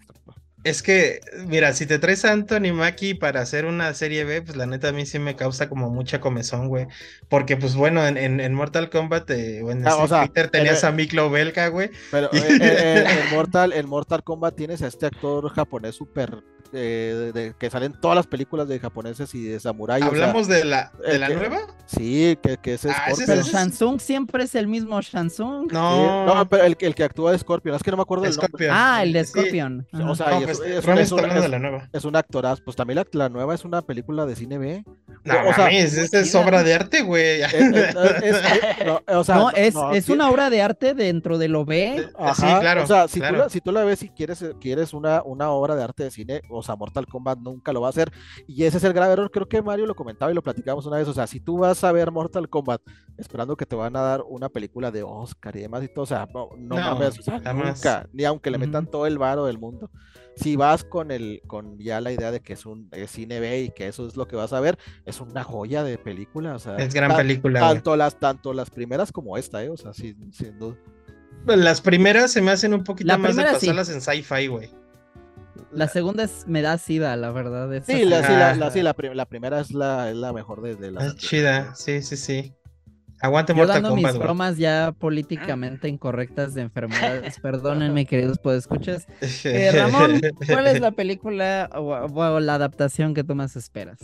Es 0.67 0.83
que, 0.83 1.21
mira, 1.45 1.71
si 1.71 1.85
te 1.85 1.97
traes 1.97 2.25
a 2.25 2.33
Anthony 2.33 2.73
Mackie 2.73 3.15
para 3.15 3.39
hacer 3.39 3.63
una 3.63 3.93
serie 3.93 4.25
B, 4.25 4.41
pues 4.41 4.57
la 4.57 4.65
neta 4.65 4.89
a 4.89 4.91
mí 4.91 5.05
sí 5.05 5.17
me 5.17 5.37
causa 5.37 5.69
como 5.69 5.89
mucha 5.89 6.19
comezón, 6.19 6.67
güey. 6.67 6.87
Porque, 7.29 7.55
pues 7.55 7.73
bueno, 7.75 8.05
en, 8.05 8.17
en, 8.17 8.53
Mortal 8.53 8.89
Kombat 8.89 9.29
eh, 9.29 9.61
o 9.63 9.71
en 9.71 9.87
ah, 9.87 10.27
tenías 10.51 10.83
a 10.83 10.91
Miklo 10.91 11.29
Belka, 11.29 11.69
güey. 11.69 11.89
Pero 12.11 12.29
eh, 12.33 12.57
eh, 12.59 13.05
en, 13.07 13.33
Mortal, 13.33 13.71
en 13.71 13.87
Mortal 13.87 14.23
Kombat 14.25 14.57
tienes 14.57 14.81
a 14.81 14.87
este 14.87 15.05
actor 15.05 15.49
japonés 15.51 15.95
súper 15.95 16.43
de, 16.71 17.53
que 17.57 17.69
salen 17.69 17.93
todas 17.99 18.15
las 18.15 18.27
películas 18.27 18.67
de 18.67 18.79
japoneses 18.79 19.33
y 19.35 19.43
de 19.43 19.59
samurai. 19.59 20.01
¿Hablamos 20.01 20.47
de 20.47 20.65
la, 20.65 20.91
de 21.05 21.19
la 21.19 21.29
nueva? 21.29 21.59
Sí, 21.85 22.37
que, 22.41 22.57
que 22.57 22.73
es 22.73 22.85
ah, 22.85 23.13
Pero 23.25 23.41
Shansung 23.41 23.99
siempre 23.99 24.43
es 24.43 24.55
el 24.55 24.67
mismo 24.67 24.99
Shansung. 25.01 25.71
No, 25.71 26.25
no 26.25 26.49
pero 26.49 26.63
el, 26.63 26.77
el, 26.79 26.95
que 26.95 27.03
actúa 27.03 27.31
de 27.31 27.39
Scorpion, 27.39 27.75
es 27.75 27.83
que 27.83 27.91
no 27.91 27.97
me 27.97 28.03
acuerdo 28.03 28.25
del 28.25 28.35
nombre. 28.35 28.69
Ah, 28.69 29.03
el 29.03 29.13
de 29.13 29.25
Scorpion. 29.25 29.87
O 30.07 30.15
sea, 30.15 30.39
es, 30.39 30.59
es, 30.59 30.85
de 30.85 31.49
la 31.49 31.59
nueva. 31.59 31.89
es 31.93 32.05
un 32.05 32.15
actoraz, 32.15 32.61
pues 32.61 32.75
también 32.75 32.95
la, 32.97 33.05
la, 33.11 33.29
nueva 33.29 33.55
es 33.55 33.63
una 33.65 33.81
película 33.81 34.25
de 34.25 34.35
cine 34.35 34.57
B. 34.57 34.83
No, 35.23 35.49
o 35.49 35.53
sea, 35.53 35.69
es 35.69 36.35
obra 36.35 36.63
de 36.63 36.73
arte, 36.73 37.01
güey. 37.01 37.41
o 39.07 39.23
sea, 39.23 39.35
no, 39.35 39.51
es, 39.51 39.75
es 39.93 40.09
una 40.09 40.29
obra 40.29 40.49
de 40.49 40.61
arte 40.61 40.93
dentro 40.93 41.37
de 41.37 41.47
lo 41.47 41.65
B. 41.65 42.09
sí, 42.35 42.41
claro. 42.41 42.83
O 42.83 42.87
sea, 42.87 43.07
si, 43.07 43.19
Tú 43.19 43.35
la, 43.35 43.49
si 43.49 43.61
tú 43.61 43.71
la 43.71 43.83
ves 43.83 44.03
y 44.03 44.09
quieres, 44.09 44.43
quieres 44.59 44.93
una, 44.93 45.21
una 45.23 45.49
obra 45.49 45.75
de 45.75 45.83
arte 45.83 46.03
de 46.03 46.11
cine, 46.11 46.41
o 46.57 46.63
sea, 46.63 46.75
Mortal 46.75 47.05
Kombat 47.05 47.39
nunca 47.39 47.73
lo 47.73 47.81
va 47.81 47.87
a 47.87 47.89
hacer. 47.89 48.11
Y 48.47 48.63
ese 48.63 48.77
es 48.77 48.83
el 48.83 48.93
grave 48.93 49.13
error. 49.13 49.31
Creo 49.31 49.47
que 49.47 49.61
Mario 49.61 49.85
lo 49.85 49.95
comentaba 49.95 50.31
y 50.31 50.35
lo 50.35 50.43
platicamos 50.43 50.85
una 50.85 50.97
vez. 50.97 51.07
O 51.07 51.13
sea, 51.13 51.27
si 51.27 51.39
tú 51.39 51.57
vas 51.59 51.83
a 51.83 51.91
ver 51.91 52.11
Mortal 52.11 52.49
Kombat 52.49 52.81
esperando 53.17 53.55
que 53.55 53.65
te 53.65 53.75
van 53.75 53.95
a 53.95 54.01
dar 54.01 54.23
una 54.27 54.49
película 54.49 54.91
de 54.91 55.03
Oscar 55.03 55.55
y 55.55 55.61
demás 55.61 55.83
y 55.83 55.87
todo, 55.87 56.03
o 56.03 56.07
sea, 56.07 56.27
no, 56.33 56.49
no, 56.57 56.75
mames, 56.75 57.19
nunca, 57.53 58.07
ni 58.13 58.25
aunque 58.25 58.51
le 58.51 58.57
metan 58.57 58.85
todo 58.87 59.07
el 59.07 59.17
varo 59.17 59.45
del 59.45 59.57
mundo. 59.57 59.89
Si 60.35 60.55
vas 60.55 60.83
con 60.83 61.09
el, 61.09 61.41
con 61.47 61.79
ya 61.79 61.99
la 61.99 62.11
idea 62.11 62.29
de 62.31 62.41
que 62.41 62.53
es 62.53 62.67
un 62.67 62.91
cine 63.07 63.39
B 63.39 63.61
y 63.63 63.69
que 63.71 63.87
eso 63.87 64.05
es 64.05 64.15
lo 64.15 64.27
que 64.27 64.35
vas 64.35 64.53
a 64.53 64.59
ver, 64.59 64.77
es 65.05 65.19
una 65.19 65.43
joya 65.43 65.83
de 65.83 65.97
película. 65.97 66.55
O 66.55 66.59
sea, 66.59 66.77
es 66.77 66.93
gran 66.93 67.15
película. 67.15 67.59
Tanto 67.59 67.95
las, 67.95 68.19
tanto 68.19 68.53
las 68.53 68.69
primeras 68.69 69.11
como 69.11 69.35
esta, 69.37 69.63
¿eh? 69.63 69.69
o 69.69 69.77
sea, 69.77 69.93
sin, 69.93 70.31
sin 70.31 70.59
duda. 70.59 70.77
Las 71.45 71.81
primeras 71.81 72.31
se 72.31 72.41
me 72.41 72.51
hacen 72.51 72.73
un 72.73 72.83
poquito 72.83 73.17
más 73.17 73.35
de 73.35 73.43
pasarlas 73.43 73.89
en 73.89 74.01
sci-fi, 74.01 74.47
güey. 74.47 74.69
La 75.71 75.87
segunda 75.87 76.23
es 76.23 76.45
me 76.47 76.61
da 76.61 76.77
sida, 76.77 77.15
la 77.15 77.31
verdad. 77.31 77.69
Sí, 77.85 78.05
la, 78.05 78.23
sí, 78.23 78.33
la, 78.33 78.71
sí, 78.71 78.81
la, 78.81 78.93
primera 79.25 79.59
es 79.59 79.71
la, 79.71 80.09
es 80.09 80.15
la 80.15 80.33
mejor 80.33 80.61
de, 80.61 80.91
las. 80.91 81.05
Es 81.05 81.15
chida, 81.15 81.75
sí, 81.75 82.01
sí, 82.01 82.17
sí. 82.17 82.53
Aguante 83.19 83.55
Yo 83.55 83.65
dando 83.65 83.95
mis 83.95 84.15
bromas 84.17 84.57
ya 84.57 84.93
políticamente 84.97 85.87
incorrectas 85.87 86.53
de 86.53 86.61
enfermedades. 86.61 87.39
Perdónenme, 87.41 88.05
queridos 88.05 88.37
podescuchas. 88.37 89.07
Eh, 89.43 89.71
Ramón, 89.71 90.21
¿cuál 90.45 90.67
es 90.67 90.79
la 90.79 90.91
película 90.91 91.69
o, 91.73 92.39
la 92.39 92.55
adaptación 92.55 93.13
que 93.13 93.23
tú 93.23 93.33
más 93.33 93.55
esperas? 93.55 93.97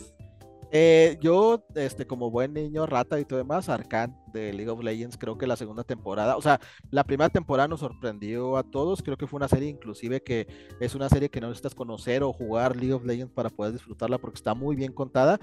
Eh, 0.76 1.18
yo, 1.20 1.64
este, 1.76 2.04
como 2.04 2.32
buen 2.32 2.52
niño 2.52 2.84
rata 2.84 3.20
y 3.20 3.24
todo 3.24 3.38
demás, 3.38 3.68
Arcan 3.68 4.20
de 4.32 4.52
League 4.52 4.68
of 4.68 4.82
Legends, 4.82 5.16
creo 5.16 5.38
que 5.38 5.46
la 5.46 5.54
segunda 5.54 5.84
temporada, 5.84 6.36
o 6.36 6.42
sea, 6.42 6.58
la 6.90 7.04
primera 7.04 7.28
temporada 7.28 7.68
nos 7.68 7.78
sorprendió 7.78 8.56
a 8.56 8.64
todos, 8.64 9.00
creo 9.00 9.16
que 9.16 9.28
fue 9.28 9.36
una 9.36 9.46
serie 9.46 9.68
inclusive 9.68 10.20
que 10.20 10.48
es 10.80 10.96
una 10.96 11.08
serie 11.08 11.28
que 11.28 11.40
no 11.40 11.46
necesitas 11.46 11.76
conocer 11.76 12.24
o 12.24 12.32
jugar 12.32 12.74
League 12.74 12.92
of 12.92 13.04
Legends 13.04 13.32
para 13.32 13.50
poder 13.50 13.72
disfrutarla 13.74 14.18
porque 14.18 14.34
está 14.34 14.54
muy 14.54 14.74
bien 14.74 14.92
contada 14.92 15.38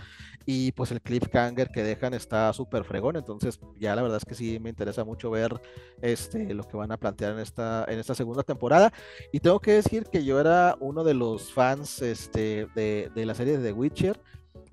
y 0.45 0.73
pues 0.73 0.91
el 0.91 1.01
cliffhanger 1.01 1.69
que 1.69 1.81
dejan 1.81 2.13
está 2.13 2.51
súper 2.51 2.83
fregón, 2.83 3.15
entonces 3.15 3.57
ya 3.79 3.95
la 3.95 4.01
verdad 4.01 4.17
es 4.17 4.25
que 4.25 4.35
sí 4.35 4.59
me 4.59 4.69
interesa 4.69 5.05
mucho 5.05 5.31
ver 5.31 5.61
este, 6.01 6.53
lo 6.53 6.65
que 6.65 6.75
van 6.75 6.91
a 6.91 6.97
plantear 6.97 7.31
en 7.31 7.39
esta, 7.39 7.85
en 7.87 7.99
esta 7.99 8.15
segunda 8.15 8.43
temporada. 8.43 8.91
Y 9.31 9.39
tengo 9.39 9.61
que 9.61 9.71
decir 9.71 10.07
que 10.11 10.25
yo 10.25 10.41
era 10.41 10.75
uno 10.81 11.05
de 11.05 11.13
los 11.13 11.53
fans 11.53 12.01
este, 12.01 12.67
de, 12.75 13.09
de 13.15 13.25
la 13.25 13.33
serie 13.33 13.57
de 13.57 13.63
The 13.69 13.71
Witcher, 13.71 14.19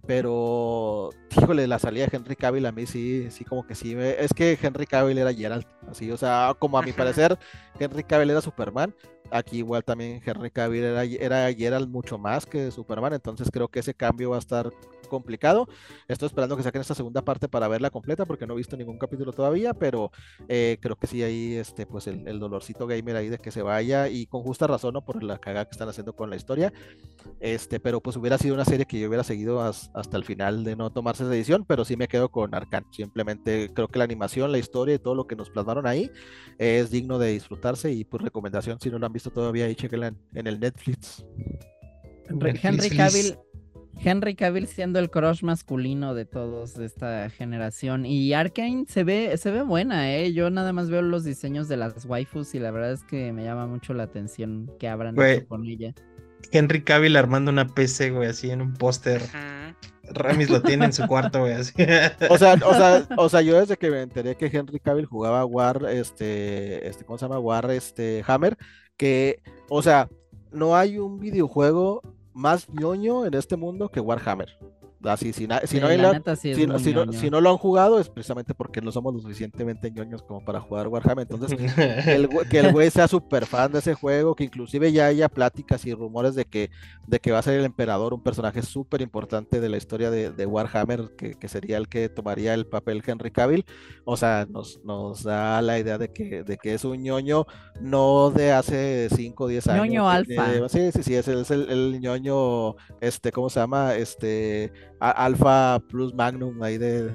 pero, 0.07 1.11
híjole, 1.37 1.67
la 1.67 1.79
salida 1.79 2.07
de 2.07 2.17
Henry 2.17 2.37
Cavill 2.37 2.67
a 2.67 2.73
mí 2.73 2.87
sí, 2.87 3.29
sí, 3.31 3.45
como 3.45 3.67
que 3.67 3.75
sí. 3.75 3.95
es 3.99 4.33
que 4.33 4.59
Henry 4.61 4.87
Cavill 4.87 5.19
era 5.19 5.35
Geralt, 5.35 5.67
así, 5.91 6.11
o 6.11 6.17
sea, 6.17 6.55
como 6.59 6.79
a 6.79 6.83
mi 6.83 6.93
parecer, 6.93 7.39
Henry 7.79 8.05
Cavill 8.05 8.31
era 8.31 8.41
Superman. 8.41 8.95
Aquí 9.31 9.59
igual 9.59 9.85
también 9.85 10.23
Henry 10.25 10.51
Cavill 10.51 10.85
era, 10.85 11.05
era 11.05 11.53
Geralt 11.53 11.91
mucho 11.91 12.17
más 12.17 12.47
que 12.47 12.71
Superman, 12.71 13.13
entonces 13.13 13.51
creo 13.53 13.69
que 13.69 13.81
ese 13.81 13.93
cambio 13.93 14.31
va 14.31 14.37
a 14.37 14.39
estar 14.39 14.71
complicado. 15.09 15.69
Estoy 16.07 16.27
esperando 16.27 16.57
que 16.57 16.63
saquen 16.63 16.81
esta 16.81 16.95
segunda 16.95 17.23
parte 17.23 17.49
para 17.49 17.69
verla 17.69 17.91
completa 17.91 18.25
porque 18.27 18.47
no 18.47 18.55
he 18.55 18.57
visto 18.57 18.77
ningún 18.77 18.99
capítulo 18.99 19.33
todavía, 19.33 19.75
pero 19.75 20.11
eh, 20.49 20.79
creo 20.81 20.97
que 20.97 21.07
sí 21.07 21.23
hay 21.23 21.55
este, 21.55 21.87
pues 21.87 22.07
el, 22.07 22.39
dolorcito 22.39 22.87
gamer 22.87 23.17
ahí 23.17 23.29
de 23.29 23.39
que 23.39 23.51
se 23.51 23.63
vaya 23.63 24.09
y 24.09 24.27
con 24.27 24.43
justa 24.43 24.67
razón, 24.67 24.95
¿no? 24.95 25.05
Por 25.05 25.23
la 25.23 25.39
cagada 25.39 25.65
que 25.65 25.73
están 25.73 25.89
haciendo 25.89 26.15
con 26.15 26.31
la 26.31 26.37
historia. 26.37 26.73
Este, 27.41 27.81
pero 27.81 28.01
pues 28.01 28.17
hubiera 28.17 28.39
sido 28.39 28.55
una 28.55 28.65
serie 28.65 28.87
que 28.87 28.99
yo 29.01 29.09
hubiera 29.09 29.25
seguido 29.25 29.61
hasta 29.61 30.17
el 30.17 30.25
final 30.25 30.65
de 30.65 30.77
no 30.77 30.91
tomarse 30.91 31.25
esa 31.25 31.35
edición, 31.35 31.65
pero 31.67 31.85
sí 31.85 31.97
me 31.97 32.09
quedo 32.09 32.31
con 32.31 32.55
Arcan. 32.55 32.85
Simplemente 32.93 33.71
creo 33.75 33.89
que 33.89 33.99
la 33.99 34.05
animación, 34.05 34.53
la 34.53 34.59
historia 34.59 34.95
y 34.95 34.99
todo 34.99 35.15
lo 35.15 35.27
que 35.27 35.37
nos 35.37 35.51
plasmaron 35.51 35.87
ahí 35.87 36.11
es 36.59 36.91
digno 36.91 37.19
de 37.19 37.33
disfrutarse 37.33 37.93
y 37.93 38.05
pues 38.05 38.23
recomendación, 38.23 38.79
si 38.81 38.91
no 38.91 38.99
lo 38.99 39.07
han 39.07 39.13
visto 39.13 39.31
todavía, 39.31 39.67
ahí 39.67 39.75
chequenla 39.75 40.15
en, 40.35 40.47
el 40.47 40.61
Netflix. 40.61 41.25
Henry 42.63 42.91
Cavill 42.91 43.39
Henry 44.01 44.35
Cavill 44.35 44.67
siendo 44.67 44.99
el 44.99 45.11
crush 45.11 45.43
masculino 45.43 46.15
de 46.15 46.25
todos 46.25 46.75
de 46.75 46.87
esta 46.87 47.29
generación. 47.31 48.07
Y 48.07 48.33
Arkane 48.33 48.85
se 48.89 49.05
ve, 49.05 49.37
se 49.37 49.51
ve 49.51 49.63
buena, 49.63 50.15
¿eh? 50.15 50.33
Yo 50.33 50.51
nada 50.51 50.73
más 50.73 50.89
veo 50.89 51.03
los 51.03 51.25
diseños 51.25 51.69
de 51.69 51.77
las 51.77 52.05
waifus 52.05 52.55
y 52.55 52.61
la 52.61 52.71
verdad 52.71 52.93
es 52.93 53.03
que 53.03 53.33
me 53.33 53.45
llama 53.45 53.67
mucho 53.67 53.95
la 53.95 54.05
atención 54.05 54.71
que 54.79 54.89
abran 54.89 55.17
con 55.49 55.65
ella. 55.67 55.95
Henry 56.53 56.83
Cavill 56.83 57.17
armando 57.17 57.51
una 57.51 57.67
PC, 57.67 58.11
güey, 58.11 58.29
así 58.29 58.51
en 58.51 58.63
un 58.63 58.75
póster. 58.75 59.21
Ramis 60.11 60.49
lo 60.49 60.63
tiene 60.63 60.87
en 60.87 60.93
su 60.93 61.07
cuarto, 61.07 61.41
güey, 61.41 61.53
así. 61.53 61.75
O 62.31 62.39
sea, 62.39 62.55
o 62.55 62.75
sea, 62.75 63.07
o 63.19 63.29
sea, 63.29 63.43
yo 63.43 63.59
desde 63.59 63.77
que 63.77 63.91
me 63.91 64.03
enteré 64.03 64.37
que 64.37 64.47
Henry 64.47 64.81
Cavill 64.81 65.07
jugaba 65.07 65.45
War, 65.45 65.85
este, 65.91 66.89
este, 66.89 67.05
¿cómo 67.05 67.19
se 67.19 67.27
llama? 67.27 67.39
War, 67.39 67.71
este, 67.71 68.23
Hammer, 68.27 68.57
que, 68.97 69.41
o 69.69 69.83
sea, 69.83 70.09
no 70.51 70.77
hay 70.77 70.99
un 70.99 71.19
videojuego 71.19 72.01
más 72.39 72.69
ñoño 72.71 73.27
en 73.27 73.35
este 73.35 73.57
mundo 73.57 73.89
que 73.89 74.01
Warhammer. 74.01 74.57
Así, 75.05 75.33
si, 75.33 75.47
no 75.47 75.61
si, 75.65 75.81
no, 77.31 77.41
lo 77.41 77.51
han 77.51 77.57
jugado 77.57 78.01
es 78.01 78.09
precisamente 78.09 78.53
porque 78.53 78.81
no 78.81 78.91
somos 78.91 79.15
lo 79.15 79.21
suficientemente 79.21 79.93
ñoños 79.93 80.23
como 80.23 80.45
para 80.45 80.61
jugar 80.61 80.89
Warhammer. 80.89 81.27
Entonces, 81.31 81.57
que 82.51 82.59
el 82.59 82.73
güey 82.73 82.91
sea 82.91 83.07
súper 83.07 83.47
fan 83.47 83.71
de 83.71 83.79
ese 83.79 83.95
juego, 83.95 84.35
que 84.35 84.45
inclusive 84.45 84.91
ya 84.91 85.07
haya 85.07 85.29
pláticas 85.29 85.87
y 85.87 85.95
rumores 85.95 86.35
de 86.35 86.47
que, 86.47 86.71
de 87.07 87.21
que 87.21 87.31
va 87.31 87.39
a 87.39 87.43
ser 87.43 87.61
el 87.61 87.65
emperador, 87.65 88.13
un 88.13 88.25
personaje 88.25 88.63
súper 88.63 89.01
importante 89.01 89.61
de 89.61 89.69
la 89.69 89.77
historia 89.77 90.11
de, 90.11 90.47
Warhammer, 90.47 91.11
que, 91.17 91.49
sería 91.49 91.77
el 91.77 91.89
que 91.89 92.09
tomaría 92.09 92.55
el 92.55 92.67
papel 92.67 93.03
Henry 93.07 93.31
Cavill. 93.31 93.65
O 94.05 94.17
sea, 94.17 94.47
nos, 94.51 94.81
nos 94.85 95.23
da 95.23 95.63
la 95.63 95.79
idea 95.79 95.99
de 95.99 96.13
que, 96.13 96.43
de 96.43 96.57
que 96.57 96.75
es 96.75 96.85
un 96.85 97.01
ñoño 97.01 97.47
no 97.81 98.33
de 98.33 98.51
hace 98.51 99.09
5 99.15 99.45
o 99.45 99.47
10 99.47 99.69
años. 99.69 99.87
ñoño 99.87 100.11
alfa. 100.11 100.69
sí, 100.69 100.91
sí, 100.93 101.03
sí, 101.05 101.15
es, 101.15 101.29
el, 101.29 101.47
el, 101.49 101.71
el 101.71 102.01
ñoño, 102.01 102.75
este, 103.01 103.31
¿cómo 103.31 103.49
se 103.49 103.61
llama? 103.61 103.95
Este 103.95 104.73
Alpha 105.01 105.81
Plus 105.89 106.15
Magnum 106.15 106.63
ahí 106.63 106.79
de, 106.79 107.15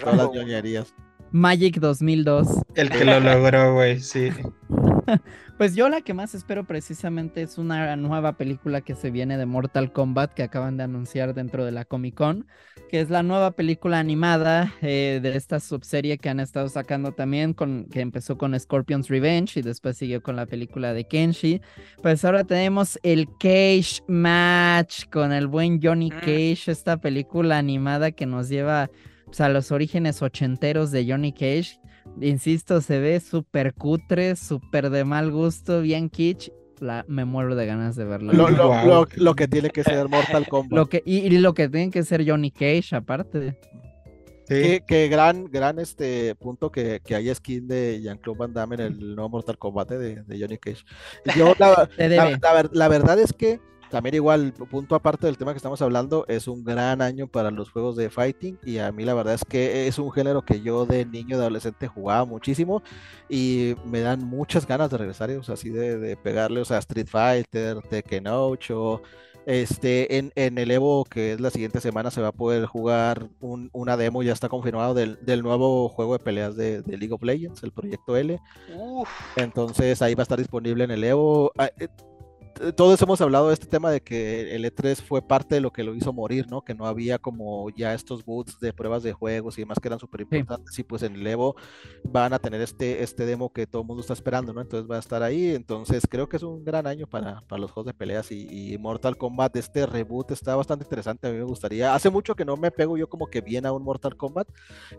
todas 0.00 0.16
las 0.16 0.30
ñoñerías. 0.32 0.94
Magic 1.30 1.78
2002. 1.78 2.48
El 2.74 2.90
que 2.90 3.04
lo 3.04 3.20
logró, 3.20 3.74
güey, 3.74 4.00
sí. 4.00 4.30
pues 5.58 5.74
yo 5.74 5.88
la 5.88 6.00
que 6.00 6.14
más 6.14 6.34
espero 6.34 6.64
precisamente 6.64 7.42
es 7.42 7.58
una 7.58 7.96
nueva 7.96 8.36
película 8.36 8.80
que 8.80 8.94
se 8.94 9.10
viene 9.10 9.38
de 9.38 9.46
Mortal 9.46 9.92
Kombat 9.92 10.34
que 10.34 10.42
acaban 10.42 10.76
de 10.76 10.84
anunciar 10.84 11.34
dentro 11.34 11.64
de 11.64 11.72
la 11.72 11.84
Comic 11.84 12.14
Con, 12.14 12.46
que 12.90 13.00
es 13.00 13.10
la 13.10 13.22
nueva 13.22 13.52
película 13.52 13.98
animada 13.98 14.72
eh, 14.82 15.20
de 15.22 15.36
esta 15.36 15.60
subserie 15.60 16.18
que 16.18 16.28
han 16.28 16.40
estado 16.40 16.68
sacando 16.68 17.12
también, 17.12 17.54
con, 17.54 17.86
que 17.86 18.00
empezó 18.00 18.38
con 18.38 18.58
Scorpion's 18.58 19.08
Revenge 19.08 19.58
y 19.58 19.62
después 19.62 19.96
siguió 19.96 20.22
con 20.22 20.36
la 20.36 20.46
película 20.46 20.92
de 20.92 21.04
Kenshi. 21.04 21.60
Pues 22.02 22.24
ahora 22.24 22.44
tenemos 22.44 22.98
el 23.02 23.28
Cage 23.38 24.02
Match 24.08 25.04
con 25.10 25.32
el 25.32 25.46
buen 25.46 25.80
Johnny 25.82 26.10
mm. 26.10 26.20
Cage, 26.20 26.70
esta 26.70 26.98
película 26.98 27.58
animada 27.58 28.10
que 28.10 28.26
nos 28.26 28.48
lleva 28.48 28.90
pues, 29.26 29.40
a 29.40 29.48
los 29.48 29.70
orígenes 29.72 30.22
ochenteros 30.22 30.90
de 30.90 31.06
Johnny 31.08 31.32
Cage. 31.32 31.78
Insisto, 32.20 32.80
se 32.80 32.98
ve 32.98 33.20
súper 33.20 33.74
cutre, 33.74 34.36
súper 34.36 34.90
de 34.90 35.04
mal 35.04 35.30
gusto, 35.30 35.82
bien 35.82 36.10
kitsch. 36.10 36.50
La, 36.80 37.04
me 37.08 37.24
muero 37.24 37.56
de 37.56 37.66
ganas 37.66 37.96
de 37.96 38.04
verlo. 38.04 38.32
Lo, 38.32 39.34
que 39.34 39.48
tiene 39.48 39.70
que 39.70 39.82
ser 39.82 40.08
Mortal 40.08 40.46
Kombat. 40.48 40.78
Lo 40.78 40.88
que, 40.88 41.02
y, 41.04 41.28
lo 41.38 41.52
que 41.52 41.68
tiene 41.68 41.90
que 41.90 42.04
ser 42.04 42.28
Johnny 42.28 42.52
Cage, 42.52 42.94
aparte. 42.94 43.58
Sí. 44.46 44.80
Que, 44.86 45.08
gran, 45.08 45.44
gran 45.46 45.78
este 45.78 46.34
punto 46.36 46.70
que, 46.70 47.00
que 47.04 47.14
hay 47.14 47.34
skin 47.34 47.66
de 47.66 48.00
Jean-Claude 48.00 48.38
Van 48.38 48.52
Damme 48.54 48.76
en 48.76 48.80
el 48.80 49.14
nuevo 49.14 49.28
Mortal 49.28 49.58
Kombat 49.58 49.90
de, 49.90 50.22
de 50.22 50.40
Johnny 50.40 50.56
Cage. 50.56 50.84
Yo, 51.36 51.54
la 51.58 52.88
verdad 52.88 53.18
es 53.18 53.32
que 53.32 53.60
también 53.90 54.14
igual, 54.14 54.52
punto 54.70 54.94
aparte 54.94 55.26
del 55.26 55.38
tema 55.38 55.52
que 55.52 55.58
estamos 55.58 55.80
hablando, 55.82 56.24
es 56.28 56.48
un 56.48 56.64
gran 56.64 57.02
año 57.02 57.26
para 57.26 57.50
los 57.50 57.70
juegos 57.70 57.96
de 57.96 58.10
fighting 58.10 58.58
y 58.64 58.78
a 58.78 58.92
mí 58.92 59.04
la 59.04 59.14
verdad 59.14 59.34
es 59.34 59.44
que 59.44 59.86
es 59.86 59.98
un 59.98 60.10
género 60.12 60.42
que 60.42 60.60
yo 60.60 60.86
de 60.86 61.04
niño, 61.04 61.36
de 61.36 61.44
adolescente 61.44 61.88
jugaba 61.88 62.24
muchísimo 62.24 62.82
y 63.28 63.74
me 63.84 64.00
dan 64.00 64.24
muchas 64.24 64.66
ganas 64.66 64.90
de 64.90 64.98
regresar, 64.98 65.30
o 65.30 65.42
sea, 65.42 65.54
así 65.54 65.70
de, 65.70 66.16
pegarle, 66.16 66.60
o 66.60 66.64
sea, 66.64 66.78
Street 66.78 67.08
Fighter, 67.08 67.80
Tekken 67.82 68.26
8, 68.26 69.02
este, 69.46 70.18
en, 70.18 70.30
en, 70.34 70.58
el 70.58 70.70
Evo, 70.70 71.04
que 71.04 71.32
es 71.32 71.40
la 71.40 71.50
siguiente 71.50 71.80
semana, 71.80 72.10
se 72.10 72.20
va 72.20 72.28
a 72.28 72.32
poder 72.32 72.66
jugar 72.66 73.28
una 73.40 73.96
demo, 73.96 74.22
ya 74.22 74.34
está 74.34 74.50
confirmado, 74.50 74.92
del, 74.92 75.42
nuevo 75.42 75.88
juego 75.88 76.12
de 76.12 76.18
peleas 76.18 76.54
de, 76.54 76.82
League 76.86 77.12
of 77.12 77.22
Legends, 77.22 77.62
el 77.62 77.72
proyecto 77.72 78.14
L. 78.14 78.38
Entonces 79.36 80.02
ahí 80.02 80.14
va 80.14 80.20
a 80.20 80.24
estar 80.24 80.38
disponible 80.38 80.84
en 80.84 80.90
el 80.90 81.02
Evo. 81.02 81.52
Todos 82.74 83.00
hemos 83.02 83.20
hablado 83.20 83.48
de 83.48 83.54
este 83.54 83.66
tema 83.66 83.90
de 83.90 84.00
que 84.00 84.54
el 84.54 84.64
E3 84.64 84.96
fue 84.96 85.22
parte 85.22 85.54
de 85.54 85.60
lo 85.60 85.72
que 85.72 85.84
lo 85.84 85.94
hizo 85.94 86.12
morir, 86.12 86.46
¿no? 86.50 86.62
Que 86.62 86.74
no 86.74 86.86
había 86.86 87.18
como 87.18 87.70
ya 87.70 87.94
estos 87.94 88.24
boots 88.24 88.58
de 88.58 88.72
pruebas 88.72 89.02
de 89.02 89.12
juegos 89.12 89.56
y 89.56 89.62
demás 89.62 89.78
que 89.80 89.88
eran 89.88 90.00
súper 90.00 90.22
importantes. 90.22 90.76
Y 90.78 90.82
pues 90.82 91.02
en 91.02 91.14
el 91.14 91.26
Evo 91.26 91.54
van 92.04 92.32
a 92.32 92.38
tener 92.38 92.60
este, 92.60 93.02
este 93.02 93.26
demo 93.26 93.52
que 93.52 93.66
todo 93.66 93.82
el 93.82 93.88
mundo 93.88 94.00
está 94.00 94.12
esperando, 94.12 94.52
¿no? 94.52 94.60
Entonces 94.60 94.90
va 94.90 94.96
a 94.96 95.00
estar 95.00 95.22
ahí. 95.22 95.54
Entonces 95.54 96.04
creo 96.08 96.28
que 96.28 96.36
es 96.36 96.42
un 96.42 96.64
gran 96.64 96.86
año 96.86 97.06
para, 97.06 97.42
para 97.42 97.60
los 97.60 97.70
juegos 97.70 97.86
de 97.86 97.94
peleas 97.94 98.32
y, 98.32 98.76
Mortal 98.78 99.16
Kombat. 99.16 99.54
Este 99.56 99.86
reboot 99.86 100.32
está 100.32 100.56
bastante 100.56 100.84
interesante. 100.84 101.28
A 101.28 101.30
mí 101.30 101.38
me 101.38 101.44
gustaría. 101.44 101.94
Hace 101.94 102.10
mucho 102.10 102.34
que 102.34 102.44
no 102.44 102.56
me 102.56 102.70
pego 102.70 102.96
yo 102.96 103.08
como 103.08 103.28
que 103.28 103.40
bien 103.40 103.66
a 103.66 103.72
un 103.72 103.84
Mortal 103.84 104.16
Kombat. 104.16 104.48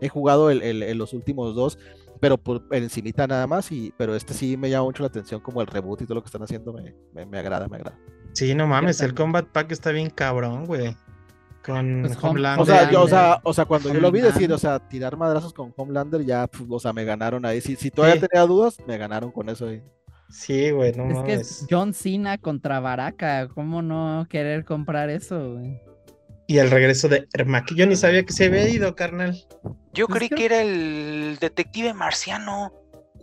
He 0.00 0.08
jugado 0.08 0.50
el, 0.50 0.62
el, 0.62 0.96
los 0.96 1.12
últimos 1.12 1.54
dos, 1.54 1.78
pero 2.20 2.38
por 2.38 2.62
encimita 2.70 3.26
nada 3.26 3.46
más. 3.46 3.72
Y, 3.72 3.92
pero 3.96 4.14
este 4.14 4.34
sí 4.34 4.56
me 4.56 4.70
llama 4.70 4.84
mucho 4.84 5.02
la 5.02 5.08
atención 5.08 5.40
como 5.40 5.60
el 5.60 5.66
reboot 5.66 6.02
y 6.02 6.04
todo 6.04 6.16
lo 6.16 6.22
que 6.22 6.26
están 6.26 6.42
haciendo 6.42 6.72
me, 6.72 6.94
me, 7.12 7.26
me 7.26 7.38
agrada 7.38 7.68
me 7.68 7.76
agrada. 7.76 7.98
Sí, 8.32 8.54
no 8.54 8.66
mames, 8.66 9.00
el 9.00 9.14
Combat 9.14 9.46
Pack 9.46 9.72
está 9.72 9.90
bien 9.90 10.10
cabrón, 10.10 10.66
güey. 10.66 10.96
Con 11.64 12.02
pues 12.02 12.18
Homelander. 12.22 12.62
O 12.62 12.66
sea, 12.66 12.90
yo, 12.90 13.02
o, 13.02 13.08
sea, 13.08 13.40
o 13.42 13.52
sea, 13.52 13.64
cuando 13.66 13.92
yo 13.92 14.00
lo 14.00 14.10
vi 14.10 14.20
decir, 14.20 14.50
o 14.52 14.58
sea, 14.58 14.78
tirar 14.78 15.16
madrazos 15.16 15.52
con 15.52 15.74
Homelander, 15.76 16.24
ya, 16.24 16.46
pues, 16.46 16.64
o 16.68 16.80
sea, 16.80 16.92
me 16.92 17.04
ganaron 17.04 17.44
ahí. 17.44 17.60
Si, 17.60 17.76
si 17.76 17.90
todavía 17.90 18.20
tenía 18.20 18.46
dudas, 18.46 18.78
me 18.86 18.96
ganaron 18.96 19.30
con 19.30 19.48
eso 19.48 19.66
ahí. 19.66 19.82
Sí, 20.30 20.70
güey, 20.70 20.92
no 20.92 21.10
es 21.10 21.18
que 21.24 21.34
es 21.34 21.66
John 21.68 21.92
Cena 21.92 22.38
contra 22.38 22.78
Baraka, 22.78 23.48
¿cómo 23.48 23.82
no 23.82 24.26
querer 24.30 24.64
comprar 24.64 25.10
eso, 25.10 25.54
güey? 25.54 25.80
Y 26.50 26.58
el 26.58 26.68
regreso 26.68 27.06
de 27.06 27.28
Ermac, 27.32 27.72
yo 27.76 27.86
ni 27.86 27.94
sabía 27.94 28.24
que 28.24 28.32
se 28.32 28.46
había 28.46 28.68
ido, 28.68 28.96
carnal. 28.96 29.40
Yo 29.92 30.08
creí 30.08 30.28
que 30.28 30.46
era 30.46 30.60
el 30.62 31.38
detective 31.40 31.94
marciano. 31.94 32.72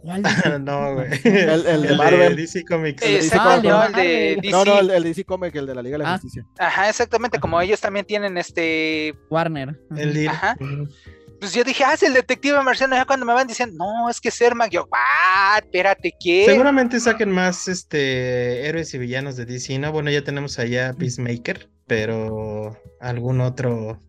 ¿Cuál? 0.02 0.22
no, 0.64 0.94
güey. 0.94 1.10
El, 1.26 1.68
el, 1.68 1.82
de 1.82 1.98
Marvel. 1.98 2.38
DC 2.38 2.64
Comics. 2.64 3.04
Exacto, 3.04 3.68
no, 3.68 3.84
el 3.84 3.92
de 3.92 4.38
DC. 4.42 4.50
No, 4.50 4.64
no, 4.64 4.80
el, 4.80 5.04
DC 5.04 5.26
Comics, 5.26 5.58
el 5.58 5.66
de 5.66 5.76
la 5.76 5.82
Liga 5.82 5.98
de 5.98 6.04
la 6.06 6.14
ah. 6.14 6.18
Justicia. 6.20 6.46
Ajá, 6.58 6.88
exactamente, 6.88 7.38
como 7.38 7.60
ellos 7.60 7.82
también 7.82 8.06
tienen 8.06 8.38
este... 8.38 9.14
Warner. 9.30 9.78
El 9.98 10.26
Ajá. 10.30 10.56
Pues 11.40 11.54
yo 11.54 11.64
dije, 11.64 11.84
ah, 11.84 11.94
es 11.94 12.04
el 12.04 12.14
detective 12.14 12.62
marciano. 12.64 12.96
Ya 12.96 13.06
cuando 13.06 13.26
me 13.26 13.34
van 13.34 13.48
diciendo, 13.48 13.76
no, 13.78 14.10
es 14.10 14.20
que 14.20 14.30
es 14.30 14.42
Ermac, 14.42 14.72
yo, 14.72 14.88
ah, 14.92 15.60
espérate, 15.64 16.14
¿qué? 16.20 16.46
Seguramente 16.46 17.00
saquen 17.00 17.32
más 17.32 17.68
este 17.68 18.68
héroes 18.68 18.94
y 18.94 18.98
villanos 18.98 19.36
de 19.36 19.46
DC, 19.46 19.78
¿no? 19.80 19.92
Bueno, 19.92 20.10
ya 20.10 20.24
tenemos 20.24 20.58
allá 20.58 20.94
Peacemaker, 20.98 21.70
pero 21.86 22.78
algún 23.00 23.42
otro 23.42 24.02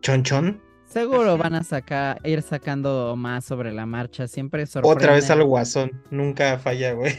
chonchón. 0.00 0.62
Seguro 0.88 1.36
van 1.36 1.54
a 1.54 1.64
sacar, 1.64 2.20
ir 2.24 2.42
sacando 2.42 3.16
más 3.16 3.44
sobre 3.44 3.72
la 3.72 3.86
marcha, 3.86 4.28
siempre 4.28 4.64
sorprende. 4.66 4.96
Otra 4.96 5.14
vez 5.14 5.28
al 5.30 5.42
guasón, 5.42 5.90
nunca 6.10 6.58
falla, 6.58 6.92
güey. 6.92 7.12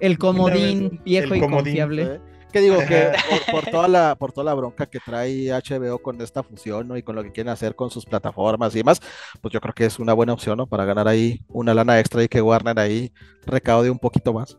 El, 0.00 0.18
comodín 0.18 1.00
viejo 1.04 1.34
y 1.34 1.40
confiable. 1.40 2.20
Que 2.56 2.62
digo 2.62 2.78
que 2.88 3.12
por, 3.50 3.66
toda 3.66 3.86
la, 3.86 4.14
por 4.14 4.32
toda 4.32 4.46
la 4.46 4.54
bronca 4.54 4.86
que 4.86 4.98
trae 4.98 5.50
HBO 5.50 5.98
con 5.98 6.18
esta 6.22 6.42
fusión 6.42 6.88
¿no? 6.88 6.96
y 6.96 7.02
con 7.02 7.14
lo 7.14 7.22
que 7.22 7.30
quieren 7.30 7.52
hacer 7.52 7.74
con 7.74 7.90
sus 7.90 8.06
plataformas 8.06 8.74
y 8.74 8.78
demás, 8.78 8.98
pues 9.42 9.52
yo 9.52 9.60
creo 9.60 9.74
que 9.74 9.84
es 9.84 9.98
una 9.98 10.14
buena 10.14 10.32
opción 10.32 10.56
¿no? 10.56 10.66
para 10.66 10.86
ganar 10.86 11.06
ahí 11.06 11.42
una 11.48 11.74
lana 11.74 12.00
extra 12.00 12.22
y 12.24 12.28
que 12.28 12.40
Warner 12.40 12.78
ahí 12.78 13.12
recaude 13.44 13.90
un 13.90 13.98
poquito 13.98 14.32
más. 14.32 14.56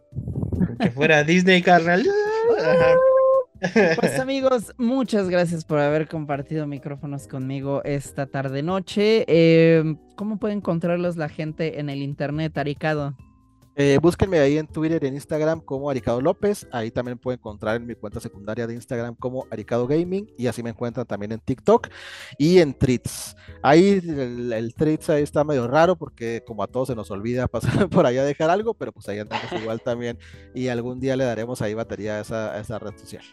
Que 0.79 0.91
fuera 0.91 1.23
Disney, 1.23 1.63
carnal. 1.63 2.05
Pues 3.99 4.19
amigos, 4.19 4.75
muchas 4.77 5.27
gracias 5.27 5.65
por 5.65 5.79
haber 5.79 6.07
compartido 6.07 6.67
micrófonos 6.67 7.27
conmigo 7.27 7.81
esta 7.83 8.27
tarde 8.27 8.61
noche. 8.61 9.25
Eh, 9.27 9.95
¿Cómo 10.15 10.37
puede 10.37 10.53
encontrarlos 10.53 11.17
la 11.17 11.29
gente 11.29 11.79
en 11.79 11.89
el 11.89 12.03
internet, 12.03 12.55
Aricado? 12.59 13.15
Eh, 13.79 13.99
búsquenme 14.01 14.39
ahí 14.39 14.57
en 14.57 14.65
Twitter 14.65 15.03
y 15.03 15.07
en 15.07 15.13
Instagram 15.13 15.61
como 15.61 15.89
Aricado 15.89 16.19
López. 16.19 16.67
Ahí 16.71 16.89
también 16.89 17.19
pueden 17.19 17.39
encontrar 17.39 17.75
en 17.75 17.85
mi 17.85 17.93
cuenta 17.93 18.19
secundaria 18.19 18.65
de 18.65 18.73
Instagram 18.73 19.13
como 19.13 19.45
Aricado 19.51 19.85
Gaming. 19.85 20.27
Y 20.35 20.47
así 20.47 20.63
me 20.63 20.71
encuentran 20.71 21.05
también 21.05 21.31
en 21.31 21.39
TikTok 21.39 21.87
y 22.39 22.57
en 22.57 22.73
Treats. 22.73 23.35
Ahí 23.61 24.01
el, 24.03 24.51
el 24.51 24.73
Treats 24.73 25.11
ahí 25.11 25.21
está 25.21 25.43
medio 25.43 25.67
raro 25.67 25.95
porque 25.95 26.43
como 26.45 26.63
a 26.63 26.67
todos 26.67 26.87
se 26.87 26.95
nos 26.95 27.11
olvida 27.11 27.47
pasar 27.47 27.87
por 27.89 28.07
allá 28.07 28.21
a 28.21 28.25
dejar 28.25 28.49
algo, 28.49 28.73
pero 28.73 28.91
pues 28.91 29.07
ahí 29.09 29.19
andamos 29.19 29.51
igual 29.53 29.79
también. 29.81 30.17
Y 30.55 30.69
algún 30.69 30.99
día 30.99 31.15
le 31.15 31.25
daremos 31.25 31.61
ahí 31.61 31.75
batería 31.75 32.15
a 32.15 32.21
esa, 32.21 32.59
esa 32.59 32.79
red 32.79 32.97
social. 32.97 33.23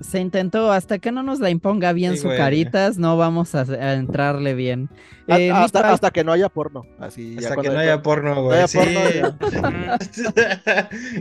Se 0.00 0.20
intentó, 0.20 0.70
hasta 0.70 0.98
que 0.98 1.10
no 1.10 1.22
nos 1.22 1.40
la 1.40 1.50
imponga 1.50 1.92
bien 1.92 2.16
su 2.16 2.28
caritas, 2.28 2.98
no 2.98 3.16
vamos 3.16 3.54
a, 3.54 3.62
entrarle 3.94 4.54
bien. 4.54 4.88
Eh, 5.28 5.50
hasta, 5.52 5.92
hasta, 5.92 6.10
que 6.10 6.24
no 6.24 6.32
haya 6.32 6.48
porno. 6.48 6.86
Así, 6.98 7.36
hasta 7.38 7.56
que 7.56 7.68
no 7.68 7.78
haya 7.78 8.02
porno, 8.02 8.42
güey. 8.42 8.66
sí. 8.66 8.78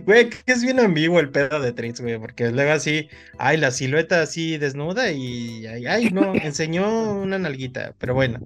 güey, 0.06 0.30
que 0.30 0.54
es 0.54 0.64
bien 0.64 0.80
ambiguo 0.80 1.20
el 1.20 1.30
pedo 1.30 1.60
de 1.60 1.74
Tritz, 1.74 2.00
güey, 2.00 2.18
porque 2.18 2.50
luego 2.52 2.72
así, 2.72 3.10
ay, 3.38 3.58
la 3.58 3.72
silueta 3.72 4.22
así 4.22 4.58
desnuda 4.58 5.12
y 5.12 5.68
ay, 5.68 5.88
ay, 5.88 6.10
no, 6.12 6.34
enseñó 6.36 7.20
una 7.20 7.38
nalguita, 7.38 7.94
pero 7.98 8.14
bueno. 8.14 8.40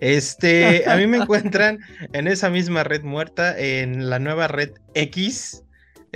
Este, 0.00 0.84
a 0.88 0.96
mí 0.96 1.06
me 1.06 1.18
encuentran 1.18 1.78
en 2.12 2.26
esa 2.26 2.50
misma 2.50 2.82
red 2.82 3.02
muerta, 3.02 3.56
en 3.56 4.10
la 4.10 4.18
nueva 4.18 4.48
red 4.48 4.72
X. 4.94 5.62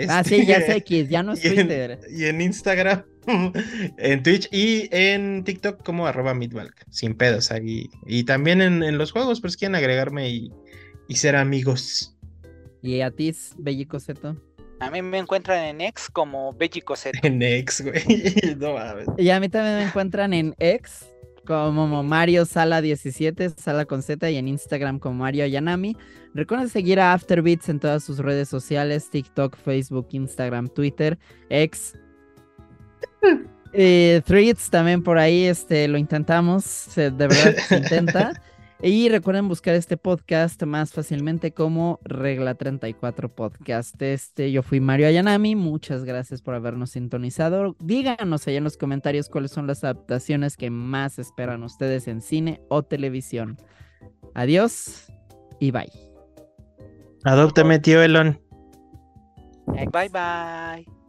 ah, 0.08 0.24
sí, 0.24 0.46
ya 0.46 0.58
es 0.58 0.68
X, 0.68 1.08
ya 1.08 1.22
no 1.22 1.32
es 1.32 1.40
Twitter. 1.42 2.00
y 2.10 2.24
en 2.24 2.40
Instagram, 2.40 3.04
en 3.98 4.22
Twitch 4.22 4.48
y 4.52 4.88
en 4.90 5.44
TikTok 5.44 5.82
como 5.84 6.06
arroba 6.06 6.34
midvalk, 6.34 6.84
sin 6.90 7.14
pedos 7.14 7.50
ahí. 7.50 7.88
Y 8.06 8.24
también 8.24 8.60
en, 8.60 8.98
los 8.98 9.12
juegos, 9.12 9.40
pues 9.40 9.56
quieren 9.56 9.74
agregarme 9.74 10.30
y, 10.30 10.50
y 11.08 11.16
ser 11.16 11.36
amigos. 11.36 12.16
¿Y 12.82 13.00
a 13.00 13.10
ti, 13.10 13.34
Bellicoseto? 13.58 14.36
A 14.78 14.90
mí 14.90 15.00
me 15.00 15.18
encuentran 15.18 15.64
en 15.64 15.80
X 15.80 16.08
como 16.12 16.52
Bellicoseto. 16.52 17.18
En 17.22 17.42
X, 17.42 17.82
güey. 17.82 18.02
No 18.58 18.76
Y 19.16 19.30
a 19.30 19.40
mí 19.40 19.48
también 19.48 19.76
me 19.78 19.84
encuentran 19.84 20.34
en 20.34 20.54
X 20.58 21.06
como 21.46 22.02
Mario 22.02 22.44
Sala 22.44 22.82
17, 22.82 23.50
Sala 23.50 23.86
con 23.86 24.02
Z, 24.02 24.30
y 24.30 24.36
en 24.36 24.48
Instagram 24.48 24.98
como 24.98 25.20
Mario 25.20 25.46
Yanami. 25.46 25.96
Recuerden 26.34 26.68
seguir 26.68 27.00
a 27.00 27.14
Afterbeats 27.14 27.68
en 27.70 27.80
todas 27.80 28.04
sus 28.04 28.18
redes 28.18 28.48
sociales: 28.48 29.08
TikTok, 29.08 29.56
Facebook, 29.56 30.08
Instagram, 30.10 30.68
Twitter, 30.68 31.18
X. 31.48 31.94
Eh, 33.78 34.22
Threads 34.24 34.70
también 34.70 35.02
por 35.02 35.18
ahí, 35.18 35.44
este, 35.44 35.86
lo 35.86 35.98
intentamos, 35.98 36.86
de 36.94 37.10
verdad 37.10 37.54
se 37.68 37.76
intenta. 37.76 38.32
Y 38.82 39.08
recuerden 39.08 39.48
buscar 39.48 39.74
este 39.74 39.96
podcast 39.96 40.62
más 40.64 40.92
fácilmente 40.92 41.52
como 41.52 41.98
Regla 42.04 42.54
34 42.54 43.34
Podcast. 43.34 44.00
Este, 44.02 44.52
yo 44.52 44.62
fui 44.62 44.80
Mario 44.80 45.06
Ayanami. 45.06 45.56
Muchas 45.56 46.04
gracias 46.04 46.42
por 46.42 46.54
habernos 46.54 46.90
sintonizado. 46.90 47.74
Díganos 47.80 48.46
allá 48.46 48.58
en 48.58 48.64
los 48.64 48.76
comentarios 48.76 49.30
cuáles 49.30 49.50
son 49.50 49.66
las 49.66 49.82
adaptaciones 49.82 50.58
que 50.58 50.68
más 50.70 51.18
esperan 51.18 51.62
ustedes 51.62 52.06
en 52.06 52.20
cine 52.20 52.60
o 52.68 52.82
televisión. 52.82 53.56
Adiós 54.34 55.06
y 55.58 55.70
bye. 55.70 55.90
Adóptame, 57.24 57.78
tío 57.78 58.02
Elon. 58.02 58.38
Bye 59.66 60.08
bye. 60.10 61.05